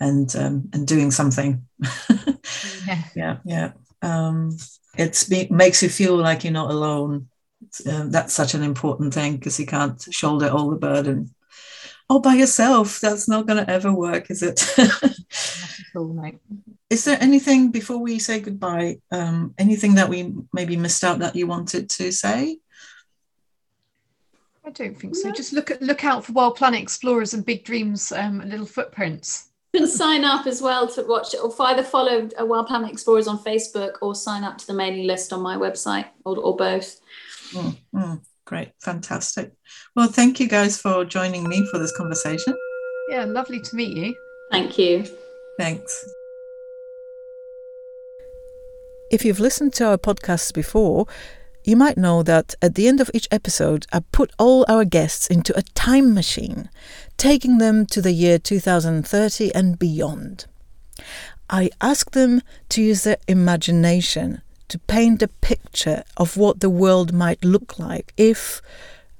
and 0.00 0.34
um, 0.36 0.68
and 0.72 0.86
doing 0.86 1.10
something. 1.10 1.66
yeah, 2.86 3.02
yeah, 3.14 3.36
yeah. 3.44 3.72
Um, 4.02 4.56
it 4.96 5.50
makes 5.50 5.82
you 5.82 5.88
feel 5.88 6.16
like 6.16 6.44
you're 6.44 6.52
not 6.52 6.70
alone. 6.70 7.28
Uh, 7.88 8.04
that's 8.08 8.34
such 8.34 8.54
an 8.54 8.62
important 8.62 9.14
thing 9.14 9.36
because 9.36 9.58
you 9.58 9.66
can't 9.66 10.06
shoulder 10.12 10.48
all 10.48 10.70
the 10.70 10.76
burden 10.76 11.34
all 12.08 12.20
by 12.20 12.34
yourself. 12.34 13.00
That's 13.00 13.28
not 13.28 13.46
going 13.46 13.64
to 13.64 13.70
ever 13.70 13.92
work, 13.92 14.30
is 14.30 14.42
it? 14.42 14.60
is 16.90 17.04
there 17.04 17.18
anything 17.20 17.70
before 17.70 17.98
we 17.98 18.18
say 18.18 18.40
goodbye? 18.40 18.98
Um, 19.10 19.54
anything 19.58 19.94
that 19.94 20.08
we 20.08 20.34
maybe 20.52 20.76
missed 20.76 21.04
out 21.04 21.20
that 21.20 21.36
you 21.36 21.46
wanted 21.46 21.90
to 21.90 22.12
say? 22.12 22.58
I 24.66 24.70
don't 24.70 24.98
think 24.98 25.14
so. 25.14 25.28
No. 25.28 25.34
Just 25.34 25.52
look 25.52 25.70
at 25.70 25.82
look 25.82 26.04
out 26.04 26.24
for 26.24 26.32
Wild 26.32 26.56
Planet 26.56 26.80
Explorers 26.80 27.34
and 27.34 27.44
Big 27.44 27.64
Dreams, 27.64 28.12
um, 28.12 28.40
Little 28.48 28.66
Footprints. 28.66 29.50
You 29.72 29.80
can 29.80 29.88
sign 29.88 30.24
up 30.24 30.46
as 30.46 30.62
well 30.62 30.86
to 30.88 31.02
watch 31.02 31.34
it, 31.34 31.40
or 31.42 31.52
either 31.66 31.82
follow 31.82 32.28
uh, 32.40 32.46
Wild 32.46 32.68
Planet 32.68 32.90
Explorers 32.90 33.26
on 33.26 33.38
Facebook 33.38 33.94
or 34.00 34.14
sign 34.14 34.44
up 34.44 34.56
to 34.58 34.66
the 34.66 34.72
mailing 34.72 35.06
list 35.06 35.32
on 35.32 35.42
my 35.42 35.56
website, 35.56 36.06
or, 36.24 36.38
or 36.38 36.56
both. 36.56 37.00
Mm, 37.50 37.76
mm, 37.94 38.20
great, 38.44 38.70
fantastic. 38.80 39.52
Well, 39.96 40.08
thank 40.08 40.38
you 40.38 40.48
guys 40.48 40.80
for 40.80 41.04
joining 41.04 41.48
me 41.48 41.66
for 41.70 41.78
this 41.78 41.94
conversation. 41.96 42.56
Yeah, 43.08 43.24
lovely 43.24 43.60
to 43.60 43.76
meet 43.76 43.96
you. 43.96 44.14
Thank 44.50 44.78
you. 44.78 45.04
Thanks. 45.58 46.04
If 49.10 49.24
you've 49.24 49.40
listened 49.40 49.74
to 49.74 49.86
our 49.86 49.98
podcasts 49.98 50.52
before, 50.52 51.06
you 51.64 51.76
might 51.76 51.96
know 51.96 52.22
that 52.22 52.54
at 52.60 52.74
the 52.74 52.86
end 52.86 53.00
of 53.00 53.10
each 53.14 53.28
episode, 53.30 53.86
I 53.92 54.00
put 54.00 54.32
all 54.38 54.64
our 54.68 54.84
guests 54.84 55.26
into 55.26 55.56
a 55.56 55.62
time 55.62 56.12
machine, 56.12 56.68
taking 57.16 57.58
them 57.58 57.86
to 57.86 58.02
the 58.02 58.12
year 58.12 58.38
2030 58.38 59.54
and 59.54 59.78
beyond. 59.78 60.46
I 61.48 61.70
ask 61.80 62.10
them 62.12 62.42
to 62.70 62.82
use 62.82 63.04
their 63.04 63.16
imagination 63.28 64.42
to 64.68 64.78
paint 64.78 65.22
a 65.22 65.28
picture 65.28 66.04
of 66.16 66.36
what 66.36 66.60
the 66.60 66.70
world 66.70 67.12
might 67.12 67.44
look 67.44 67.78
like 67.78 68.12
if, 68.16 68.60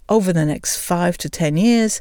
over 0.08 0.32
the 0.32 0.44
next 0.44 0.76
five 0.78 1.16
to 1.18 1.28
ten 1.28 1.56
years, 1.56 2.00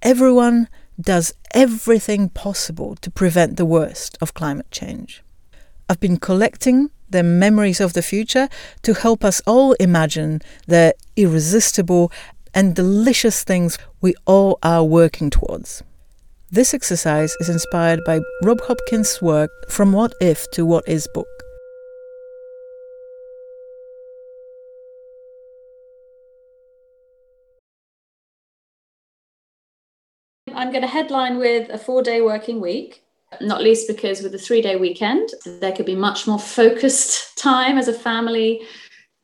everyone 0.00 0.68
does 1.00 1.34
everything 1.54 2.28
possible 2.28 2.96
to 2.96 3.10
prevent 3.10 3.56
the 3.56 3.64
worst 3.64 4.16
of 4.20 4.34
climate 4.34 4.70
change. 4.70 5.22
I've 5.88 6.00
been 6.00 6.18
collecting 6.18 6.90
the 7.12 7.22
memories 7.22 7.80
of 7.80 7.92
the 7.92 8.02
future 8.02 8.48
to 8.82 8.94
help 8.94 9.24
us 9.24 9.40
all 9.46 9.74
imagine 9.74 10.40
the 10.66 10.94
irresistible 11.16 12.10
and 12.54 12.74
delicious 12.74 13.44
things 13.44 13.78
we 14.00 14.14
all 14.26 14.58
are 14.62 14.84
working 14.84 15.30
towards. 15.30 15.82
This 16.50 16.74
exercise 16.74 17.34
is 17.40 17.48
inspired 17.48 18.00
by 18.04 18.20
Rob 18.42 18.60
Hopkins' 18.62 19.22
work 19.22 19.50
From 19.70 19.92
What 19.92 20.12
If 20.20 20.50
to 20.50 20.66
What 20.66 20.86
Is 20.86 21.08
book. 21.14 21.26
I'm 30.54 30.70
going 30.70 30.82
to 30.82 30.88
headline 30.88 31.38
with 31.38 31.70
a 31.70 31.78
four 31.78 32.02
day 32.02 32.20
working 32.20 32.60
week, 32.60 33.02
not 33.40 33.62
least 33.62 33.88
because 33.88 34.22
with 34.22 34.34
a 34.34 34.38
three 34.38 34.62
day 34.62 34.76
weekend, 34.76 35.30
there 35.44 35.72
could 35.72 35.86
be 35.86 35.96
much 35.96 36.26
more 36.26 36.38
focused 36.38 37.36
time 37.42 37.78
as 37.78 37.88
a 37.88 37.92
family. 37.92 38.62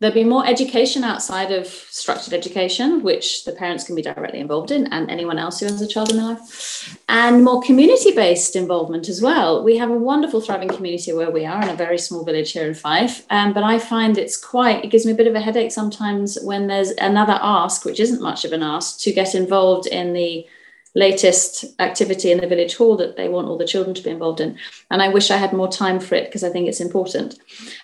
There'd 0.00 0.14
be 0.14 0.22
more 0.22 0.46
education 0.46 1.02
outside 1.02 1.50
of 1.50 1.66
structured 1.66 2.32
education, 2.32 3.02
which 3.02 3.44
the 3.44 3.50
parents 3.50 3.82
can 3.82 3.96
be 3.96 4.02
directly 4.02 4.38
involved 4.38 4.70
in, 4.70 4.86
and 4.92 5.10
anyone 5.10 5.40
else 5.40 5.58
who 5.58 5.66
has 5.66 5.82
a 5.82 5.88
child 5.88 6.10
in 6.10 6.18
their 6.18 6.26
life, 6.26 6.96
and 7.08 7.42
more 7.42 7.60
community 7.62 8.12
based 8.12 8.54
involvement 8.54 9.08
as 9.08 9.20
well. 9.20 9.64
We 9.64 9.76
have 9.78 9.90
a 9.90 9.98
wonderful, 9.98 10.40
thriving 10.40 10.68
community 10.68 11.12
where 11.12 11.32
we 11.32 11.44
are 11.44 11.60
in 11.60 11.68
a 11.68 11.74
very 11.74 11.98
small 11.98 12.24
village 12.24 12.52
here 12.52 12.68
in 12.68 12.74
Fife. 12.74 13.26
Um, 13.30 13.52
but 13.52 13.64
I 13.64 13.80
find 13.80 14.16
it's 14.16 14.36
quite, 14.36 14.84
it 14.84 14.92
gives 14.92 15.04
me 15.04 15.10
a 15.10 15.16
bit 15.16 15.26
of 15.26 15.34
a 15.34 15.40
headache 15.40 15.72
sometimes 15.72 16.38
when 16.44 16.68
there's 16.68 16.90
another 16.98 17.36
ask, 17.42 17.84
which 17.84 17.98
isn't 17.98 18.22
much 18.22 18.44
of 18.44 18.52
an 18.52 18.62
ask, 18.62 19.00
to 19.00 19.12
get 19.12 19.34
involved 19.34 19.88
in 19.88 20.12
the 20.12 20.46
latest 20.94 21.64
activity 21.78 22.32
in 22.32 22.40
the 22.40 22.46
village 22.46 22.76
hall 22.76 22.96
that 22.96 23.16
they 23.16 23.28
want 23.28 23.48
all 23.48 23.58
the 23.58 23.66
children 23.66 23.94
to 23.94 24.02
be 24.02 24.10
involved 24.10 24.40
in. 24.40 24.58
And 24.90 25.02
I 25.02 25.08
wish 25.08 25.30
I 25.30 25.36
had 25.36 25.52
more 25.52 25.70
time 25.70 26.00
for 26.00 26.14
it 26.14 26.26
because 26.26 26.44
I 26.44 26.50
think 26.50 26.68
it's 26.68 26.80
important. 26.80 27.38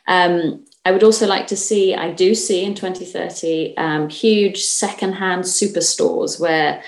Um, 0.08 0.64
I 0.84 0.92
would 0.92 1.02
also 1.02 1.26
like 1.26 1.46
to 1.48 1.56
see, 1.56 1.94
I 1.94 2.12
do 2.12 2.34
see 2.34 2.64
in 2.64 2.74
2030, 2.74 3.76
um, 3.76 4.08
huge 4.08 4.62
secondhand 4.62 5.44
superstores 5.44 6.38
where 6.40 6.82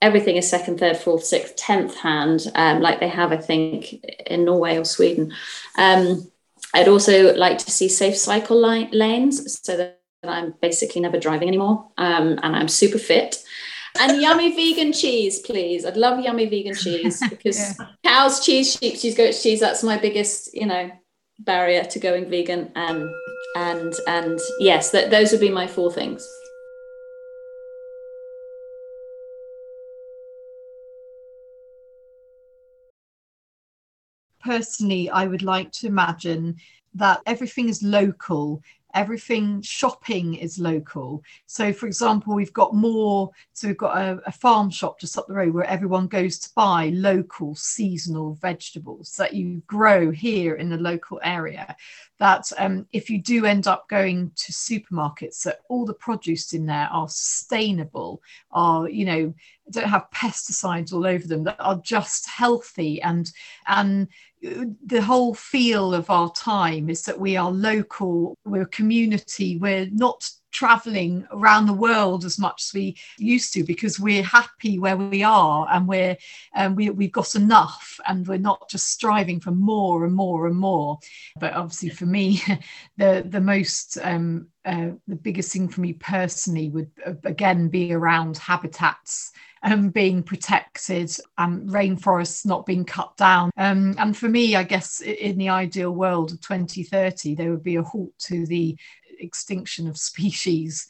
everything 0.00 0.36
is 0.36 0.48
second, 0.48 0.78
third, 0.78 0.96
fourth, 0.96 1.24
sixth, 1.24 1.56
tenth 1.56 1.96
hand, 1.96 2.50
um, 2.54 2.80
like 2.80 3.00
they 3.00 3.08
have, 3.08 3.32
I 3.32 3.36
think, 3.36 3.94
in 4.26 4.44
Norway 4.44 4.76
or 4.76 4.84
Sweden. 4.84 5.32
Um, 5.78 6.30
I'd 6.74 6.88
also 6.88 7.34
like 7.34 7.58
to 7.58 7.70
see 7.70 7.88
safe 7.88 8.16
cycle 8.16 8.58
lanes 8.58 9.60
so 9.62 9.76
that 9.76 10.00
I'm 10.24 10.54
basically 10.62 11.00
never 11.00 11.18
driving 11.18 11.48
anymore 11.48 11.88
um, 11.98 12.38
and 12.42 12.56
I'm 12.56 12.68
super 12.68 12.98
fit 12.98 13.41
and 14.00 14.20
yummy 14.20 14.54
vegan 14.54 14.92
cheese, 14.92 15.40
please. 15.40 15.84
I'd 15.84 15.96
love 15.96 16.20
yummy 16.20 16.46
vegan 16.46 16.74
cheese 16.74 17.22
because 17.30 17.78
yeah. 17.78 17.86
cows 18.04 18.44
cheese, 18.44 18.72
sheep 18.72 18.98
cheese, 18.98 19.16
goat 19.16 19.32
cheese. 19.32 19.60
That's 19.60 19.82
my 19.82 19.98
biggest, 19.98 20.54
you 20.54 20.66
know, 20.66 20.90
barrier 21.40 21.84
to 21.84 21.98
going 21.98 22.28
vegan. 22.28 22.72
Um, 22.74 23.12
and 23.56 23.92
and 24.06 24.38
yes, 24.58 24.90
that 24.90 25.10
those 25.10 25.32
would 25.32 25.40
be 25.40 25.50
my 25.50 25.66
four 25.66 25.92
things. 25.92 26.26
Personally, 34.40 35.08
I 35.08 35.26
would 35.26 35.42
like 35.42 35.70
to 35.72 35.86
imagine 35.86 36.56
that 36.94 37.20
everything 37.26 37.68
is 37.68 37.82
local 37.82 38.60
everything 38.94 39.62
shopping 39.62 40.34
is 40.34 40.58
local. 40.58 41.22
So 41.46 41.72
for 41.72 41.86
example 41.86 42.34
we've 42.34 42.52
got 42.52 42.74
more 42.74 43.30
so 43.52 43.68
we've 43.68 43.76
got 43.76 43.96
a, 43.96 44.20
a, 44.26 44.32
farm 44.32 44.70
shop 44.70 44.98
just 44.98 45.16
up 45.16 45.26
the 45.26 45.34
road 45.34 45.54
where 45.54 45.64
everyone 45.64 46.06
goes 46.06 46.38
to 46.40 46.50
buy 46.54 46.90
local 46.94 47.54
seasonal 47.54 48.34
vegetables 48.34 49.14
that 49.18 49.34
you 49.34 49.62
grow 49.66 50.10
here 50.10 50.54
in 50.54 50.68
the 50.68 50.76
local 50.76 51.20
area 51.22 51.76
that 52.18 52.50
um, 52.58 52.86
if 52.92 53.10
you 53.10 53.20
do 53.20 53.46
end 53.46 53.66
up 53.66 53.88
going 53.88 54.30
to 54.36 54.52
supermarkets 54.52 55.42
that 55.42 55.60
all 55.68 55.84
the 55.84 55.94
produce 55.94 56.52
in 56.52 56.66
there 56.66 56.88
are 56.92 57.08
sustainable 57.08 58.22
are 58.50 58.88
you 58.88 59.04
know 59.04 59.34
don't 59.70 59.88
have 59.88 60.10
pesticides 60.14 60.92
all 60.92 61.06
over 61.06 61.26
them 61.26 61.44
that 61.44 61.56
are 61.58 61.80
just 61.82 62.28
healthy 62.28 63.00
and 63.02 63.32
and 63.66 64.08
the 64.42 65.00
whole 65.00 65.34
feel 65.34 65.94
of 65.94 66.10
our 66.10 66.30
time 66.32 66.90
is 66.90 67.02
that 67.02 67.18
we 67.18 67.36
are 67.36 67.50
local 67.50 68.36
we're 68.44 68.62
a 68.62 68.66
community 68.66 69.56
we're 69.58 69.88
not 69.92 70.28
traveling 70.52 71.26
around 71.32 71.66
the 71.66 71.72
world 71.72 72.24
as 72.24 72.38
much 72.38 72.62
as 72.64 72.74
we 72.74 72.96
used 73.18 73.52
to 73.54 73.64
because 73.64 73.98
we're 73.98 74.22
happy 74.22 74.78
where 74.78 74.96
we 74.96 75.22
are 75.22 75.66
and 75.70 75.88
we're 75.88 76.16
um, 76.54 76.76
we, 76.76 76.90
we've 76.90 77.12
got 77.12 77.34
enough 77.34 77.98
and 78.06 78.26
we're 78.26 78.38
not 78.38 78.68
just 78.68 78.90
striving 78.90 79.40
for 79.40 79.50
more 79.50 80.04
and 80.04 80.14
more 80.14 80.46
and 80.46 80.56
more 80.56 80.98
but 81.40 81.54
obviously 81.54 81.88
for 81.88 82.06
me 82.06 82.40
the 82.96 83.24
the 83.26 83.40
most 83.40 83.98
um, 84.02 84.46
uh, 84.64 84.90
the 85.08 85.16
biggest 85.16 85.52
thing 85.52 85.68
for 85.68 85.80
me 85.80 85.94
personally 85.94 86.68
would 86.68 86.90
uh, 87.04 87.14
again 87.24 87.68
be 87.68 87.92
around 87.92 88.36
habitats 88.36 89.32
um, 89.62 89.90
being 89.90 90.22
protected 90.22 91.14
and 91.38 91.68
rainforests 91.68 92.44
not 92.44 92.66
being 92.66 92.84
cut 92.84 93.16
down. 93.16 93.50
Um, 93.56 93.94
and 93.98 94.16
for 94.16 94.28
me, 94.28 94.56
I 94.56 94.64
guess 94.64 95.00
in 95.00 95.38
the 95.38 95.50
ideal 95.50 95.92
world 95.92 96.32
of 96.32 96.40
2030, 96.40 97.34
there 97.34 97.50
would 97.50 97.62
be 97.62 97.76
a 97.76 97.82
halt 97.82 98.12
to 98.20 98.46
the 98.46 98.76
extinction 99.22 99.88
of 99.88 99.96
species, 100.10 100.86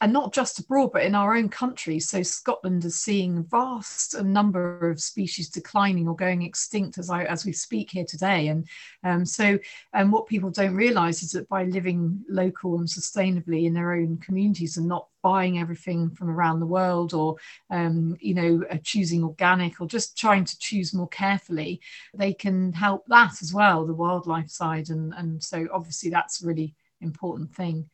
and 0.00 0.12
not 0.12 0.32
just 0.32 0.58
abroad, 0.58 0.90
but 0.92 1.02
in 1.02 1.14
our 1.14 1.36
own 1.36 1.48
country. 1.48 2.00
So 2.00 2.22
Scotland 2.22 2.84
is 2.84 3.00
seeing 3.00 3.44
vast 3.44 4.20
number 4.22 4.90
of 4.90 5.00
species 5.00 5.48
declining 5.48 6.08
or 6.08 6.16
going 6.16 6.42
extinct 6.42 6.98
as 6.98 7.10
I 7.10 7.24
as 7.24 7.44
we 7.44 7.52
speak 7.52 7.90
here 7.90 8.06
today. 8.06 8.48
And 8.48 8.66
um, 9.04 9.24
so, 9.24 9.58
and 9.92 10.12
what 10.12 10.26
people 10.26 10.50
don't 10.50 10.74
realise 10.74 11.22
is 11.22 11.32
that 11.32 11.48
by 11.48 11.64
living 11.64 12.24
local 12.28 12.78
and 12.78 12.88
sustainably 12.88 13.66
in 13.66 13.74
their 13.74 13.92
own 13.92 14.18
communities 14.18 14.76
and 14.76 14.88
not 14.88 15.08
buying 15.26 15.58
everything 15.58 16.08
from 16.10 16.30
around 16.30 16.60
the 16.60 16.66
world 16.66 17.12
or 17.12 17.34
um, 17.70 18.16
you 18.20 18.32
know 18.32 18.62
uh, 18.70 18.76
choosing 18.84 19.24
organic 19.24 19.80
or 19.80 19.86
just 19.88 20.16
trying 20.16 20.44
to 20.44 20.56
choose 20.60 20.94
more 20.94 21.08
carefully 21.08 21.80
they 22.14 22.32
can 22.32 22.72
help 22.72 23.04
that 23.08 23.42
as 23.42 23.52
well 23.52 23.84
the 23.84 23.92
wildlife 23.92 24.48
side 24.48 24.88
and 24.88 25.12
and 25.14 25.42
so 25.42 25.66
obviously 25.72 26.10
that's 26.10 26.42
really 26.42 26.72
important 27.00 27.54
thing. 27.54 27.88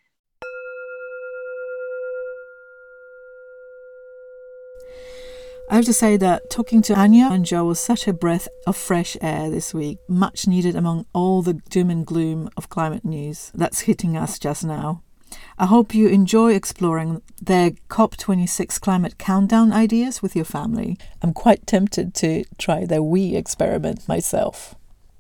I 5.70 5.76
have 5.76 5.84
to 5.86 5.92
say 5.94 6.18
that 6.18 6.50
talking 6.50 6.82
to 6.82 6.94
Anya 6.94 7.30
and 7.32 7.46
Jo 7.46 7.64
was 7.64 7.80
such 7.80 8.07
a 8.07 8.12
breath 8.12 8.46
of 8.66 8.76
fresh 8.76 9.16
air 9.22 9.48
this 9.48 9.72
week, 9.72 9.98
much 10.07 10.46
needed 10.46 10.76
among 10.76 11.07
all 11.14 11.40
the 11.40 11.55
doom 11.55 11.88
and 11.88 12.05
gloom 12.05 12.50
of 12.59 12.68
climate 12.68 13.07
news 13.07 13.50
that's 13.55 13.80
hitting 13.80 14.14
us 14.14 14.38
just 14.38 14.64
now. 14.64 15.03
I 15.59 15.64
hope 15.64 15.94
you 15.94 16.09
enjoy 16.09 16.53
exploring 16.53 17.22
their 17.40 17.70
COP26 17.88 18.80
climate 18.82 19.16
countdown 19.16 19.72
ideas 19.72 20.20
with 20.20 20.36
your 20.36 20.44
family. 20.44 20.98
I'm 21.22 21.32
quite 21.32 21.66
tempted 21.66 22.12
to 22.16 22.44
try 22.59 22.84
their 22.84 23.03
wee 23.03 23.34
experiment 23.34 24.07
myself. 24.07 24.74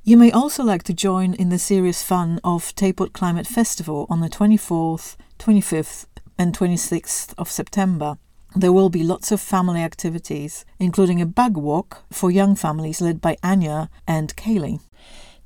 You 0.04 0.16
may 0.16 0.32
also 0.32 0.64
like 0.64 0.82
to 0.84 0.92
join 0.92 1.32
in 1.34 1.50
the 1.50 1.60
serious 1.60 2.02
fun 2.02 2.40
of 2.42 2.74
Tayport 2.74 3.12
Climate 3.12 3.46
Festival 3.46 4.08
on 4.10 4.20
the 4.20 4.28
24th, 4.28 5.14
25th, 5.38 6.06
and 6.36 6.58
26th 6.58 7.32
of 7.38 7.48
September. 7.48 8.18
There 8.56 8.72
will 8.72 8.90
be 8.90 9.04
lots 9.04 9.30
of 9.30 9.40
family 9.40 9.80
activities, 9.80 10.64
including 10.80 11.20
a 11.20 11.26
bug 11.26 11.56
walk 11.56 12.02
for 12.10 12.32
young 12.32 12.56
families 12.56 13.00
led 13.00 13.20
by 13.20 13.36
Anya 13.44 13.90
and 14.04 14.34
Kaylee. 14.34 14.80